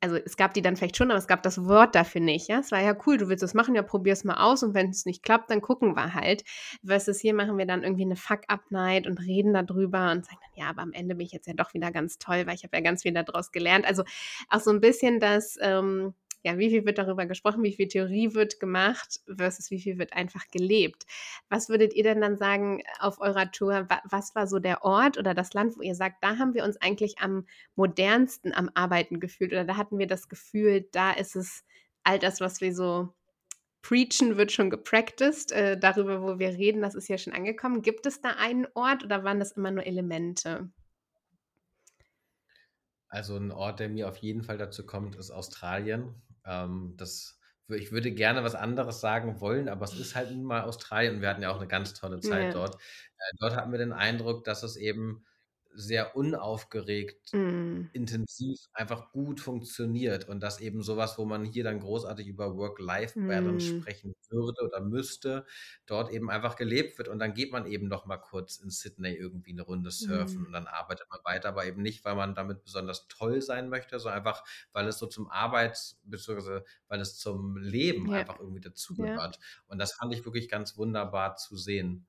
also 0.00 0.16
es 0.16 0.36
gab 0.36 0.52
die 0.52 0.62
dann 0.62 0.76
vielleicht 0.76 0.96
schon, 0.96 1.10
aber 1.10 1.18
es 1.18 1.28
gab 1.28 1.42
das 1.42 1.64
Wort 1.64 1.94
dafür 1.94 2.20
nicht, 2.20 2.48
ja. 2.48 2.58
Es 2.58 2.70
war 2.72 2.82
ja 2.82 2.96
cool, 3.06 3.18
du 3.18 3.28
willst 3.28 3.42
das 3.42 3.54
machen, 3.54 3.74
ja, 3.76 3.82
probier 3.82 4.12
es 4.12 4.24
mal 4.24 4.36
aus 4.36 4.62
und 4.62 4.74
wenn 4.74 4.90
es 4.90 5.06
nicht 5.06 5.22
klappt, 5.22 5.50
dann 5.50 5.60
gucken 5.62 5.94
wir 5.94 6.12
halt. 6.12 6.42
Versus 6.84 7.20
hier 7.20 7.34
machen 7.34 7.56
wir 7.56 7.66
dann 7.66 7.82
irgendwie 7.84 8.04
eine 8.04 8.16
Fuck-Up-Night 8.16 9.06
und 9.06 9.20
reden 9.20 9.54
darüber 9.54 10.10
und 10.10 10.26
sagen 10.26 10.38
dann, 10.42 10.64
ja, 10.64 10.70
aber 10.70 10.82
am 10.82 10.92
Ende 10.92 11.14
bin 11.14 11.26
ich 11.26 11.32
jetzt 11.32 11.46
ja 11.46 11.54
doch 11.54 11.72
wieder 11.72 11.92
ganz 11.92 12.18
toll, 12.18 12.46
weil 12.46 12.56
ich 12.56 12.64
habe 12.64 12.76
ja 12.76 12.82
ganz 12.82 13.02
viel 13.02 13.12
daraus 13.12 13.52
gelernt. 13.52 13.86
Also 13.86 14.02
auch 14.50 14.60
so 14.60 14.70
ein 14.70 14.80
bisschen 14.80 15.20
das, 15.20 15.56
ähm, 15.60 16.14
ja, 16.46 16.58
wie 16.58 16.70
viel 16.70 16.86
wird 16.86 16.98
darüber 16.98 17.26
gesprochen, 17.26 17.64
wie 17.64 17.72
viel 17.72 17.88
Theorie 17.88 18.32
wird 18.32 18.60
gemacht 18.60 19.20
versus 19.26 19.72
wie 19.72 19.80
viel 19.80 19.98
wird 19.98 20.12
einfach 20.12 20.46
gelebt. 20.52 21.04
Was 21.48 21.68
würdet 21.68 21.92
ihr 21.92 22.04
denn 22.04 22.20
dann 22.20 22.36
sagen 22.36 22.84
auf 23.00 23.20
eurer 23.20 23.50
Tour? 23.50 23.88
Was 24.04 24.36
war 24.36 24.46
so 24.46 24.60
der 24.60 24.84
Ort 24.84 25.18
oder 25.18 25.34
das 25.34 25.54
Land, 25.54 25.76
wo 25.76 25.82
ihr 25.82 25.96
sagt, 25.96 26.22
da 26.22 26.38
haben 26.38 26.54
wir 26.54 26.62
uns 26.62 26.80
eigentlich 26.80 27.18
am 27.18 27.46
modernsten 27.74 28.54
am 28.54 28.70
Arbeiten 28.74 29.18
gefühlt 29.18 29.50
oder 29.50 29.64
da 29.64 29.76
hatten 29.76 29.98
wir 29.98 30.06
das 30.06 30.28
Gefühl, 30.28 30.86
da 30.92 31.10
ist 31.10 31.34
es 31.34 31.64
all 32.04 32.20
das, 32.20 32.40
was 32.40 32.60
wir 32.60 32.72
so 32.72 33.12
preachen, 33.82 34.36
wird 34.36 34.52
schon 34.52 34.70
gepracticed. 34.70 35.50
Äh, 35.50 35.76
darüber, 35.76 36.22
wo 36.22 36.38
wir 36.38 36.50
reden, 36.50 36.80
das 36.80 36.94
ist 36.94 37.08
ja 37.08 37.18
schon 37.18 37.32
angekommen. 37.32 37.82
Gibt 37.82 38.06
es 38.06 38.20
da 38.20 38.36
einen 38.38 38.68
Ort 38.74 39.02
oder 39.02 39.24
waren 39.24 39.40
das 39.40 39.50
immer 39.50 39.72
nur 39.72 39.84
Elemente? 39.84 40.70
Also 43.08 43.36
ein 43.36 43.50
Ort, 43.50 43.80
der 43.80 43.88
mir 43.88 44.08
auf 44.08 44.18
jeden 44.18 44.44
Fall 44.44 44.58
dazu 44.58 44.86
kommt, 44.86 45.16
ist 45.16 45.32
Australien. 45.32 46.14
Ähm, 46.46 46.94
das, 46.96 47.40
ich 47.68 47.92
würde 47.92 48.12
gerne 48.12 48.44
was 48.44 48.54
anderes 48.54 49.00
sagen 49.00 49.40
wollen, 49.40 49.68
aber 49.68 49.84
es 49.84 49.98
ist 49.98 50.14
halt 50.14 50.30
nun 50.32 50.44
mal 50.44 50.62
Australien 50.62 51.16
und 51.16 51.20
wir 51.22 51.28
hatten 51.30 51.42
ja 51.42 51.50
auch 51.50 51.56
eine 51.58 51.68
ganz 51.68 51.94
tolle 51.94 52.20
Zeit 52.20 52.54
Ja. 52.54 52.54
dort. 52.54 52.76
Äh, 52.76 53.36
dort 53.40 53.56
hatten 53.56 53.72
wir 53.72 53.78
den 53.78 53.92
Eindruck, 53.92 54.44
dass 54.44 54.62
es 54.62 54.76
eben 54.76 55.24
sehr 55.76 56.16
unaufgeregt, 56.16 57.32
Mm. 57.32 57.90
intensiv, 57.92 58.58
einfach 58.72 59.12
gut 59.12 59.40
funktioniert 59.40 60.28
und 60.28 60.40
dass 60.42 60.60
eben 60.60 60.82
sowas, 60.82 61.18
wo 61.18 61.24
man 61.24 61.44
hier 61.44 61.64
dann 61.64 61.80
großartig 61.80 62.26
über 62.26 62.56
Work-Life-Balance 62.56 63.74
Mm. 63.74 63.80
sprechen 63.82 64.14
würde 64.30 64.62
oder 64.64 64.80
müsste, 64.80 65.44
dort 65.86 66.10
eben 66.10 66.30
einfach 66.30 66.56
gelebt 66.56 66.98
wird 66.98 67.08
und 67.08 67.18
dann 67.18 67.34
geht 67.34 67.52
man 67.52 67.66
eben 67.66 67.88
noch 67.88 68.06
mal 68.06 68.16
kurz 68.18 68.56
in 68.58 68.70
Sydney 68.70 69.12
irgendwie 69.14 69.52
eine 69.52 69.62
Runde 69.62 69.90
surfen 69.90 70.42
Mm. 70.42 70.46
und 70.46 70.52
dann 70.52 70.66
arbeitet 70.66 71.08
man 71.10 71.20
weiter, 71.24 71.50
aber 71.50 71.66
eben 71.66 71.82
nicht, 71.82 72.04
weil 72.04 72.14
man 72.16 72.34
damit 72.34 72.64
besonders 72.64 73.06
toll 73.08 73.42
sein 73.42 73.68
möchte, 73.68 73.98
sondern 74.00 74.18
einfach, 74.20 74.44
weil 74.72 74.88
es 74.88 74.98
so 74.98 75.06
zum 75.06 75.30
Arbeits- 75.30 76.00
bzw. 76.04 76.60
weil 76.88 77.00
es 77.00 77.18
zum 77.18 77.56
Leben 77.56 78.10
Ja. 78.10 78.18
einfach 78.18 78.38
irgendwie 78.40 78.60
dazugehört. 78.60 79.38
Und 79.66 79.78
das 79.78 79.92
fand 79.94 80.14
ich 80.14 80.24
wirklich 80.24 80.48
ganz 80.48 80.76
wunderbar 80.78 81.36
zu 81.36 81.56
sehen. 81.56 82.06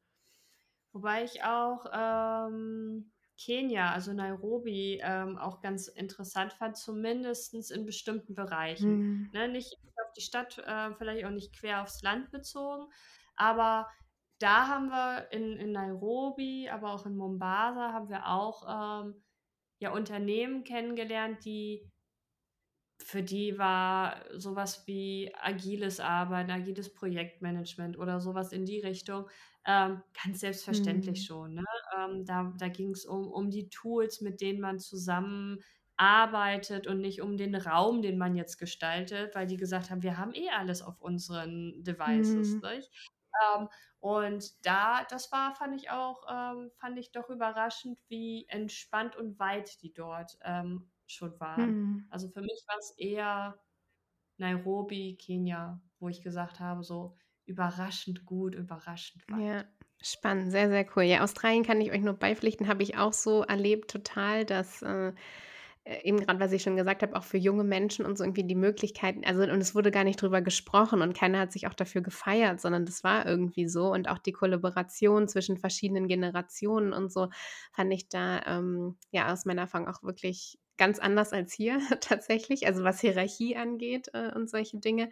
Wobei 0.93 1.23
ich 1.25 1.43
auch 1.43 1.86
ähm, 1.93 3.12
Kenia, 3.38 3.91
also 3.91 4.13
Nairobi, 4.13 5.00
ähm, 5.04 5.38
auch 5.38 5.62
ganz 5.62 5.88
interessant 5.88 6.54
fand, 6.54 6.78
zumindest 6.78 7.71
in 7.71 7.86
bestimmten 7.86 8.34
Bereichen. 8.36 9.00
Mm. 9.00 9.30
Ne, 9.32 9.47
nicht 9.47 9.73
auf 10.04 10.12
die 10.13 10.21
Stadt, 10.21 10.58
äh, 10.60 10.93
vielleicht 10.95 11.26
auch 11.26 11.32
nicht 11.32 11.54
quer 11.54 11.82
aufs 11.84 12.02
Land 12.02 12.32
bezogen, 12.32 12.88
aber 13.36 13.88
da 14.39 14.67
haben 14.67 14.89
wir 14.89 15.32
in, 15.32 15.58
in 15.58 15.71
Nairobi, 15.71 16.69
aber 16.69 16.93
auch 16.93 17.06
in 17.06 17.15
Mombasa 17.17 17.93
haben 17.93 18.10
wir 18.10 18.28
auch 18.28 19.04
ähm, 19.06 19.23
ja, 19.80 19.91
Unternehmen 19.91 20.63
kennengelernt, 20.63 21.43
die 21.45 21.91
für 23.00 23.23
die 23.23 23.58
war 23.58 24.23
sowas 24.39 24.86
wie 24.88 25.34
agiles 25.39 26.00
Arbeiten, 26.00 26.52
agiles 26.52 26.93
Projektmanagement 26.93 27.97
oder 27.97 28.19
sowas 28.19 28.52
in 28.52 28.65
die 28.65 28.80
Richtung 28.80 29.30
ähm, 29.65 30.02
ganz 30.23 30.39
selbstverständlich 30.41 31.19
Mhm. 31.21 31.23
schon. 31.26 31.54
Ne? 31.56 31.63
Ähm, 31.95 32.26
da 32.26 32.54
da 32.58 32.67
ging 32.69 32.91
es 32.91 33.06
um, 33.06 33.28
um 33.32 33.50
die 33.50 33.69
Tools, 33.69 34.21
mit 34.21 34.41
denen 34.41 34.60
man 34.62 34.80
zusammenarbeitet 34.80 36.88
und 36.88 37.00
nicht 37.02 37.21
um 37.21 37.38
den 37.38 37.56
Raum, 37.56 38.02
den 38.02 38.17
man 38.17 38.36
jetzt 38.36 38.58
gestaltet, 38.58 39.36
weil 39.36 39.47
die 39.47 39.58
gesagt 39.58 39.89
haben, 39.91 40.04
wir 40.04 40.17
haben 40.17 40.34
eh 40.34 40.50
alles 40.50 40.82
auf 40.82 41.02
unseren 41.02 41.84
Devices. 41.84 42.58
Mhm. 42.60 42.62
Ähm, 43.58 43.69
und 44.00 44.65
da, 44.65 45.04
das 45.06 45.32
war, 45.32 45.54
fand 45.56 45.76
ich 45.76 45.89
auch, 45.91 46.23
ähm, 46.30 46.71
fand 46.80 46.97
ich 47.00 47.12
doch 47.12 47.30
überraschend, 47.30 48.00
wie 48.08 48.45
entspannt 48.50 49.15
und 49.15 49.39
weit 49.39 49.82
die 49.82 49.93
dort 49.93 50.38
ähm, 50.43 50.91
schon 51.08 51.39
waren. 51.39 51.58
Mhm. 51.58 52.08
Also 52.10 52.30
für 52.30 52.41
mich 52.41 52.63
war 52.67 52.78
es 52.78 52.91
eher 52.97 53.60
Nairobi, 54.38 55.17
Kenia, 55.17 55.82
wo 56.00 56.10
ich 56.10 56.21
gesagt 56.23 56.60
habe, 56.60 56.84
so 56.84 57.15
überraschend 57.45 58.26
gut, 58.26 58.56
überraschend 58.56 59.23
Ja, 59.28 59.32
weit. 59.32 59.67
Spannend, 60.01 60.51
sehr, 60.51 60.69
sehr 60.69 60.86
cool. 60.95 61.03
Ja, 61.03 61.23
Australien 61.23 61.63
kann 61.63 61.81
ich 61.81 61.91
euch 61.91 62.01
nur 62.01 62.13
beipflichten, 62.13 62.67
habe 62.67 62.83
ich 62.83 62.97
auch 62.97 63.13
so 63.13 63.43
erlebt 63.43 63.89
total, 63.91 64.45
dass, 64.45 64.81
äh, 64.81 65.13
äh, 65.86 66.03
eben 66.03 66.19
grad, 66.19 66.39
was 66.39 66.51
ich 66.51 66.63
schon 66.63 66.75
gesagt 66.77 67.01
habe, 67.03 67.15
auch 67.15 67.23
für 67.23 67.38
junge 67.38 67.63
Menschen 67.63 68.05
und 68.05 68.17
so 68.17 68.23
irgendwie 68.23 68.43
die 68.45 68.55
Möglichkeiten 68.55 69.23
also, 69.25 69.43
und 69.43 69.62
es 69.62 69.75
wurde 69.75 69.91
gar 69.91 70.03
nicht 70.03 70.21
drüber 70.21 70.41
gesprochen 70.41 71.01
und 71.01 71.15
keiner 71.15 71.39
hat 71.39 71.51
sich 71.53 71.67
auch 71.67 71.73
dafür 71.73 72.01
gefeiert, 72.01 72.62
sondern 72.62 72.86
das 72.86 73.03
war 73.03 73.25
irgendwie 73.25 73.67
so 73.67 73.91
und 73.93 74.10
auch 74.10 74.19
die 74.19 74.33
Kollaboration 74.33 75.27
zwischen 75.27 75.57
verschiedenen 75.57 76.07
Generationen 76.07 76.93
und 76.93 77.12
so 77.12 77.29
fand 77.73 77.93
ich 77.93 78.10
da, 78.10 78.41
ähm, 78.47 78.97
ja, 79.12 79.31
aus 79.33 79.45
meiner 79.45 79.63
Erfahrung 79.63 79.88
auch 79.88 80.03
wirklich 80.03 80.60
ganz 80.77 80.99
anders 80.99 81.33
als 81.33 81.53
hier 81.53 81.79
tatsächlich, 82.01 82.67
also 82.67 82.83
was 82.83 83.01
Hierarchie 83.01 83.55
angeht, 83.57 84.09
äh, 84.13 84.31
und 84.33 84.49
solche 84.49 84.77
Dinge. 84.79 85.09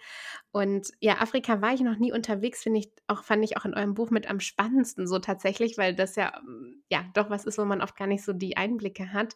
Und 0.51 0.91
ja, 0.99 1.21
Afrika 1.21 1.61
war 1.61 1.73
ich 1.73 1.81
noch 1.81 1.97
nie 1.97 2.13
unterwegs, 2.13 2.63
finde 2.63 2.79
ich 2.79 2.91
auch 3.07 3.23
fand 3.23 3.43
ich 3.43 3.57
auch 3.57 3.65
in 3.65 3.73
eurem 3.73 3.93
Buch 3.93 4.09
mit 4.11 4.29
am 4.29 4.39
spannendsten 4.39 5.07
so 5.07 5.19
tatsächlich, 5.19 5.77
weil 5.77 5.95
das 5.95 6.15
ja, 6.15 6.37
hm, 6.39 6.83
ja, 6.89 7.05
doch 7.13 7.29
was 7.29 7.45
ist, 7.45 7.57
wo 7.57 7.65
man 7.65 7.81
oft 7.81 7.95
gar 7.97 8.07
nicht 8.07 8.23
so 8.23 8.33
die 8.33 8.57
Einblicke 8.57 9.13
hat. 9.13 9.35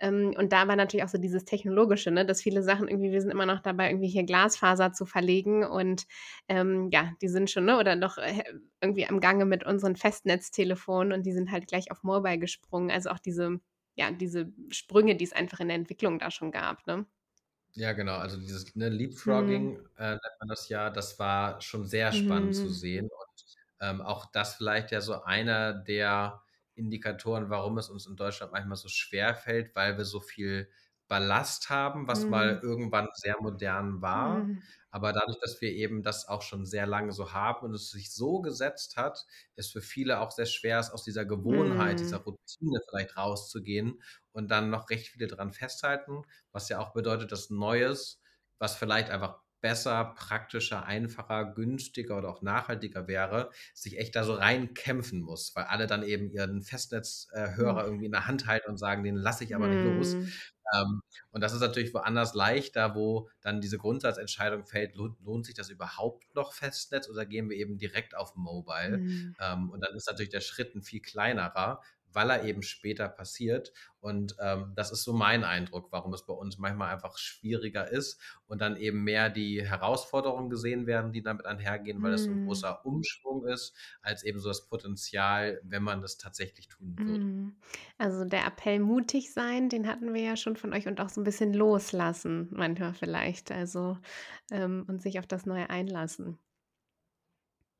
Ähm, 0.00 0.34
und 0.36 0.52
da 0.52 0.66
war 0.68 0.76
natürlich 0.76 1.04
auch 1.04 1.08
so 1.08 1.18
dieses 1.18 1.44
Technologische, 1.44 2.10
ne, 2.10 2.26
dass 2.26 2.42
viele 2.42 2.62
Sachen 2.62 2.88
irgendwie 2.88 3.12
wir 3.12 3.20
sind 3.20 3.30
immer 3.30 3.46
noch 3.46 3.60
dabei, 3.60 3.90
irgendwie 3.90 4.08
hier 4.08 4.24
Glasfaser 4.24 4.92
zu 4.92 5.06
verlegen 5.06 5.64
und, 5.64 6.06
ähm, 6.48 6.88
ja, 6.92 7.12
die 7.22 7.28
sind 7.28 7.50
schon, 7.50 7.64
ne, 7.66 7.78
oder 7.78 7.96
noch, 7.96 8.18
äh, 8.18 8.42
irgendwie 8.80 9.06
am 9.06 9.20
Gange 9.20 9.44
mit 9.44 9.64
unseren 9.64 9.96
Festnetztelefonen 9.96 11.12
und 11.12 11.24
die 11.26 11.32
sind 11.32 11.50
halt 11.50 11.66
gleich 11.68 11.90
auf 11.90 12.02
Mobile 12.02 12.38
gesprungen. 12.38 12.90
Also 12.90 13.10
auch 13.10 13.18
diese 13.18 13.60
ja, 13.96 14.10
diese 14.12 14.52
Sprünge, 14.70 15.16
die 15.16 15.24
es 15.24 15.32
einfach 15.32 15.60
in 15.60 15.68
der 15.68 15.76
Entwicklung 15.76 16.18
da 16.18 16.30
schon 16.30 16.50
gab, 16.52 16.86
ne? 16.86 17.06
Ja, 17.76 17.92
genau. 17.92 18.16
Also 18.18 18.36
dieses, 18.38 18.74
ne, 18.76 18.88
Mhm. 19.24 19.68
Leapfrogging, 19.68 19.84
äh, 19.96 20.10
nennt 20.12 20.20
man 20.38 20.48
das 20.48 20.68
ja, 20.68 20.90
das 20.90 21.18
war 21.18 21.60
schon 21.60 21.84
sehr 21.84 22.12
spannend 22.12 22.54
zu 22.54 22.68
Mhm. 22.68 22.70
sehen 22.70 23.06
und, 23.06 23.44
ähm, 23.80 24.00
auch 24.00 24.26
das 24.30 24.54
vielleicht 24.54 24.92
ja 24.92 25.00
so 25.00 25.22
einer 25.24 25.72
der 25.74 26.44
Indikatoren, 26.76 27.50
warum 27.50 27.76
es 27.78 27.88
uns 27.90 28.06
in 28.06 28.14
Deutschland 28.16 28.52
manchmal 28.52 28.76
so 28.76 28.88
schwerfällt, 28.88 29.74
weil 29.74 29.96
wir 29.98 30.04
so 30.04 30.20
viel 30.20 30.70
Ballast 31.08 31.70
haben, 31.70 32.08
was 32.08 32.28
mal 32.28 32.58
Mhm. 32.58 32.62
irgendwann 32.62 33.08
sehr 33.14 33.36
modern 33.40 34.00
war. 34.02 34.50
Mhm. 34.50 34.62
Aber 34.90 35.12
dadurch, 35.12 35.38
dass 35.40 35.60
wir 35.60 35.70
eben 35.72 36.02
das 36.02 36.28
auch 36.28 36.42
schon 36.42 36.66
sehr 36.66 36.86
lange 36.86 37.12
so 37.12 37.32
haben 37.32 37.66
und 37.66 37.74
es 37.74 37.90
sich 37.90 38.12
so 38.14 38.40
gesetzt 38.40 38.96
hat, 38.96 39.26
ist 39.56 39.72
für 39.72 39.80
viele 39.82 40.20
auch 40.20 40.30
sehr 40.30 40.46
schwer, 40.46 40.78
es 40.78 40.90
aus 40.90 41.02
dieser 41.04 41.24
Gewohnheit, 41.26 42.00
dieser 42.00 42.18
Mhm. 42.18 42.24
Routine 42.24 42.78
vielleicht 42.88 43.16
rauszugehen 43.16 44.02
und 44.32 44.50
dann 44.50 44.70
noch 44.70 44.90
recht 44.90 45.08
viele 45.08 45.26
dran 45.26 45.52
festhalten. 45.52 46.22
Was 46.52 46.68
ja 46.68 46.78
auch 46.78 46.92
bedeutet, 46.92 47.32
dass 47.32 47.50
Neues, 47.50 48.20
was 48.58 48.76
vielleicht 48.76 49.10
einfach 49.10 49.40
besser, 49.64 50.12
praktischer, 50.14 50.84
einfacher, 50.84 51.54
günstiger 51.54 52.18
oder 52.18 52.28
auch 52.28 52.42
nachhaltiger 52.42 53.08
wäre, 53.08 53.48
sich 53.72 53.98
echt 53.98 54.14
da 54.14 54.22
so 54.22 54.34
reinkämpfen 54.34 55.22
muss, 55.22 55.56
weil 55.56 55.64
alle 55.64 55.86
dann 55.86 56.02
eben 56.02 56.30
ihren 56.30 56.60
Festnetzhörer 56.60 57.82
Mhm. 57.82 57.86
Irgendwie 57.86 58.04
in 58.04 58.12
der 58.12 58.26
Hand 58.26 58.46
halten 58.46 58.68
und 58.70 58.76
sagen, 58.76 59.02
den 59.04 59.16
lasse 59.16 59.42
ich 59.44 59.54
aber 59.56 59.68
nicht 59.68 59.80
los. 59.82 60.18
Mhm. 60.18 60.32
Ähm, 60.74 61.00
und 61.30 61.40
das 61.40 61.54
ist 61.54 61.60
natürlich 61.60 61.94
woanders 61.94 62.34
leichter, 62.34 62.94
wo 62.94 63.30
dann 63.40 63.62
diese 63.62 63.78
Grundsatzentscheidung 63.78 64.66
fällt, 64.66 64.96
lohnt, 64.96 65.18
lohnt 65.22 65.46
sich 65.46 65.54
das 65.54 65.70
überhaupt 65.70 66.34
noch 66.34 66.52
Festnetz 66.52 67.08
oder 67.08 67.24
gehen 67.24 67.48
wir 67.48 67.56
eben 67.56 67.78
direkt 67.78 68.14
auf 68.14 68.34
Mobile? 68.34 69.02
Mhm. 69.02 69.36
Ähm, 69.38 69.70
und 69.70 69.80
dann 69.82 69.94
ist 69.96 70.06
natürlich 70.08 70.30
der 70.30 70.40
Schritt 70.42 70.74
ein 70.74 70.82
viel 70.82 71.00
kleinerer, 71.00 71.80
weil 72.14 72.30
er 72.30 72.44
eben 72.44 72.62
später 72.62 73.08
passiert. 73.08 73.72
Und 74.00 74.36
ähm, 74.40 74.72
das 74.76 74.92
ist 74.92 75.02
so 75.04 75.12
mein 75.12 75.44
Eindruck, 75.44 75.88
warum 75.92 76.12
es 76.14 76.26
bei 76.26 76.34
uns 76.34 76.58
manchmal 76.58 76.92
einfach 76.92 77.16
schwieriger 77.18 77.88
ist 77.90 78.20
und 78.46 78.60
dann 78.60 78.76
eben 78.76 79.02
mehr 79.04 79.30
die 79.30 79.66
Herausforderungen 79.66 80.50
gesehen 80.50 80.86
werden, 80.86 81.12
die 81.12 81.22
damit 81.22 81.46
einhergehen, 81.46 82.02
weil 82.02 82.12
es 82.14 82.24
so 82.24 82.32
ein 82.32 82.38
Mhm. 82.38 82.40
großer 82.40 82.84
Umschwung 82.84 83.46
ist, 83.46 83.74
als 84.02 84.22
eben 84.24 84.38
so 84.40 84.48
das 84.48 84.66
Potenzial, 84.68 85.60
wenn 85.64 85.82
man 85.82 86.00
das 86.02 86.18
tatsächlich 86.18 86.68
tun 86.68 87.00
würde. 87.04 87.26
Mhm. 87.26 87.56
Also, 87.98 88.24
der 88.24 88.46
Appell 88.46 88.78
mutig 88.78 89.32
sein, 89.32 89.68
den 89.68 89.88
hatten 89.88 90.14
wir 90.14 90.22
ja 90.22 90.36
schon 90.36 90.56
von 90.56 90.72
euch 90.72 90.86
und 90.86 91.00
auch 91.00 91.08
so 91.08 91.20
'n 91.20 91.24
bisschen 91.24 91.52
loslassen 91.52 92.48
manchmal 92.52 92.94
vielleicht, 92.94 93.50
also, 93.50 93.98
ähm, 94.52 94.84
und 94.88 95.02
sich 95.02 95.18
auf 95.18 95.26
das 95.26 95.44
Neue 95.44 95.70
einlassen. 95.70 96.38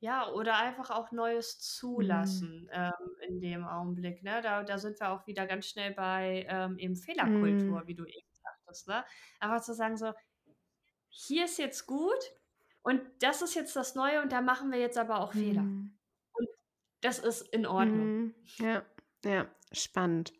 Ja, 0.02 0.30
oder 0.30 0.56
einfach 0.58 0.90
auch 0.90 1.12
Neues 1.12 1.58
Mhm. 1.96 2.54
zulassen, 2.56 2.68
ähm, 2.72 2.92
in 3.26 3.40
dem 3.40 3.64
Augenblick, 3.64 4.22
ne? 4.22 4.40
Da 4.42 4.62
da 4.62 4.78
sind 4.78 5.00
wir 5.00 5.10
auch 5.10 5.26
wieder 5.26 5.46
ganz 5.46 5.66
schnell 5.68 5.92
bei, 5.94 6.46
ähm, 6.48 6.78
eben 6.78 6.96
Mhm. 7.20 7.76
Fehlerkultur, 7.76 7.86
wie 7.86 7.94
du 7.94 8.04
eben 8.04 8.28
sagtest, 8.32 8.88
ne? 8.88 9.04
Einfach 9.40 9.62
zu 9.62 9.72
sagen 9.74 9.96
so: 9.96 10.12
„Hier 11.10 11.46
ist 11.46 11.58
jetzt 11.58 11.86
gut 11.86 12.18
und 12.82 13.02
das 13.22 13.42
ist 13.42 13.54
jetzt 13.54 13.76
das 13.76 13.94
Neue 13.94 14.22
und 14.22 14.32
da 14.32 14.42
machen 14.42 14.72
wir 14.72 14.78
jetzt 14.80 14.98
aber 14.98 15.20
auch 15.20 15.32
Fehler. 15.34 15.70
Mhm. 15.70 15.94
Und 16.34 16.48
das 17.02 17.18
ist 17.20 17.42
in 17.42 17.66
Ordnung.“ 17.66 18.10
Mhm. 18.10 18.34
Ja, 18.58 18.84
ja, 19.24 19.46
spannend. 19.72 20.32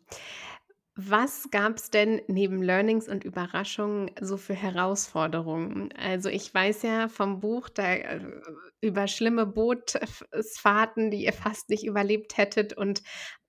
Was 0.97 1.49
gab's 1.51 1.89
denn 1.89 2.21
neben 2.29 2.61
Learnings 2.63 3.09
und 3.09 3.25
Überraschungen 3.25 4.11
so 4.21 4.37
für 4.37 4.53
Herausforderungen? 4.53 5.89
Also, 5.97 6.29
ich 6.29 6.53
weiß 6.53 6.83
ja 6.83 7.09
vom 7.09 7.41
Buch 7.41 7.67
da 7.67 7.95
äh, 7.95 8.21
über 8.79 9.07
schlimme 9.09 9.45
Bootsfahrten, 9.45 11.11
die 11.11 11.25
ihr 11.25 11.33
fast 11.33 11.69
nicht 11.69 11.83
überlebt 11.85 12.37
hättet 12.37 12.71
und 12.77 13.01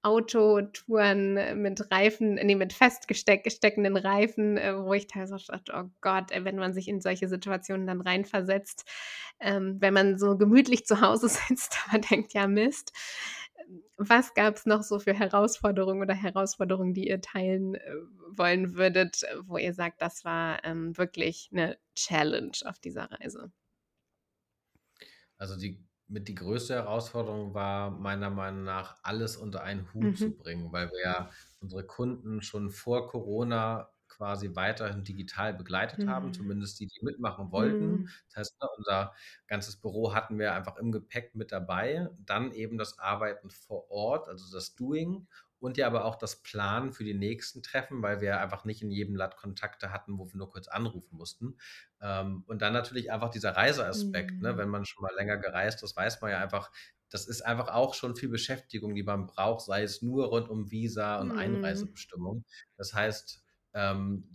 Autotouren 0.02 1.62
mit 1.62 1.88
Reifen 1.92 2.34
ne, 2.34 2.56
mit 2.56 2.72
festgesteck 2.72 3.44
gesteckenden 3.44 3.96
Reifen, 3.96 4.56
äh, 4.56 4.74
wo 4.76 4.92
ich 4.94 5.06
teilweise 5.06 5.36
auch 5.36 5.44
dachte: 5.46 5.72
„Oh 5.76 5.88
Gott, 6.00 6.32
ey“, 6.32 6.44
wenn 6.44 6.56
man 6.56 6.74
sich 6.74 6.88
in 6.88 7.00
solche 7.00 7.28
Situationen 7.28 7.86
dann 7.86 8.00
reinversetzt, 8.00 8.84
ähm, 9.38 9.76
wenn 9.80 9.94
man 9.94 10.18
so 10.18 10.36
gemütlich 10.36 10.84
zu 10.86 11.00
Hause 11.00 11.28
sitzt, 11.48 11.78
aber 11.88 12.00
denkt: 12.00 12.32
„Ja, 12.34 12.48
Mist.“ 12.48 12.92
Was 13.98 14.34
gab's 14.34 14.66
noch 14.66 14.82
so 14.82 14.98
für 14.98 15.14
Herausforderungen 15.14 16.02
oder 16.02 16.12
Herausforderungen, 16.14 16.92
die 16.92 17.08
ihr 17.08 17.22
teilen, 17.22 17.76
äh, 17.76 17.80
wollen 18.28 18.74
würdet, 18.76 19.22
wo 19.44 19.56
ihr 19.56 19.72
sagt, 19.72 20.02
das 20.02 20.22
war, 20.24 20.62
ähm, 20.64 20.96
wirklich 20.98 21.48
'ne 21.50 21.78
Challenge 21.94 22.52
auf 22.66 22.78
dieser 22.78 23.10
Reise? 23.10 23.50
Also 25.40 25.56
die 25.56 25.84
mit 26.08 26.28
die 26.28 26.34
größte 26.36 26.74
Herausforderung 26.74 27.52
war 27.52 27.90
meiner 27.90 28.30
Meinung 28.30 28.62
nach, 28.62 28.98
alles 29.02 29.36
unter 29.36 29.62
einen 29.64 29.92
Hut 29.92 30.16
Mhm. 30.18 30.36
zu 30.36 30.36
bringen, 30.36 30.70
weil 30.72 30.88
wir 30.90 31.00
ja 31.02 31.30
unsere 31.60 31.84
Kunden 31.84 32.42
schon 32.42 32.70
vor 32.70 33.08
Corona 33.08 33.90
quasi 34.08 34.54
weiterhin 34.56 35.04
digital 35.04 35.54
begleitet 35.54 36.06
haben, 36.06 36.32
Mhm. 36.32 36.32
zumindest 36.32 36.80
die, 36.80 36.86
die 36.86 37.00
mitmachen 37.04 37.52
wollten. 37.52 38.02
Mhm. 38.02 38.08
Das 38.28 38.36
heißt, 38.36 38.60
ne, 38.62 38.68
unser 38.76 39.14
ganzes 39.46 39.76
Büro 39.76 40.14
hatten 40.14 40.38
wir 40.38 40.54
einfach 40.54 40.76
im 40.76 40.92
Gepäck 40.92 41.34
mit 41.34 41.52
dabei. 41.52 42.08
Dann 42.18 42.52
eben 42.52 42.78
das 42.78 42.98
Arbeiten 42.98 43.50
vor 43.50 43.90
Ort, 43.90 44.28
also 44.28 44.52
das 44.54 44.74
Doing 44.74 45.26
und 45.58 45.78
ja 45.78 45.86
aber 45.86 46.04
auch 46.04 46.16
das 46.16 46.42
Planen 46.42 46.92
für 46.92 47.04
die 47.04 47.14
nächsten 47.14 47.62
Treffen, 47.62 48.02
weil 48.02 48.20
wir 48.20 48.40
einfach 48.40 48.64
nicht 48.64 48.82
in 48.82 48.90
jedem 48.90 49.16
Land 49.16 49.36
Kontakte 49.36 49.90
hatten, 49.90 50.18
wo 50.18 50.26
wir 50.30 50.36
nur 50.36 50.50
kurz 50.50 50.68
anrufen 50.68 51.16
mussten. 51.16 51.56
Ähm, 52.00 52.44
und 52.46 52.62
dann 52.62 52.72
natürlich 52.72 53.10
einfach 53.12 53.30
dieser 53.30 53.56
Reiseaspekt, 53.56 54.40
ne? 54.42 54.56
Mhm. 54.56 54.58
Wenn 54.58 54.68
man 54.68 54.84
schon 54.84 55.02
mal 55.02 55.14
länger 55.16 55.38
gereist 55.38 55.82
ist, 55.82 55.96
weiß 55.96 56.20
man 56.20 56.30
ja 56.30 56.40
einfach, 56.40 56.70
das 57.08 57.26
ist 57.26 57.42
einfach 57.42 57.68
auch 57.68 57.94
schon 57.94 58.16
viel 58.16 58.28
Beschäftigung, 58.28 58.94
die 58.94 59.02
man 59.02 59.26
braucht, 59.26 59.64
sei 59.64 59.82
es 59.82 60.02
nur 60.02 60.26
rund 60.26 60.48
um 60.48 60.70
Visa 60.70 61.20
und 61.20 61.30
Mhm. 61.30 61.32
Einreisebestimmung. 61.32 62.44
Das 62.76 62.92
heißt, 62.94 63.42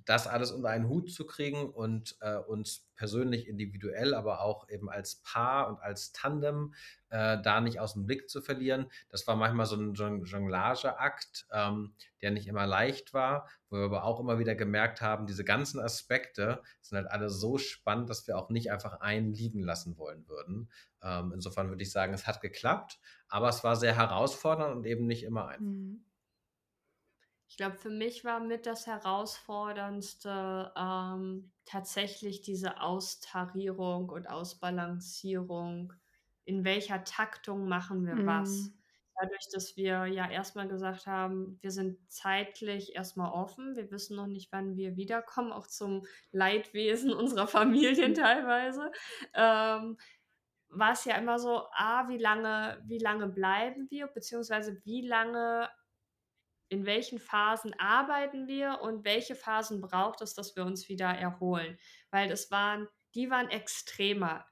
das 0.06 0.28
alles 0.28 0.52
unter 0.52 0.70
einen 0.70 0.88
Hut 0.88 1.12
zu 1.12 1.26
kriegen 1.26 1.70
und 1.70 2.16
äh, 2.22 2.36
uns 2.38 2.88
persönlich 2.96 3.48
individuell, 3.48 4.14
aber 4.14 4.42
auch 4.42 4.70
eben 4.70 4.88
als 4.90 5.16
Paar 5.24 5.68
und 5.70 5.80
als 5.80 6.12
Tandem 6.12 6.76
äh, 7.10 7.42
da 7.42 7.60
nicht 7.60 7.80
aus 7.80 7.94
dem 7.94 8.06
Blick 8.06 8.30
zu 8.30 8.42
verlieren, 8.42 8.92
das 9.10 9.26
war 9.26 9.36
manchmal 9.36 9.66
so 9.66 9.76
ein 9.76 9.96
Jon- 9.96 10.26
Jonglageakt, 10.26 11.48
ähm, 11.52 11.96
der 12.22 12.30
nicht 12.30 12.48
immer 12.48 12.68
leicht 12.68 13.16
war, 13.16 13.50
wo 13.70 13.78
wir 13.78 13.86
aber 13.86 14.04
auch 14.04 14.20
immer 14.20 14.38
wieder 14.38 14.54
gemerkt 14.54 15.02
haben, 15.02 15.26
diese 15.26 15.44
ganzen 15.44 15.80
Aspekte 15.80 16.62
sind 16.82 16.98
halt 16.98 17.10
alle 17.10 17.30
so 17.32 17.58
spannend, 17.58 18.10
dass 18.12 18.28
wir 18.28 18.38
auch 18.38 18.50
nicht 18.50 18.72
einfach 18.72 19.02
einen 19.02 19.34
liegen 19.34 19.64
lassen 19.64 19.98
wollen 19.98 20.28
würden. 20.28 20.70
Ähm, 21.02 21.32
insofern 21.34 21.70
würde 21.70 21.82
ich 21.82 21.92
sagen, 21.92 22.14
es 22.14 22.28
hat 22.28 22.42
geklappt, 22.42 23.00
aber 23.28 23.50
es 23.50 23.64
war 23.64 23.76
sehr 23.76 23.96
herausfordernd 23.96 24.76
und 24.76 24.86
eben 24.86 25.08
nicht 25.08 25.24
immer 25.24 25.48
einfach. 25.48 25.66
Mhm. 25.66 26.06
Ich 27.52 27.58
glaube, 27.58 27.76
für 27.76 27.90
mich 27.90 28.24
war 28.24 28.40
mit 28.40 28.66
das 28.66 28.88
Herausforderndste 28.88 30.72
ähm, 30.74 31.52
tatsächlich 31.66 32.42
diese 32.44 32.80
Austarierung 32.80 34.08
und 34.08 34.30
Ausbalancierung. 34.30 35.92
In 36.46 36.64
welcher 36.64 37.04
Taktung 37.04 37.68
machen 37.68 38.06
wir 38.06 38.26
was? 38.26 38.52
Mhm. 38.52 38.74
Dadurch, 39.20 39.50
dass 39.52 39.76
wir 39.76 40.06
ja 40.06 40.30
erstmal 40.30 40.70
gesagt 40.70 41.08
haben, 41.08 41.60
wir 41.60 41.72
sind 41.72 42.00
zeitlich 42.10 42.96
erstmal 42.96 43.34
offen. 43.34 43.76
Wir 43.76 43.92
wissen 43.92 44.16
noch 44.16 44.28
nicht, 44.28 44.54
wann 44.54 44.78
wir 44.78 44.96
wiederkommen, 44.96 45.52
auch 45.52 45.68
zum 45.68 46.06
Leidwesen 46.32 47.12
unserer 47.14 47.48
Familien 47.48 48.14
teilweise. 48.14 48.94
Ähm, 49.34 49.98
war 50.70 50.94
es 50.94 51.04
ja 51.04 51.18
immer 51.18 51.38
so, 51.38 51.64
ah, 51.74 52.08
wie 52.08 52.18
lange, 52.18 52.82
wie 52.86 53.00
lange 53.00 53.28
bleiben 53.28 53.92
wir, 53.92 54.08
beziehungsweise 54.08 54.80
wie 54.86 55.06
lange 55.06 55.70
in 56.72 56.86
welchen 56.86 57.20
Phasen 57.20 57.74
arbeiten 57.80 58.48
wir 58.48 58.80
und 58.82 59.06
welche 59.06 59.36
Phasen 59.36 59.82
braucht 59.82 60.22
es, 60.22 60.34
dass 60.36 60.56
wir 60.56 60.66
uns 60.66 60.90
wieder 60.90 61.08
erholen? 61.10 61.78
Weil 62.12 62.30
das 62.30 62.52
waren, 62.52 62.88
die 63.16 63.30
waren 63.30 63.50
extremer, 63.50 64.46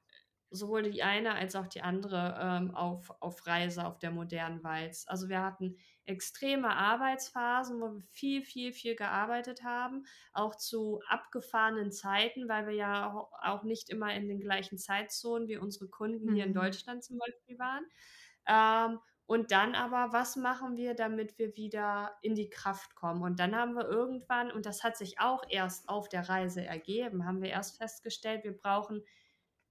sowohl 0.51 0.83
die 0.89 1.03
eine 1.03 1.35
als 1.35 1.55
auch 1.55 1.67
die 1.67 1.81
andere 1.81 2.35
ähm, 2.41 2.71
auf, 2.75 3.11
auf 3.21 3.45
Reise 3.45 3.85
auf 3.85 3.99
der 3.99 4.09
modernen 4.11 4.63
Walz. 4.63 5.05
Also 5.07 5.29
wir 5.29 5.43
hatten 5.43 5.77
extreme 6.05 6.75
Arbeitsphasen, 6.75 7.79
wo 7.79 7.93
wir 7.93 8.01
viel, 8.11 8.41
viel, 8.41 8.73
viel 8.73 8.95
gearbeitet 8.95 9.63
haben, 9.63 10.05
auch 10.33 10.55
zu 10.55 11.01
abgefahrenen 11.07 11.91
Zeiten, 11.91 12.49
weil 12.49 12.65
wir 12.67 12.73
ja 12.73 13.13
auch 13.43 13.63
nicht 13.63 13.89
immer 13.89 14.11
in 14.15 14.27
den 14.27 14.39
gleichen 14.39 14.79
Zeitzonen 14.79 15.47
wie 15.47 15.57
unsere 15.57 15.87
Kunden 15.87 16.33
hier 16.33 16.45
in 16.45 16.53
Mhm. 16.53 16.55
Deutschland 16.55 17.03
zum 17.03 17.19
Beispiel 17.19 17.59
waren. 17.59 17.85
Ähm, 18.47 18.99
und 19.29 19.51
dann 19.51 19.75
aber, 19.75 20.11
was 20.11 20.37
machen 20.37 20.75
wir, 20.75 20.95
damit 20.95 21.37
wir 21.37 21.55
wieder 21.55 22.17
in 22.23 22.33
die 22.33 22.49
Kraft 22.49 22.95
kommen? 22.95 23.21
Und 23.21 23.39
dann 23.39 23.55
haben 23.55 23.75
wir 23.75 23.87
irgendwann, 23.87 24.51
und 24.51 24.65
das 24.65 24.83
hat 24.83 24.97
sich 24.97 25.19
auch 25.19 25.43
erst 25.47 25.87
auf 25.87 26.09
der 26.09 26.27
Reise 26.27 26.65
ergeben, 26.65 27.27
haben 27.27 27.43
wir 27.43 27.51
erst 27.51 27.77
festgestellt, 27.77 28.43
wir 28.43 28.57
brauchen 28.57 29.03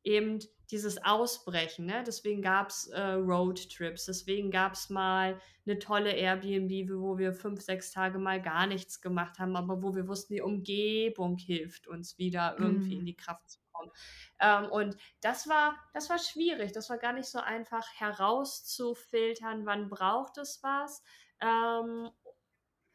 eben 0.05 0.39
dieses 0.71 1.03
Ausbrechen. 1.05 1.87
Ne? 1.87 2.05
Deswegen 2.07 2.41
gab 2.41 2.69
es 2.69 2.87
äh, 2.87 3.01
Roadtrips, 3.01 4.05
deswegen 4.07 4.53
gab 4.53 4.75
es 4.75 4.91
mal 4.91 5.41
eine 5.67 5.81
tolle 5.81 6.13
Airbnb, 6.13 6.91
wo 6.93 7.19
wir 7.19 7.33
fünf, 7.33 7.61
sechs 7.61 7.91
Tage 7.91 8.21
mal 8.21 8.41
gar 8.41 8.69
nichts 8.69 9.01
gemacht 9.01 9.41
haben, 9.41 9.57
aber 9.57 9.83
wo 9.83 9.93
wir 9.97 10.07
wussten, 10.07 10.35
die 10.35 10.41
Umgebung 10.41 11.37
hilft 11.37 11.89
uns 11.89 12.17
wieder 12.17 12.59
irgendwie 12.61 12.95
in 12.97 13.03
Mhm. 13.03 13.07
die 13.07 13.17
Kraft 13.17 13.51
zu 13.51 13.59
kommen. 13.79 13.93
Ähm, 14.41 14.71
und 14.71 14.97
das 15.21 15.49
war, 15.49 15.77
das 15.95 16.11
war 16.11 16.19
schwierig. 16.19 16.73
Das 16.73 16.91
war 16.91 16.99
gar 16.99 17.13
nicht 17.13 17.29
so 17.29 17.39
einfach 17.39 17.87
herauszufiltern, 17.95 19.67
wann 19.67 19.89
braucht 19.89 20.39
es 20.39 20.63
was. 20.63 21.03
Ähm, 21.41 22.11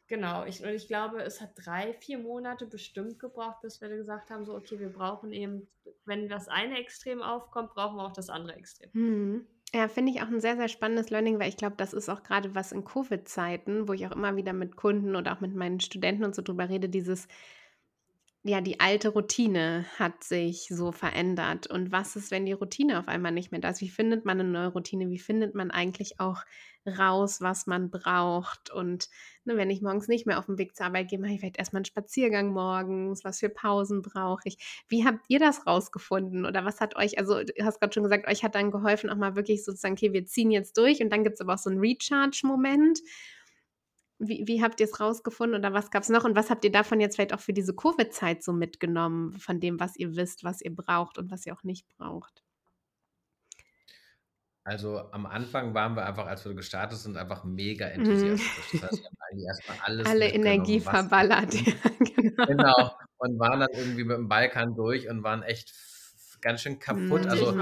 genau, 0.06 0.44
ich, 0.44 0.62
und 0.62 0.70
ich 0.70 0.86
glaube, 0.86 1.22
es 1.22 1.40
hat 1.40 1.52
drei, 1.56 1.94
vier 1.94 2.18
Monate 2.18 2.66
bestimmt 2.66 3.18
gebraucht, 3.18 3.62
bis 3.62 3.80
wir 3.80 3.88
gesagt 3.88 4.30
haben, 4.30 4.44
so, 4.44 4.54
okay, 4.54 4.78
wir 4.78 4.92
brauchen 4.92 5.32
eben, 5.32 5.68
wenn 6.04 6.28
das 6.28 6.48
eine 6.48 6.78
Extrem 6.78 7.22
aufkommt, 7.22 7.74
brauchen 7.74 7.96
wir 7.96 8.04
auch 8.04 8.12
das 8.12 8.30
andere 8.30 8.56
Extrem. 8.56 8.90
Mhm. 8.92 9.46
Ja, 9.74 9.88
finde 9.88 10.12
ich 10.12 10.22
auch 10.22 10.28
ein 10.28 10.40
sehr, 10.40 10.56
sehr 10.56 10.68
spannendes 10.68 11.10
Learning, 11.10 11.40
weil 11.40 11.48
ich 11.48 11.56
glaube, 11.56 11.74
das 11.76 11.92
ist 11.92 12.08
auch 12.08 12.22
gerade 12.22 12.54
was 12.54 12.70
in 12.70 12.84
Covid-Zeiten, 12.84 13.88
wo 13.88 13.92
ich 13.92 14.06
auch 14.06 14.12
immer 14.12 14.36
wieder 14.36 14.52
mit 14.52 14.76
Kunden 14.76 15.16
oder 15.16 15.32
auch 15.32 15.40
mit 15.40 15.52
meinen 15.52 15.80
Studenten 15.80 16.22
und 16.22 16.32
so 16.32 16.42
drüber 16.42 16.68
rede, 16.68 16.88
dieses 16.88 17.26
ja, 18.46 18.60
die 18.60 18.78
alte 18.78 19.08
Routine 19.08 19.86
hat 19.98 20.22
sich 20.22 20.66
so 20.68 20.92
verändert. 20.92 21.66
Und 21.66 21.92
was 21.92 22.14
ist, 22.14 22.30
wenn 22.30 22.44
die 22.44 22.52
Routine 22.52 22.98
auf 22.98 23.08
einmal 23.08 23.32
nicht 23.32 23.50
mehr 23.52 23.60
da 23.62 23.70
ist? 23.70 23.80
Wie 23.80 23.88
findet 23.88 24.26
man 24.26 24.38
eine 24.38 24.48
neue 24.48 24.68
Routine? 24.68 25.08
Wie 25.08 25.18
findet 25.18 25.54
man 25.54 25.70
eigentlich 25.70 26.20
auch 26.20 26.42
raus, 26.86 27.40
was 27.40 27.66
man 27.66 27.90
braucht? 27.90 28.68
Und 28.70 29.08
ne, 29.44 29.56
wenn 29.56 29.70
ich 29.70 29.80
morgens 29.80 30.08
nicht 30.08 30.26
mehr 30.26 30.38
auf 30.38 30.44
dem 30.44 30.58
Weg 30.58 30.76
zur 30.76 30.84
Arbeit 30.84 31.08
gehe, 31.08 31.18
mache 31.18 31.32
ich 31.32 31.40
vielleicht 31.40 31.56
erstmal 31.56 31.78
einen 31.78 31.84
Spaziergang 31.86 32.52
morgens. 32.52 33.24
Was 33.24 33.38
für 33.40 33.48
Pausen 33.48 34.02
brauche 34.02 34.42
ich? 34.44 34.84
Wie 34.88 35.06
habt 35.06 35.24
ihr 35.28 35.38
das 35.38 35.66
rausgefunden? 35.66 36.44
Oder 36.44 36.66
was 36.66 36.82
hat 36.82 36.96
euch, 36.96 37.18
also 37.18 37.42
du 37.42 37.64
hast 37.64 37.80
gerade 37.80 37.94
schon 37.94 38.02
gesagt, 38.02 38.28
euch 38.28 38.44
hat 38.44 38.54
dann 38.56 38.70
geholfen, 38.70 39.08
auch 39.08 39.16
mal 39.16 39.36
wirklich 39.36 39.64
sozusagen, 39.64 39.94
okay, 39.94 40.12
wir 40.12 40.26
ziehen 40.26 40.50
jetzt 40.50 40.76
durch 40.76 41.02
und 41.02 41.08
dann 41.08 41.24
gibt 41.24 41.36
es 41.36 41.40
aber 41.40 41.54
auch 41.54 41.58
so 41.58 41.70
einen 41.70 41.80
Recharge-Moment. 41.80 43.00
Wie 44.18 44.44
wie 44.46 44.62
habt 44.62 44.80
ihr's 44.80 45.00
rausgefunden 45.00 45.58
oder 45.58 45.72
was 45.72 45.90
gab's 45.90 46.08
noch 46.08 46.24
und 46.24 46.36
was 46.36 46.48
habt 46.50 46.64
ihr 46.64 46.72
davon 46.72 47.00
jetzt 47.00 47.16
vielleicht 47.16 47.34
auch 47.34 47.40
für 47.40 47.52
diese 47.52 47.74
Covid-Zeit 47.74 48.42
so 48.44 48.52
mitgenommen, 48.52 49.32
von 49.40 49.58
dem, 49.60 49.80
was 49.80 49.96
ihr 49.96 50.14
wisst, 50.16 50.44
was 50.44 50.60
ihr 50.62 50.74
braucht 50.74 51.18
und 51.18 51.30
was 51.30 51.44
ihr 51.46 51.54
auch 51.54 51.64
nicht 51.64 51.86
braucht? 51.98 52.42
Also, 54.66 55.10
am 55.12 55.26
Anfang 55.26 55.74
waren 55.74 55.94
wir 55.94 56.06
einfach, 56.06 56.26
als 56.26 56.44
wir 56.46 56.54
gestartet 56.54 56.98
sind, 56.98 57.18
einfach 57.18 57.44
mega 57.44 57.86
Mhm. 57.86 57.92
enthusiastisch. 57.92 58.70
Das 58.72 58.82
heißt, 58.82 59.02
wir 59.02 59.06
haben 59.06 59.16
eigentlich 59.30 59.46
erst 59.46 59.68
mal 59.68 59.76
alles 59.82 60.06
Alle 60.08 60.28
Energie 60.28 60.80
verballert, 60.80 61.54
ja, 61.54 61.72
genau. 61.98 62.46
Genau. 62.46 62.90
Und 63.18 63.38
waren 63.38 63.60
dann 63.60 63.68
irgendwie 63.74 64.04
mit 64.04 64.16
dem 64.16 64.28
Balkan 64.28 64.74
durch 64.74 65.08
und 65.08 65.22
waren 65.22 65.42
echt 65.42 65.74
ganz 66.40 66.62
schön 66.62 66.78
kaputt. 66.78 67.26
Fertig 67.26 67.30
Also, 67.30 67.52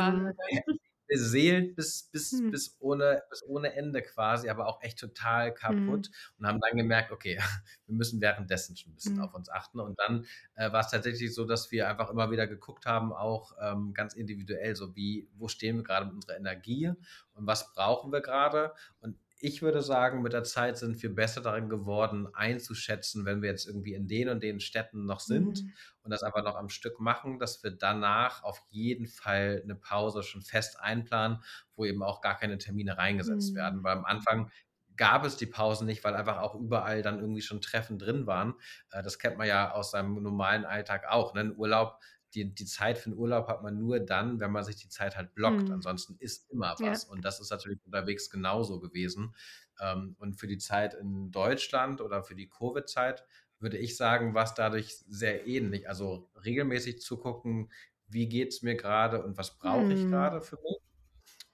Mhm. 1.21 1.33
beseelt 1.33 1.77
bis 1.77 2.05
bis 2.13 2.47
Mhm. 2.47 2.51
bis 2.51 2.77
ohne 2.81 3.23
bis 3.31 3.43
ohne 3.47 3.75
Ende 3.75 4.03
quasi, 4.03 4.49
aber 4.49 4.67
auch 4.67 4.83
echt 4.83 4.99
total 4.99 5.53
Mhm. 5.69 6.03
kaputt 6.03 6.11
und 6.39 6.47
haben 6.47 6.61
dann 6.61 6.77
gemerkt: 6.79 7.13
„Okay, 7.13 7.37
wir 7.87 7.95
müssen 7.95 8.21
währenddessen 8.21 8.77
schon 8.77 8.93
'n 8.93 8.95
bisschen 8.97 9.19
Mhm. 9.19 9.23
auf 9.23 9.35
uns 9.35 9.49
achten.“ 9.51 9.81
Und 9.81 9.99
dann, 10.01 10.27
äh, 10.55 10.73
war's 10.73 10.91
tatsächlich 10.91 11.35
so, 11.35 11.45
dass 11.45 11.71
wir 11.73 11.89
einfach 11.89 12.11
immer 12.11 12.31
wieder 12.31 12.47
geguckt 12.47 12.87
haben, 12.87 13.13
auch, 13.13 13.53
ähm, 13.61 13.93
ganz 13.95 14.15
individuell, 14.15 14.77
so 14.77 14.95
wie 14.97 15.29
wo 15.35 15.49
stehen 15.49 15.77
wir 15.77 15.83
grade 15.85 16.07
mit 16.07 16.15
unserer 16.15 16.37
Energie 16.37 16.89
und 17.35 17.47
was 17.47 17.73
brauchen 17.75 18.13
wir 18.13 18.21
grade? 18.21 18.73
Und 19.01 19.19
ich 19.43 19.63
würde 19.63 19.83
sagen, 19.83 20.23
mit 20.23 20.33
der 20.35 20.45
Zeit 20.45 20.79
sind 20.79 21.03
wir 21.03 21.15
besser 21.15 21.43
darin 21.43 21.69
geworden, 21.69 22.29
einzuschätzen, 22.35 23.27
wenn 23.27 23.43
wir 23.43 23.51
jetzt 23.51 23.67
irgendwie 23.67 23.95
in 23.95 24.09
den 24.09 24.29
und 24.31 24.43
den 24.43 24.61
Städten 24.61 25.05
noch 25.07 25.21
sind 25.21 25.61
Mhm. 25.61 25.73
und 26.03 26.11
das 26.13 26.23
aber 26.23 26.43
noch 26.43 26.57
am 26.57 26.69
Stück 26.71 27.01
machen, 27.01 27.39
dass 27.41 27.63
wir 27.65 27.73
danach 27.73 28.43
auf 28.45 28.63
jeden 28.71 29.09
Fall 29.09 29.63
'ne 29.67 29.75
Pause 29.77 30.23
schon 30.23 30.43
fest 30.43 30.81
einplanen, 30.81 31.43
wo 31.77 31.85
eben 31.85 32.03
auch 32.05 32.21
gar 32.23 32.39
keine 32.39 32.59
Termine 32.59 32.99
reingesetzt 32.99 33.55
werden. 33.57 33.83
Mhm. 33.83 33.85
Weil 33.85 33.99
am 33.99 34.05
Anfang 34.07 34.51
gab 34.97 35.25
es 35.25 35.37
die 35.37 35.47
Pausen 35.47 35.87
nicht, 35.87 36.05
weil 36.05 36.15
einfach 36.15 36.39
auch 36.39 36.55
überall 36.55 37.03
dann 37.03 37.19
irgendwie 37.21 37.43
schon 37.43 37.61
Treffen 37.63 37.99
drin 37.99 38.27
waren. 38.27 38.55
Äh, 38.91 39.03
das 39.03 39.19
kennt 39.19 39.39
man 39.39 39.49
ja 39.49 39.73
aus 39.73 39.91
seinem 39.91 40.23
normalen 40.23 40.65
Alltag 40.65 41.07
auch, 41.09 41.35
ne? 41.35 41.41
'N 41.43 41.57
Urlaub 41.57 41.99
die 42.35 42.55
die 42.55 42.67
Zeit 42.67 42.99
für 42.99 43.11
'n 43.11 43.15
Urlaub 43.19 43.49
hat 43.49 43.63
man 43.63 43.79
nur 43.79 44.01
dann, 44.01 44.41
wenn 44.41 44.53
man 44.53 44.65
sich 44.65 44.77
die 44.77 44.89
Zeit 44.89 45.17
halt 45.17 45.35
blockt. 45.35 45.71
Mhm. 45.71 45.73
Ansonsten 45.73 46.17
ist 46.19 46.51
immer 46.51 46.79
Ja. 46.79 46.93
was. 46.93 47.05
Und 47.05 47.25
das 47.25 47.41
ist 47.41 47.51
natürlich 47.51 47.81
unterwegs 47.85 48.31
genauso 48.31 48.81
gewesen. 48.81 49.35
Ähm, 49.81 50.17
und 50.19 50.35
für 50.41 50.47
die 50.49 50.59
Zeit 50.59 50.95
in 50.95 51.31
Deutschland 51.31 52.01
oder 52.01 52.23
für 52.25 52.35
die 52.35 52.49
Covid-Zeit 52.49 53.25
würde 53.61 53.79
ich 53.79 53.97
sagen, 53.97 54.35
war's 54.35 54.55
dadurch 54.55 54.99
sehr 55.09 55.47
ähnlich. 55.47 55.89
Also, 55.89 56.31
regelmäßig 56.45 57.01
zu 57.01 57.19
gucken: 57.19 57.71
„Wie 58.09 58.29
geht's 58.29 58.63
mir 58.63 58.77
grade 58.77 59.23
und 59.25 59.37
was 59.39 59.57
brauche 59.59 59.93
ich 59.95 60.09
Mhm. 60.09 60.09
grade 60.09 60.43
für 60.43 60.57
mich?“ 60.57 60.79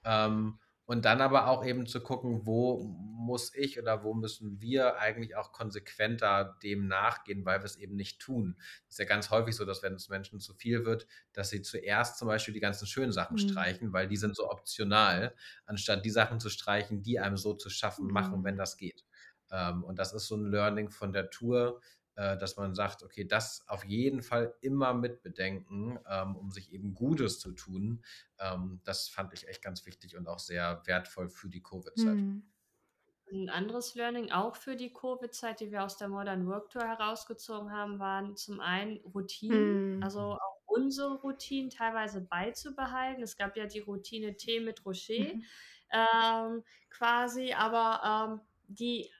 Ähm, 0.05 0.59
und 0.89 1.05
dann 1.05 1.21
aber 1.21 1.47
auch 1.47 1.63
eben 1.63 1.85
zu 1.85 2.01
gucken, 2.01 2.47
wo 2.47 2.79
muss 2.83 3.53
ich 3.53 3.79
oder 3.79 4.03
wo 4.03 4.15
müssen 4.15 4.59
wir 4.59 4.97
eigentlich 4.97 5.35
auch 5.35 5.51
konsequenter 5.51 6.57
dem 6.63 6.87
nachgehen, 6.87 7.45
weil 7.45 7.61
wir's 7.61 7.75
eben 7.75 7.95
nicht 7.95 8.19
tun. 8.19 8.57
Ist 8.89 8.97
ja 8.97 9.05
ganz 9.05 9.29
häufig 9.29 9.55
so, 9.55 9.65
dass 9.65 9.83
wenn 9.83 9.93
es 9.93 10.09
Menschen 10.09 10.39
zu 10.39 10.55
viel 10.55 10.85
wird, 10.85 11.05
dass 11.31 11.51
sie 11.51 11.61
zuerst 11.61 12.17
zum 12.17 12.27
Beispiel 12.27 12.55
die 12.55 12.59
ganzen 12.59 12.87
schönen 12.87 13.11
Sachen 13.11 13.37
Mhm. 13.37 13.37
streichen, 13.37 13.93
weil 13.93 14.07
die 14.07 14.17
sind 14.17 14.35
so 14.35 14.49
optional, 14.49 15.35
anstatt 15.67 16.03
die 16.05 16.09
Sachen 16.09 16.39
zu 16.39 16.49
streichen, 16.49 17.03
die 17.03 17.19
einem 17.19 17.37
so 17.37 17.53
zu 17.53 17.69
schaffen 17.69 18.09
machen, 18.11 18.43
wenn 18.43 18.57
Mhm. 18.57 18.57
das 18.57 18.75
geht. 18.77 19.05
Ähm, 19.51 19.83
und 19.83 19.99
das 19.99 20.13
ist 20.13 20.27
so 20.27 20.35
'n 20.35 20.49
Learning 20.51 20.89
von 20.89 21.13
der 21.13 21.29
Tour, 21.29 21.81
dass 22.37 22.57
man 22.57 22.75
sagt: 22.75 23.03
„Okay, 23.03 23.25
das 23.25 23.65
auf 23.67 23.85
jeden 23.85 24.21
Fall 24.23 24.55
immer 24.61 24.93
mit 24.93 25.21
bedenken, 25.23 25.99
ähm, 26.09 26.35
um 26.35 26.51
sich 26.51 26.71
eben 26.73 26.93
Gutes 26.95 27.39
zu 27.39 27.51
tun.“ 27.53 28.03
Ähm, 28.39 28.81
das 28.85 29.09
fand 29.09 29.33
ich 29.33 29.47
echt 29.47 29.61
ganz 29.61 29.85
wichtig 29.85 30.17
und 30.17 30.27
auch 30.27 30.39
sehr 30.39 30.81
wertvoll 30.85 31.29
für 31.29 31.49
die 31.49 31.61
Covid-Zeit. 31.63 32.19
Mhm. 32.21 32.43
'N 33.31 33.49
anderes 33.49 33.95
Learning 33.95 34.31
auch 34.31 34.55
für 34.55 34.75
die 34.75 34.93
Covid-Zeit, 34.93 35.59
die 35.61 35.71
wir 35.71 35.83
aus 35.85 35.97
der 35.97 36.09
Modern 36.09 36.47
Work 36.47 36.71
Tour 36.71 36.83
herausgezogen 36.87 37.71
haben, 37.71 37.99
waren 37.99 38.37
zum 38.37 38.59
einen 38.61 38.99
Routinen, 39.05 39.85
Mhm. 39.89 39.99
also 39.99 40.33
auch 40.35 40.61
unsere 40.65 41.15
Routinen 41.21 41.69
teilweise 41.71 42.21
beizubehalten. 42.21 43.23
Es 43.23 43.37
gab 43.37 43.57
ja 43.57 43.65
die 43.67 43.79
Routine 43.79 44.35
Tee 44.37 44.59
mit 44.61 44.85
Rocher, 44.85 45.13
Mhm. 45.17 45.49
ähm, 45.91 46.63
quasi, 46.89 47.53
aber, 47.53 48.01
ähm, 48.33 48.41
die 48.67 49.11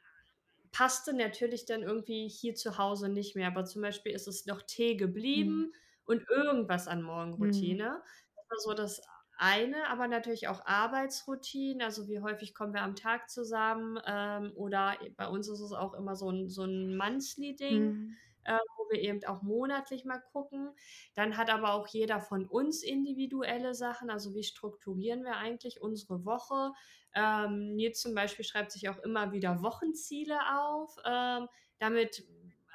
passte 0.71 1.13
natürlich 1.13 1.65
dann 1.65 1.83
irgendwie 1.83 2.27
hier 2.29 2.55
zu 2.55 2.77
Hause 2.77 3.09
nicht 3.09 3.35
mehr. 3.35 3.47
Aber 3.47 3.65
zum 3.65 3.81
Beispiel 3.81 4.13
ist 4.13 4.27
es 4.27 4.45
noch 4.45 4.61
Tee 4.63 4.95
Mhm. 5.33 5.63
geblieben 5.63 5.73
und 6.05 6.23
irgendwas 6.29 6.87
an 6.87 7.01
Mhm. 7.37 7.79
Morgenroutine. 7.81 8.01
Das 8.35 8.45
war 8.49 8.59
so 8.59 8.73
das 8.83 9.01
eine, 9.37 9.87
aber 9.89 10.07
natürlich 10.07 10.47
auch 10.49 10.65
Arbeitsroutinen. 10.65 11.81
Also, 11.81 12.07
wie 12.09 12.19
häufig 12.21 12.53
kommen 12.55 12.73
wir 12.73 12.81
am 12.81 12.95
Tag 12.95 13.29
zusammen? 13.29 13.99
Ähm, 14.05 14.51
oder 14.55 14.97
bei 15.17 15.27
uns 15.27 15.47
ist 15.49 15.61
es 15.61 15.71
auch 15.73 15.93
immer 15.93 16.15
so 16.15 16.29
'n 16.29 16.49
so 16.49 16.63
'n 16.63 16.97
Monthly-Ding, 16.97 17.95
Mhm. 17.95 18.19
Äh, 18.43 18.57
wo 18.77 18.89
wir 18.89 18.99
eben 19.01 19.23
auch 19.25 19.41
monatlich 19.41 20.05
mal 20.05 20.21
gucken. 20.31 20.71
Dann 21.15 21.37
hat 21.37 21.49
aber 21.49 21.73
auch 21.73 21.87
jeder 21.87 22.19
von 22.21 22.45
uns 22.47 22.83
individuelle 22.83 23.73
Sachen. 23.73 24.09
Also, 24.09 24.33
wie 24.35 24.43
strukturieren 24.43 25.23
wir 25.23 25.37
eigentlich 25.37 25.81
unsere 25.81 26.25
Woche? 26.25 26.71
Ähm, 27.15 27.75
Nils 27.75 28.01
zum 28.01 28.13
Beispiel 28.15 28.45
schreibt 28.45 28.71
sich 28.71 28.89
auch 28.89 28.99
immer 28.99 29.31
wieder 29.31 29.61
Wochenziele 29.63 30.37
auf. 30.57 30.95
Ähm, 31.05 31.47
damit 31.79 32.23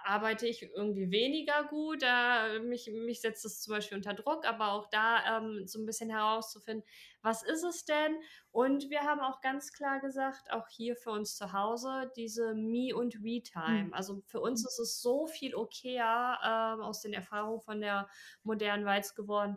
arbeite 0.05 0.47
ich 0.47 0.63
irgendwie 0.63 1.11
weniger 1.11 1.65
gut. 1.65 2.03
Äh, 2.03 2.61
mich, 2.61 2.91
mich 2.93 3.21
setzt 3.21 3.45
es 3.45 3.63
zum 3.63 3.75
Beispiel 3.75 3.97
unter 3.97 4.15
Druck, 4.15 4.47
aber 4.47 4.73
auch 4.73 4.89
da 4.91 5.39
ähm, 5.39 5.67
so 5.67 5.79
ein 5.81 5.87
bisschen 5.87 6.11
herauszufinden, 6.11 6.87
was 7.23 7.43
ist 7.43 7.65
es 7.65 7.85
denn? 7.85 8.17
Und 8.51 8.91
wir 8.91 9.01
haben 9.01 9.21
auch 9.21 9.41
ganz 9.41 9.73
klar 9.73 10.01
gesagt, 10.01 10.53
auch 10.53 10.69
hier 10.69 10.95
für 10.95 11.11
uns 11.11 11.37
zu 11.37 11.53
Hause, 11.53 12.13
diese 12.17 12.55
Me- 12.55 12.95
und 12.95 13.23
We-Time. 13.23 13.85
Mhm. 13.85 13.95
Also 13.95 14.23
für 14.27 14.41
uns 14.41 14.67
ist 14.67 14.79
es 14.79 15.01
so 15.01 15.27
viel 15.27 15.55
okayer 15.55 16.79
äh, 16.79 16.83
aus 16.83 17.01
den 17.01 17.15
Erfahrungen 17.15 17.63
von 17.63 17.81
der 17.81 18.09
modernen 18.43 18.85
Weiz 18.85 19.15
geworden, 19.15 19.57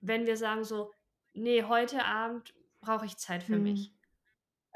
wenn 0.00 0.26
wir 0.26 0.36
sagen 0.36 0.64
so, 0.64 0.92
nee, 1.32 1.64
heute 1.64 2.04
Abend 2.04 2.54
brauche 2.80 3.06
ich 3.06 3.16
Zeit 3.16 3.42
für 3.42 3.56
mhm. 3.56 3.62
mich. 3.62 3.92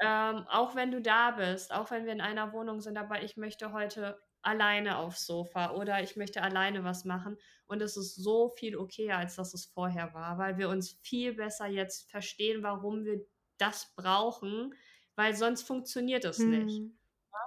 Ähm, 0.01 0.45
auch 0.47 0.75
wenn 0.75 0.91
du 0.91 1.01
da 1.01 1.31
bist, 1.31 1.73
auch 1.73 1.91
wenn 1.91 2.05
wir 2.05 2.13
in 2.13 2.21
einer 2.21 2.53
Wohnung 2.53 2.79
sind, 2.79 2.97
aber 2.97 3.21
ich 3.21 3.35
möchte 3.35 3.73
heute 3.73 4.19
alleine 4.41 4.97
aufs 4.97 5.25
Sofa 5.25 5.71
oder 5.71 6.01
ich 6.01 6.15
möchte 6.15 6.41
alleine 6.41 6.83
was 6.83 7.05
machen. 7.05 7.37
Und 7.67 7.81
es 7.81 7.97
ist 7.97 8.15
so 8.15 8.49
viel 8.49 8.75
okayer, 8.77 9.17
als 9.17 9.35
dass 9.35 9.53
es 9.53 9.65
vorher 9.65 10.13
war, 10.13 10.37
weil 10.37 10.57
wir 10.57 10.69
uns 10.69 10.97
viel 11.01 11.33
besser 11.33 11.67
jetzt 11.67 12.09
verstehen, 12.09 12.63
warum 12.63 13.05
wir 13.05 13.21
das 13.57 13.93
brauchen, 13.95 14.73
weil 15.15 15.35
sonst 15.35 15.63
funktioniert 15.63 16.25
es 16.25 16.39
hm. 16.39 16.49
nicht. 16.49 16.93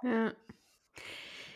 Ja. 0.02 0.32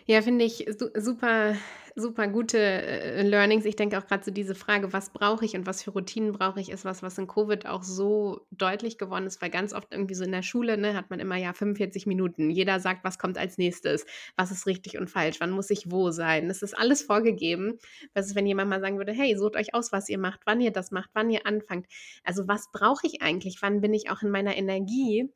Ja, 0.09 0.23
finde 0.23 0.45
ich 0.45 0.67
super, 0.95 1.57
super 1.97 2.29
gute 2.29 2.59
äh, 2.59 3.23
Learnings. 3.23 3.65
Ich 3.65 3.75
denke 3.75 3.99
auch 3.99 4.07
gerade 4.07 4.23
so 4.23 4.31
diese 4.31 4.55
Frage, 4.55 4.93
was 4.93 5.11
brauche 5.11 5.45
ich 5.45 5.57
und 5.57 5.67
was 5.67 5.83
für 5.83 5.91
Routinen 5.91 6.33
brauche 6.33 6.61
ich, 6.61 6.71
ist 6.71 6.85
was, 6.85 7.03
was 7.03 7.17
in 7.17 7.27
Covid 7.27 7.67
auch 7.67 7.83
so 7.83 8.47
deutlich 8.51 8.99
geworden 8.99 9.27
ist, 9.27 9.41
weil 9.41 9.49
ganz 9.49 9.73
oft 9.73 9.89
irgendwie 9.93 10.15
so 10.15 10.25
in 10.25 10.33
der 10.33 10.43
Schule, 10.43 10.77
ne, 10.77 10.95
hat 10.95 11.09
man 11.09 11.21
immer 11.21 11.37
ja 11.37 11.55
45 11.55 12.07
Minuten. 12.07 12.51
Jeder 12.51 12.81
sagt, 12.81 13.03
was 13.03 13.19
kommt 13.19 13.39
als 13.39 13.57
nächstes, 13.57 14.05
was 14.37 14.51
ist 14.51 14.67
richtig 14.67 14.99
und 14.99 15.09
falsch, 15.11 15.41
wann 15.41 15.51
muss 15.51 15.71
ich 15.71 15.91
wo 15.91 16.11
sein. 16.11 16.49
Das 16.49 16.63
ist 16.63 16.77
alles 16.77 17.03
vorgegeben. 17.03 17.79
Was 18.15 18.27
ist, 18.27 18.35
wenn 18.37 18.47
jemand 18.47 18.69
mal 18.69 18.81
sagen 18.81 18.99
würde, 18.99 19.13
hey, 19.13 19.37
sucht 19.37 19.57
euch 19.57 19.75
aus, 19.75 19.91
was 19.91 20.09
ihr 20.11 20.19
macht, 20.19 20.41
wann 20.45 20.61
ihr 20.61 20.73
das 20.73 20.91
macht, 20.91 21.11
wann 21.15 21.31
ihr 21.31 21.47
anfangt. 21.47 21.87
Also 22.25 22.47
was 22.47 22.71
brauche 22.73 23.07
ich 23.07 23.23
eigentlich? 23.23 23.63
Wann 23.63 23.81
bin 23.81 23.95
ich 23.95 24.11
auch 24.11 24.23
in 24.23 24.31
meiner 24.31 24.57
Energie? 24.57 25.31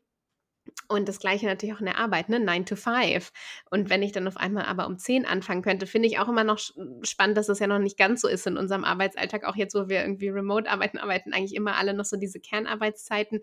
Und 0.89 1.09
das 1.09 1.19
Gleiche 1.19 1.47
natürlich 1.47 1.75
auch 1.75 1.81
in 1.81 1.87
der 1.87 1.99
Arbeit, 1.99 2.29
ne? 2.29 2.41
9 2.41 2.67
to 2.67 2.77
5. 2.77 3.31
Und 3.71 3.91
wenn 3.91 4.03
ich 4.03 4.13
dann 4.13 4.27
auf 4.29 4.37
einmal 4.37 4.65
aber 4.65 4.87
um 4.87 4.99
10 4.99 5.25
anfangen 5.27 5.63
könnte, 5.63 5.87
finde 5.87 6.09
ich 6.09 6.19
auch 6.19 6.29
immer 6.29 6.45
noch 6.45 6.59
spannend, 7.03 7.37
dass 7.37 7.49
es 7.49 7.59
ja 7.59 7.67
noch 7.67 7.79
nicht 7.79 7.97
ganz 7.99 8.21
so 8.21 8.29
ist 8.29 8.47
in 8.47 8.57
unserem 8.57 8.85
Arbeitsalltag. 8.85 9.45
Auch 9.45 9.57
jetzt, 9.57 9.75
wo 9.75 9.89
wir 9.89 10.01
irgendwie 10.01 10.29
remote 10.29 10.71
arbeiten, 10.71 10.99
arbeiten 10.99 11.33
eigentlich 11.33 11.55
immer 11.55 11.77
alle 11.77 11.95
noch 11.95 12.05
so 12.05 12.17
diese 12.17 12.41
Kernarbeitszeiten. 12.41 13.41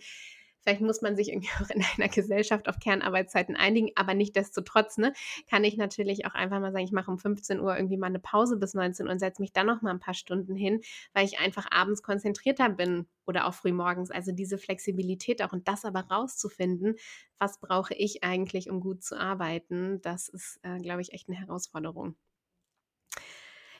Vielleicht 0.67 0.81
muss 0.81 1.01
man 1.01 1.15
sich 1.15 1.29
irgendwie 1.29 1.47
auch 1.63 1.69
in 1.69 1.81
einer 1.95 2.09
Gesellschaft 2.09 2.67
auf 2.67 2.79
Kernarbeitszeiten 2.79 3.55
einigen, 3.55 3.91
aber 3.95 4.13
nicht 4.13 4.35
desto 4.35 4.59
trotz, 4.59 4.97
ne, 4.97 5.13
kann 5.49 5.63
ich 5.63 5.77
natürlich 5.77 6.25
auch 6.25 6.33
einfach 6.33 6.59
mal 6.59 6.73
sagen, 6.73 6.83
ich 6.83 6.91
mache 6.91 7.09
um 7.09 7.17
15 7.17 7.61
Uhr 7.61 7.73
irgendwie 7.77 7.95
mal 7.95 8.07
eine 8.07 8.19
Pause 8.19 8.57
bis 8.57 8.73
19 8.73 9.05
Uhr 9.05 9.13
und 9.13 9.19
setze 9.19 9.41
mich 9.41 9.53
dann 9.53 9.67
noch 9.67 9.81
mal 9.81 9.91
ein 9.91 10.01
paar 10.01 10.13
Stunden 10.13 10.57
hin, 10.57 10.81
weil 11.13 11.25
ich 11.25 11.39
einfach 11.39 11.67
abends 11.71 12.03
konzentrierter 12.03 12.67
bin 12.67 13.07
oder 13.25 13.47
auch 13.47 13.53
früh 13.53 13.71
morgens. 13.71 14.11
Also 14.11 14.33
diese 14.33 14.57
Flexibilität 14.57 15.41
auch 15.41 15.53
und 15.53 15.69
das 15.69 15.85
aber 15.85 16.01
rauszufinden, 16.01 16.95
was 17.39 17.61
brauche 17.61 17.93
ich 17.93 18.25
eigentlich, 18.25 18.69
um 18.69 18.81
gut 18.81 19.03
zu 19.03 19.17
arbeiten, 19.17 20.01
das 20.01 20.27
ist, 20.27 20.59
äh, 20.63 20.79
glaube 20.79 21.01
ich, 21.01 21.13
echt 21.13 21.29
eine 21.29 21.37
Herausforderung. 21.37 22.17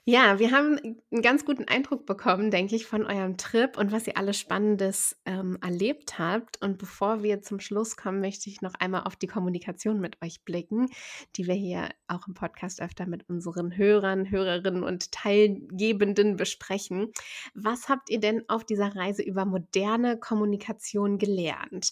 Ja, 0.10 0.40
wir 0.40 0.52
haben 0.52 0.80
einen 0.80 1.22
ganz 1.22 1.44
guten 1.44 1.66
Eindruck 1.66 2.06
bekommen, 2.06 2.50
denke 2.50 2.78
ich, 2.78 2.86
von 2.86 3.06
eurem 3.06 3.36
Trip 3.36 3.78
und 3.78 3.92
was 3.92 4.08
ihr 4.08 4.16
alles 4.16 4.40
Spannendes 4.40 5.20
ähm, 5.26 5.58
erlebt 5.62 6.18
habt. 6.18 6.62
Und 6.62 6.78
bevor 6.78 7.24
wir 7.24 7.42
zum 7.42 7.60
Schluss 7.60 7.98
kommen, 7.98 8.22
möchte 8.22 8.50
ich 8.50 8.62
noch 8.62 8.74
einmal 8.76 9.04
auf 9.04 9.18
die 9.18 9.28
Kommunikation 9.28 10.00
mit 10.00 10.16
euch 10.24 10.46
blicken, 10.46 10.88
die 11.36 11.46
wir 11.46 11.56
hier 11.56 11.90
auch 12.08 12.26
im 12.26 12.36
Podcast 12.36 12.82
öfter 12.82 13.06
mit 13.06 13.28
unseren 13.28 13.76
Hörern, 13.76 14.32
Hörerinnen 14.32 14.84
und 14.84 15.12
Teilgebenden 15.12 16.38
besprechen. 16.38 17.12
Was 17.54 17.90
habt 17.90 18.10
ihr 18.10 18.22
denn 18.22 18.48
auf 18.48 18.64
dieser 18.64 18.96
Reise 18.96 19.24
über 19.24 19.44
moderne 19.44 20.18
Kommunikation 20.18 21.18
gelernt? 21.18 21.92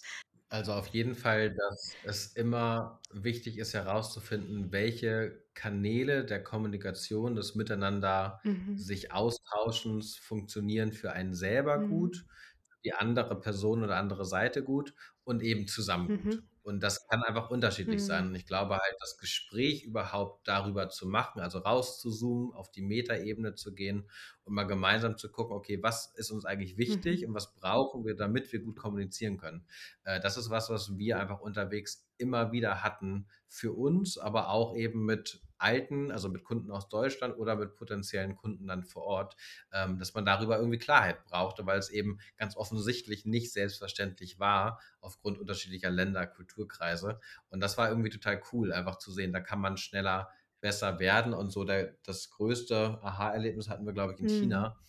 Also 0.56 0.74
auf 0.74 0.88
jeden 0.88 1.16
Fall, 1.16 1.54
dass 1.54 2.00
es 2.04 2.28
immer 2.28 3.02
wichtig 3.12 3.58
ist 3.58 3.74
herauszufinden, 3.74 4.72
welche 4.72 5.44
Kanäle 5.54 6.24
der 6.26 6.44
Kommunikation, 6.44 7.36
des 7.36 7.56
Miteinander 7.56 8.40
Mhm. 8.44 8.76
sich 8.76 9.12
Austauschens 9.12 10.16
funktionieren 10.18 10.94
für 10.94 11.12
einen 11.12 11.34
selber 11.34 11.80
Mhm. 11.80 11.86
gut, 11.86 12.26
die 12.86 12.94
andere 12.94 13.40
Person 13.42 13.84
oder 13.84 13.98
andere 13.98 14.24
Seite 14.26 14.64
gut 14.64 14.94
und 15.26 15.42
eben 15.44 15.68
zusammen 15.68 16.14
gut. 16.14 16.42
Mhm. 16.42 16.48
Und 16.62 16.82
das 16.84 17.06
kann 17.08 17.22
einfach 17.24 17.50
unterschiedlich 17.52 18.06
mhm. 18.06 18.06
sein. 18.06 18.28
Und 18.28 18.36
ich 18.36 18.46
glaube 18.48 18.76
halt, 18.78 18.96
das 19.02 19.18
Gespräch 19.18 19.84
überhaupt 19.84 20.48
darüber 20.48 20.90
zu 20.90 21.08
machen, 21.08 21.42
also 21.42 21.60
rauszuzoomen, 21.60 22.54
auf 22.56 22.72
die 22.72 22.82
Metaebene 22.82 23.56
zu 23.56 23.74
gehen 23.76 24.10
und 24.46 24.54
mal 24.54 24.64
gemeinsam 24.64 25.18
zu 25.18 25.32
gucken, 25.32 25.56
okay, 25.56 25.82
was 25.82 26.14
ist 26.16 26.32
uns 26.32 26.46
eigentlich 26.46 26.78
wichtig 26.78 27.22
mhm. 27.22 27.30
und 27.30 27.34
was 27.36 27.54
brauchen 27.54 28.06
wir, 28.06 28.16
damit 28.16 28.52
wir 28.54 28.60
gut 28.60 28.78
kommunizieren 28.78 29.38
können. 29.38 29.66
Äh, 30.04 30.20
das 30.20 30.38
ist 30.38 30.50
was, 30.50 30.70
was 30.70 30.98
wir 30.98 31.20
einfach 31.20 31.42
unterwegs 31.42 32.08
immer 32.18 32.52
wieder 32.52 32.84
hatten 32.84 33.28
für 33.48 33.74
uns, 33.74 34.18
aber 34.18 34.50
auch 34.50 34.76
eben 34.76 35.06
mit 35.06 35.42
alten, 35.58 36.12
also 36.12 36.30
mit 36.30 36.44
Kunden 36.44 36.72
aus 36.72 36.90
Deutschland 36.90 37.38
oder 37.38 37.56
mit 37.56 37.76
potenziellen 37.76 38.36
Kunden 38.36 38.68
dann 38.68 38.84
vor 38.84 39.04
Ort, 39.04 39.36
ähm, 39.74 39.98
dass 39.98 40.14
man 40.14 40.26
darüber 40.26 40.58
irgendwie 40.58 40.78
Klarheit 40.78 41.24
brauchte, 41.26 41.66
weil 41.66 41.80
es 41.80 41.90
eben 41.90 42.20
ganz 42.38 42.56
offensichtlich 42.56 43.26
nicht 43.26 43.52
selbstverständlich 43.52 44.40
war 44.40 44.80
aufgrund 45.00 45.40
unterschiedlicher 45.40 45.90
Länder, 45.90 46.28
Kulturkreise. 46.28 47.20
Und 47.50 47.62
das 47.62 47.78
war 47.78 47.90
irgendwie 47.90 48.10
total 48.10 48.42
cool, 48.52 48.74
einfach 48.74 48.98
zu 48.98 49.12
sehen, 49.12 49.34
da 49.34 49.40
kann 49.40 49.60
man 49.60 49.78
schneller 49.78 50.30
besser 50.62 51.00
werden. 51.00 51.34
Und 51.34 51.52
so 51.52 51.64
der, 51.64 51.96
das 52.04 52.30
größte 52.30 53.00
Aha-Erlebnis 53.02 53.70
hatten 53.70 53.86
wir, 53.86 53.94
glaube 53.94 54.14
ich, 54.14 54.20
in 54.20 54.26
mhm. 54.26 54.42
China, 54.42 54.80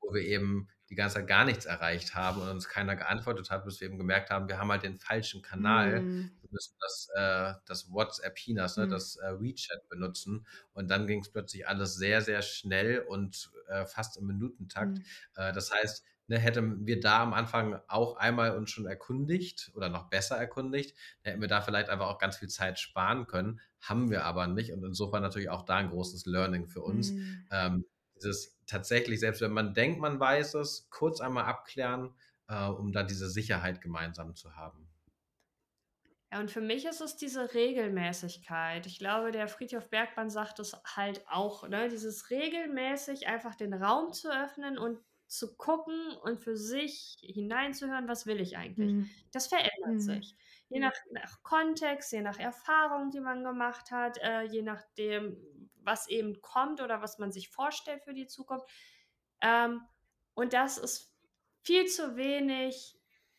wo 0.00 0.12
wir 0.14 0.22
eben 0.22 0.68
die 0.92 0.96
ganze 0.96 1.16
Zeit 1.16 1.26
gar 1.26 1.46
nichts 1.46 1.64
erreicht 1.64 2.14
haben 2.14 2.42
und 2.42 2.48
uns 2.50 2.68
keiner 2.68 2.96
geantwortet 2.96 3.50
hat, 3.50 3.64
bis 3.64 3.80
wir 3.80 3.88
eben 3.88 3.96
gemerkt 3.96 4.28
haben, 4.28 4.46
wir 4.46 4.58
haben 4.58 4.70
halt 4.70 4.82
den 4.82 4.98
falschen 4.98 5.40
Kanal. 5.40 6.02
Mm. 6.02 6.30
Wir 6.42 6.50
müssen 6.50 6.76
das, 6.80 7.08
äh, 7.14 7.54
das 7.64 7.90
WhatsApp 7.90 8.34
Chinas, 8.34 8.76
ne, 8.76 8.86
mm. 8.86 8.90
das 8.90 9.16
äh, 9.16 9.40
WeChat 9.40 9.88
benutzen. 9.88 10.46
Und 10.74 10.90
dann 10.90 11.06
ging 11.06 11.20
es 11.20 11.32
plötzlich 11.32 11.66
alles 11.66 11.94
sehr, 11.94 12.20
sehr 12.20 12.42
schnell 12.42 12.98
und 13.08 13.50
äh, 13.68 13.86
fast 13.86 14.18
im 14.18 14.26
Minutentakt. 14.26 14.98
Mm. 14.98 15.54
das 15.54 15.72
heißt, 15.72 16.04
ne, 16.26 16.38
hätten 16.38 16.86
wir 16.86 17.00
da 17.00 17.22
am 17.22 17.32
Anfang 17.32 17.80
auch 17.88 18.16
einmal 18.16 18.56
uns 18.56 18.70
schon 18.70 18.86
erkundigt 18.86 19.70
oder 19.74 19.88
noch 19.88 20.08
besser 20.08 20.36
erkundigt, 20.36 20.96
hätten 21.22 21.40
wir 21.40 21.48
da 21.48 21.60
vielleicht 21.60 21.88
einfach 21.88 22.08
auch 22.08 22.18
ganz 22.18 22.36
viel 22.36 22.48
Zeit 22.48 22.78
sparen 22.78 23.26
können. 23.26 23.60
Haben 23.80 24.10
wir 24.10 24.24
aber 24.24 24.46
nicht. 24.46 24.72
Und 24.72 24.84
insofern 24.84 25.22
natürlich 25.22 25.50
auch 25.50 25.62
da 25.62 25.76
ein 25.76 25.90
großes 25.90 26.26
Learning 26.26 26.68
für 26.68 26.82
uns. 26.82 27.12
Mm. 27.12 27.48
Ähm, 27.50 27.84
dieses 28.16 28.56
tatsächlich, 28.66 29.20
selbst 29.20 29.40
wenn 29.40 29.52
man 29.52 29.74
denkt, 29.74 30.00
man 30.00 30.20
weiß 30.20 30.54
es, 30.54 30.88
kurz 30.90 31.20
einmal 31.20 31.44
abklären, 31.44 32.14
äh, 32.48 32.66
um 32.66 32.92
da 32.92 33.02
diese 33.02 33.28
Sicherheit 33.28 33.80
gemeinsam 33.80 34.34
zu 34.34 34.54
haben. 34.56 34.88
Ja, 36.32 36.40
und 36.40 36.50
für 36.50 36.62
mich 36.62 36.86
ist 36.86 37.02
es 37.02 37.16
diese 37.16 37.52
Regelmäßigkeit. 37.52 38.86
Ich 38.86 38.98
glaube, 38.98 39.32
der 39.32 39.48
Friedhof 39.48 39.90
Bergmann 39.90 40.30
sagt 40.30 40.60
es 40.60 40.74
halt 40.96 41.22
auch, 41.28 41.68
ne? 41.68 41.88
dieses 41.88 42.30
regelmäßig 42.30 43.26
einfach 43.26 43.54
den 43.54 43.74
Raum 43.74 44.14
zu 44.14 44.32
öffnen 44.32 44.78
und 44.78 44.98
zu 45.32 45.56
gucken 45.56 46.14
und 46.22 46.40
für 46.40 46.56
sich 46.58 47.16
hineinzuhören, 47.22 48.06
was 48.06 48.26
will 48.26 48.38
ich 48.38 48.58
eigentlich. 48.58 48.92
Mhm. 48.92 49.10
Das 49.32 49.46
verändert 49.46 49.94
mhm. 49.94 50.00
sich. 50.00 50.36
Je 50.68 50.78
nach, 50.78 50.92
nach, 51.10 51.42
Kontext, 51.42 52.12
je 52.12 52.20
nach 52.20 52.38
Erfahrung, 52.38 53.10
die 53.10 53.20
man 53.20 53.42
gemacht 53.42 53.90
hat, 53.90 54.18
äh, 54.18 54.42
je 54.42 54.60
nachdem, 54.60 55.38
was 55.76 56.06
eben 56.08 56.42
kommt 56.42 56.82
oder 56.82 57.00
was 57.00 57.18
man 57.18 57.32
sich 57.32 57.48
vorstellt 57.48 58.02
für 58.04 58.12
die 58.12 58.26
Zukunft. 58.26 58.66
Ähm, 59.40 59.80
und 60.34 60.52
das 60.52 60.76
ist 60.76 61.14
viel 61.62 61.86
zu 61.86 62.16
wenig 62.16 62.98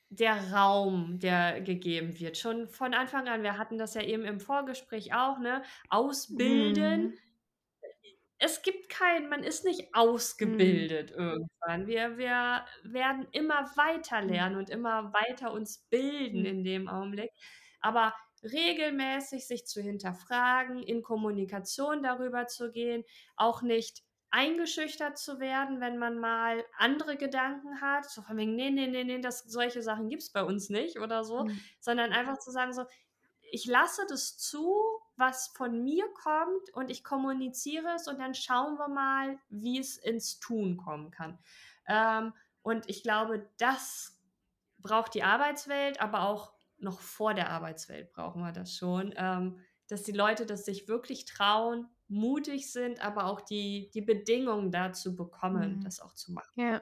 der 0.09 0.51
Raum, 0.51 1.19
der 1.19 1.61
gegeben 1.61 2.19
wird. 2.19 2.39
Schon 2.39 2.69
von 2.69 2.95
Anfang 2.95 3.27
an, 3.27 3.43
wir 3.43 3.59
hatten 3.59 3.77
das 3.77 3.93
ja 3.93 4.01
eben 4.01 4.25
im 4.25 4.39
Vorgespräch 4.39 5.13
auch, 5.13 5.37
ne? 5.37 5.61
Ausbilden. 5.89 7.03
Mhm. 7.03 7.17
Es 8.45 8.61
gibt 8.61 8.89
kein, 8.89 9.29
man 9.29 9.41
ist 9.41 9.63
nicht 9.63 9.81
mhm. 9.81 9.87
ausgebildet 9.93 11.11
mhm. 11.11 11.23
irgendwann. 11.23 11.87
Wir, 11.87 12.17
wir 12.17 12.65
werden 12.83 13.25
immer 13.31 13.71
weiter 13.77 14.21
mhm. 14.21 14.29
lernen 14.29 14.55
und 14.57 14.69
immer 14.69 15.13
weiter 15.13 15.53
uns 15.53 15.87
bilden 15.89 16.41
mhm. 16.41 16.45
in 16.45 16.63
dem 16.65 16.87
Augenblick. 16.89 17.31
Aber 17.79 18.13
regelmäßig 18.43 19.47
sich 19.47 19.65
zu 19.65 19.81
hinterfragen, 19.81 20.83
in 20.83 21.03
Kommunikation 21.03 22.03
darüber 22.03 22.47
zu 22.47 22.71
gehen, 22.71 23.05
auch 23.37 23.61
nicht 23.61 24.03
eingeschüchtert 24.29 25.17
zu 25.17 25.39
werden, 25.39 25.79
wenn 25.79 25.97
man 25.97 26.17
mal 26.17 26.65
andere 26.77 27.15
Gedanken 27.15 27.79
hat, 27.79 28.09
so 28.09 28.23
von 28.23 28.35
wegen, 28.35 28.55
nee, 28.55 28.71
nee, 28.71 28.87
nee, 28.87 29.05
nee, 29.05 29.21
das, 29.21 29.39
solche 29.43 29.81
Sachen 29.81 30.09
gibt 30.09 30.23
es 30.23 30.31
bei 30.31 30.43
uns 30.43 30.69
nicht 30.69 30.99
oder 30.99 31.23
so, 31.23 31.45
mhm. 31.45 31.57
sondern 31.79 32.11
einfach 32.11 32.39
zu 32.39 32.51
sagen, 32.51 32.73
so, 32.73 32.83
ich 33.51 33.65
lasse 33.67 34.01
das 34.09 34.37
zu, 34.37 34.75
was 35.15 35.47
von 35.47 35.83
mir 35.83 36.05
kommt 36.13 36.69
und 36.73 36.89
ich 36.89 37.03
kommuniziere 37.03 37.93
es 37.95 38.07
und 38.07 38.19
dann 38.19 38.33
schauen 38.33 38.77
wir 38.77 38.87
mal, 38.87 39.37
wie 39.49 39.79
es 39.79 39.97
ins 39.97 40.39
Tun 40.39 40.77
kommen 40.77 41.11
kann. 41.11 41.37
Ähm, 41.87 42.33
und 42.61 42.89
ich 42.89 43.03
glaube, 43.03 43.49
das 43.57 44.19
braucht 44.79 45.13
die 45.13 45.23
Arbeitswelt, 45.23 46.01
aber 46.01 46.23
auch 46.27 46.53
noch 46.77 46.99
vor 46.99 47.33
der 47.33 47.49
Arbeitswelt 47.49 48.11
brauchen 48.11 48.41
wir 48.41 48.51
das 48.51 48.73
schon. 48.73 49.13
Ähm, 49.15 49.59
dass 49.87 50.03
die 50.03 50.11
Leute 50.11 50.45
das 50.45 50.65
sich 50.65 50.87
wirklich 50.87 51.25
trauen, 51.25 51.87
mutig 52.07 52.71
sind, 52.71 53.01
aber 53.03 53.25
auch 53.25 53.41
die, 53.41 53.91
die 53.93 54.01
Bedingungen 54.01 54.71
dazu 54.71 55.15
bekommen, 55.15 55.77
Mhm. 55.77 55.81
das 55.83 55.99
auch 55.99 56.13
zu 56.13 56.31
machen. 56.31 56.51
Ja. 56.55 56.81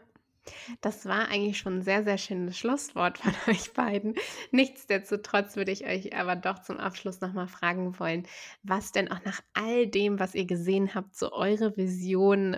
Das 0.82 1.06
war 1.06 1.28
eigentlich 1.30 1.58
schon 1.58 1.78
'n 1.80 1.82
sehr, 1.82 2.04
sehr 2.04 2.18
schönes 2.18 2.58
Schlusswort 2.58 3.18
von 3.18 3.34
euch 3.48 3.74
beiden. 3.74 4.16
Nichtsdestotrotz 4.52 5.56
würde 5.56 5.72
ich 5.72 5.86
euch 5.86 6.16
aber 6.16 6.36
doch 6.36 6.60
zum 6.62 6.78
Abschluss 6.78 7.22
noch 7.22 7.34
mal 7.34 7.48
fragen 7.48 7.98
wollen, 8.00 8.28
was 8.64 8.92
denn 8.92 9.10
auch 9.12 9.24
nach 9.26 9.42
all 9.54 9.88
dem, 9.88 10.20
was 10.20 10.36
ihr 10.36 10.46
gesehen 10.46 10.94
habt, 10.96 11.16
so 11.16 11.32
eure 11.34 11.76
Vision 11.78 12.58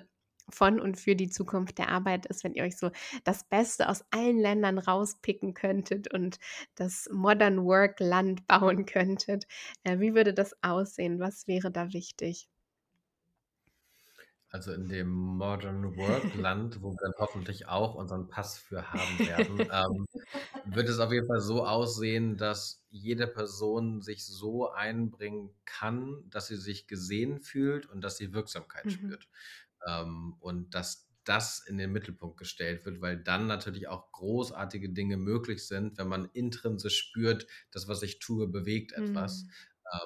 von 0.50 0.80
und 0.82 1.00
für 1.00 1.16
die 1.16 1.30
Zukunft 1.30 1.78
der 1.78 1.88
Arbeit 1.90 2.26
ist, 2.26 2.44
wenn 2.44 2.54
ihr 2.54 2.64
euch 2.64 2.78
so 2.78 2.92
das 3.24 3.46
Beste 3.48 3.88
aus 3.90 4.04
allen 4.12 4.38
Ländern 4.38 4.78
rauspicken 4.78 5.54
könntet 5.54 6.14
und 6.14 6.38
das 6.76 7.08
Modern 7.14 7.64
Work 7.64 8.00
Land 8.02 8.46
bauen 8.48 8.86
könntet. 8.86 9.46
Äh, 9.84 10.00
wie 10.00 10.14
würde 10.16 10.34
das 10.34 10.54
aussehen? 10.62 11.20
Was 11.20 11.48
wäre 11.48 11.72
da 11.72 11.94
wichtig? 11.94 12.50
Also 14.54 14.72
in 14.72 14.88
dem 14.88 15.10
Modern 15.10 15.96
Work 15.96 16.36
Land, 16.36 16.84
wo 16.84 16.92
wir 16.92 16.98
dann 17.02 17.14
hoffentlich 17.18 17.68
auch 17.68 17.96
unseren 17.96 18.28
Pass 18.30 18.60
für 18.60 18.92
haben 18.94 19.24
werden, 19.24 19.68
ähm, 19.74 20.06
wird 20.64 20.90
es 20.90 21.00
auf 21.00 21.12
jeden 21.12 21.26
Fall 21.28 21.42
so 21.42 21.66
aussehen, 21.66 22.38
dass 22.38 22.86
jede 22.92 23.26
Person 23.28 24.02
sich 24.02 24.26
so 24.28 24.70
einbringen 24.72 25.56
kann, 25.66 26.30
dass 26.30 26.48
sie 26.48 26.58
sich 26.58 26.88
gesehen 26.88 27.42
fühlt 27.42 27.88
und 27.88 28.02
dass 28.02 28.18
sie 28.18 28.32
Wirksamkeit 28.34 28.92
Mhm. 28.92 28.92
spürt. 28.92 29.28
Ähm, 29.88 30.36
und 30.40 30.76
dass 30.76 31.10
das 31.24 31.60
in 31.66 31.78
den 31.78 31.92
Mittelpunkt 31.92 32.38
gestellt 32.38 32.86
wird, 32.86 33.02
weil 33.02 33.18
dann 33.18 33.48
natürlich 33.48 33.88
auch 33.88 34.12
großartige 34.12 34.90
Dinge 34.94 35.18
möglich 35.18 35.68
sind, 35.68 35.98
wenn 35.98 36.10
man 36.10 36.26
intrinsisch 36.34 37.00
spürt, 37.00 37.48
das, 37.72 37.88
was 37.88 38.04
ich 38.04 38.20
tue, 38.20 38.48
bewegt 38.48 38.92
etwas. 38.92 39.46
Mhm. 39.46 39.52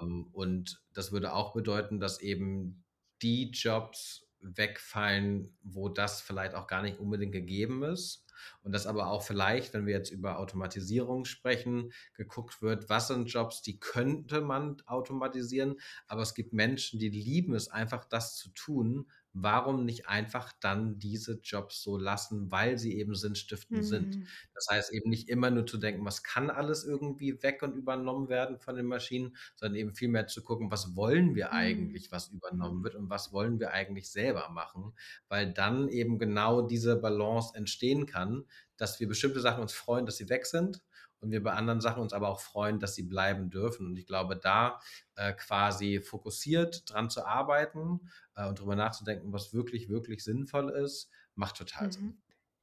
Ähm, 0.01 0.27
und 0.31 0.83
das 0.93 1.11
würde 1.11 1.33
auch 1.33 1.53
bedeuten, 1.53 1.99
dass 1.99 2.21
eben 2.21 2.83
die 3.21 3.49
Jobs 3.51 4.26
wegfallen, 4.41 5.57
wo 5.63 5.89
das 5.89 6.21
vielleicht 6.21 6.55
auch 6.55 6.67
gar 6.67 6.81
nicht 6.81 6.99
unbedingt 6.99 7.31
gegeben 7.31 7.83
ist. 7.83 8.25
Und 8.61 8.71
dass 8.71 8.85
aber 8.85 9.07
auch 9.07 9.23
vielleicht, 9.23 9.73
wenn 9.73 9.85
wir 9.85 9.93
jetzt 9.93 10.11
über 10.11 10.37
Automatisierung 10.39 11.25
sprechen, 11.25 11.91
geguckt 12.13 12.61
wird, 12.61 12.89
was 12.89 13.07
sind 13.07 13.25
Jobs, 13.25 13.61
die 13.61 13.79
könnte 13.79 14.41
man 14.41 14.81
automatisieren, 14.85 15.79
aber 16.07 16.21
es 16.21 16.35
gibt 16.35 16.53
Menschen, 16.53 16.99
die 16.99 17.09
lieben 17.09 17.55
es 17.55 17.67
einfach, 17.67 18.05
das 18.05 18.35
zu 18.35 18.49
tun. 18.49 19.09
Warum 19.43 19.85
nicht 19.85 20.07
einfach 20.07 20.53
dann 20.59 20.99
diese 20.99 21.39
Jobs 21.43 21.81
so 21.83 21.97
lassen, 21.97 22.51
weil 22.51 22.77
sie 22.77 22.97
eben 22.97 23.15
sinnstiftend 23.15 23.85
sind? 23.85 24.17
Mhm. 24.17 24.27
Das 24.53 24.67
heißt 24.69 24.93
eben 24.93 25.09
nicht 25.09 25.29
immer 25.29 25.51
nur 25.51 25.65
zu 25.65 25.77
denken, 25.77 26.05
was 26.05 26.23
kann 26.23 26.49
alles 26.49 26.83
irgendwie 26.85 27.41
weg 27.43 27.61
und 27.63 27.75
übernommen 27.75 28.29
werden 28.29 28.59
von 28.59 28.75
den 28.75 28.85
Maschinen, 28.85 29.35
sondern 29.55 29.75
eben 29.75 29.93
vielmehr 29.93 30.27
zu 30.27 30.43
gucken, 30.43 30.71
was 30.71 30.95
wollen 30.95 31.35
wir 31.35 31.51
Mhm. 31.51 31.53
eigentlich, 31.53 32.11
was 32.11 32.29
übernommen 32.29 32.83
wird 32.83 32.95
und 32.95 33.09
was 33.09 33.31
wollen 33.33 33.59
wir 33.59 33.71
eigentlich 33.71 34.09
selber 34.11 34.49
machen, 34.49 34.93
weil 35.27 35.53
dann 35.53 35.89
eben 35.89 36.19
genau 36.19 36.61
diese 36.61 36.95
Balance 36.97 37.55
entstehen 37.55 38.05
kann, 38.05 38.45
dass 38.77 38.99
wir 38.99 39.07
bestimmte 39.07 39.39
Sachen 39.41 39.61
uns 39.61 39.73
freuen, 39.73 40.05
dass 40.05 40.17
sie 40.17 40.29
weg 40.29 40.45
sind 40.45 40.81
und 41.19 41.31
wir 41.31 41.43
bei 41.43 41.53
anderen 41.53 41.81
Sachen 41.81 42.01
uns 42.01 42.13
aber 42.13 42.29
auch 42.29 42.39
freuen, 42.41 42.79
dass 42.79 42.95
sie 42.95 43.03
bleiben 43.03 43.49
dürfen. 43.49 43.87
Und 43.87 43.97
ich 43.97 44.05
glaube, 44.07 44.37
da 44.37 44.79
äh, 45.15 45.33
quasi 45.33 46.01
fokussiert 46.01 46.89
dran 46.91 47.09
zu 47.09 47.25
arbeiten 47.25 48.09
äh, 48.35 48.47
und 48.47 48.59
drüber 48.59 48.75
nachzudenken, 48.75 49.33
was 49.33 49.53
wirklich, 49.53 49.89
wirklich 49.89 50.23
sinnvoll 50.23 50.69
ist, 50.71 51.09
macht 51.35 51.57
total 51.57 51.91
Sinn. 51.91 52.03
Mhm. 52.05 52.21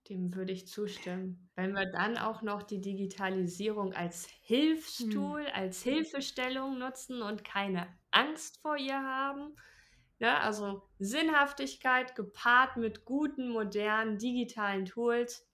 Dem 0.08 0.34
würde 0.34 0.52
ich 0.52 0.68
zustimmen. 0.68 1.50
Wenn 1.54 1.72
wir 1.72 1.86
dann 1.90 2.18
auch 2.18 2.42
noch 2.42 2.62
die 2.62 2.80
Digitalisierung 2.80 3.92
als 3.94 4.26
Mhm. 4.98 5.34
Hilfstool, 5.46 5.46
als 5.46 5.82
Hilfestellung 5.82 6.78
nutzen 6.78 7.22
und 7.22 7.42
keine 7.44 7.98
Angst 8.10 8.60
vor 8.60 8.76
ihr 8.76 9.00
haben, 9.02 9.56
ne, 10.20 10.38
also 10.40 10.82
Sinnhaftigkeit 10.98 12.14
gepaart 12.16 12.76
mit 12.76 13.04
guten, 13.06 13.48
modernen, 13.50 14.18
digitalen 14.18 14.84
Tools, 14.84 15.48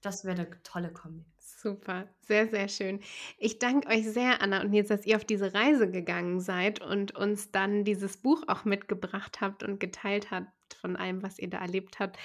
das 0.00 0.24
wäre 0.24 0.36
'ne 0.42 0.60
tolle 0.64 0.92
Kombi. 0.92 1.24
Super, 1.60 2.06
sehr, 2.20 2.46
sehr 2.46 2.68
schön. 2.68 3.00
Ich 3.36 3.58
danke 3.58 3.88
euch 3.88 4.08
sehr, 4.08 4.40
Anna 4.42 4.60
und 4.60 4.70
Nils, 4.70 4.86
dass 4.86 5.04
ihr 5.04 5.16
auf 5.16 5.24
diese 5.24 5.54
Reise 5.54 5.90
gegangen 5.90 6.38
seid 6.38 6.80
und 6.80 7.16
uns 7.16 7.50
dann 7.50 7.82
dieses 7.82 8.16
Buch 8.16 8.44
auch 8.46 8.64
mitgebracht 8.64 9.40
habt 9.40 9.64
und 9.64 9.80
geteilt 9.80 10.30
habt 10.30 10.52
von 10.80 10.94
allem, 10.94 11.20
was 11.20 11.40
ihr 11.40 11.50
da 11.50 11.58
erlebt 11.58 11.98
habt. 11.98 12.16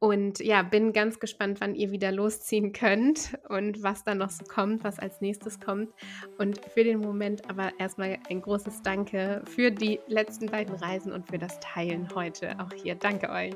Und 0.00 0.40
ja, 0.40 0.62
bin 0.62 0.92
ganz 0.92 1.20
gespannt, 1.20 1.60
wann 1.60 1.76
ihr 1.76 1.92
wieder 1.92 2.10
losziehen 2.10 2.72
könnt 2.72 3.38
und 3.48 3.80
was 3.80 4.02
dann 4.02 4.18
noch 4.18 4.30
so 4.30 4.42
kommt, 4.44 4.82
was 4.82 4.98
als 4.98 5.20
nächstes 5.20 5.60
kommt. 5.60 5.90
Und 6.38 6.58
für 6.74 6.82
den 6.82 6.98
Moment 6.98 7.48
aber 7.48 7.70
erstmal 7.78 8.18
ein 8.28 8.42
großes 8.42 8.82
Danke 8.82 9.44
für 9.46 9.70
die 9.70 10.00
letzten 10.08 10.46
beiden 10.46 10.74
Reisen 10.74 11.12
und 11.12 11.28
für 11.28 11.38
das 11.38 11.60
Teilen 11.60 12.12
heute 12.12 12.58
auch 12.58 12.72
hier. 12.72 12.96
Danke 12.96 13.30
euch. 13.30 13.54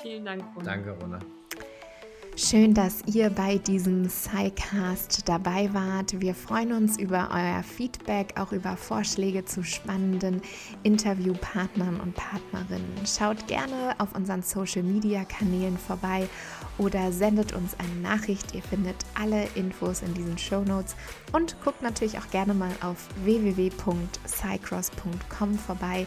Vielen 0.00 0.24
Dank, 0.24 0.42
Rune. 0.54 0.64
Danke, 0.64 0.92
Rune. 1.02 1.18
Schön, 2.38 2.74
dass 2.74 3.02
ihr 3.06 3.30
bei 3.30 3.56
diesem 3.56 4.10
SciCast 4.10 5.26
dabei 5.26 5.72
wart. 5.72 6.20
Wir 6.20 6.34
freuen 6.34 6.72
uns 6.72 6.98
über 6.98 7.30
euer 7.32 7.62
Feedback, 7.62 8.34
auch 8.38 8.52
über 8.52 8.76
Vorschläge 8.76 9.46
zu 9.46 9.64
spannenden 9.64 10.42
Interviewpartnern 10.82 11.98
und 11.98 12.14
Partnerinnen. 12.14 13.06
Schaut 13.06 13.46
gerne 13.46 13.94
auf 13.96 14.14
unseren 14.14 14.42
Social-Media-Kanälen 14.42 15.78
vorbei 15.78 16.28
oder 16.76 17.10
sendet 17.10 17.54
uns 17.54 17.74
eine 17.78 18.02
Nachricht. 18.02 18.54
Ihr 18.54 18.62
findet 18.62 18.96
alle 19.18 19.44
Infos 19.54 20.02
in 20.02 20.12
diesen 20.12 20.36
Show 20.36 20.60
Notes 20.60 20.94
und 21.32 21.56
guckt 21.64 21.80
natürlich 21.80 22.18
auch 22.18 22.28
gerne 22.30 22.52
mal 22.52 22.72
auf 22.82 23.08
www.cycross.com 23.24 25.58
vorbei 25.58 26.06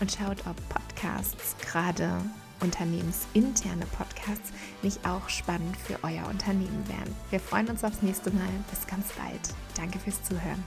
und 0.00 0.10
schaut, 0.10 0.44
ob 0.44 0.56
Podcasts 0.70 1.54
gerade 1.64 2.20
unternehmensinterne 2.60 3.86
Podcasts 3.96 4.52
nicht 4.82 5.06
auch 5.06 5.28
spannend 5.28 5.76
für 5.76 5.98
euer 6.02 6.26
Unternehmen 6.28 6.84
wären. 6.88 7.14
Wir 7.30 7.40
freuen 7.40 7.68
uns 7.68 7.84
aufs 7.84 8.02
nächste 8.02 8.30
Mal. 8.30 8.48
Bis 8.70 8.86
ganz 8.86 9.12
bald. 9.12 9.40
Danke 9.76 9.98
fürs 9.98 10.22
Zuhören. 10.22 10.64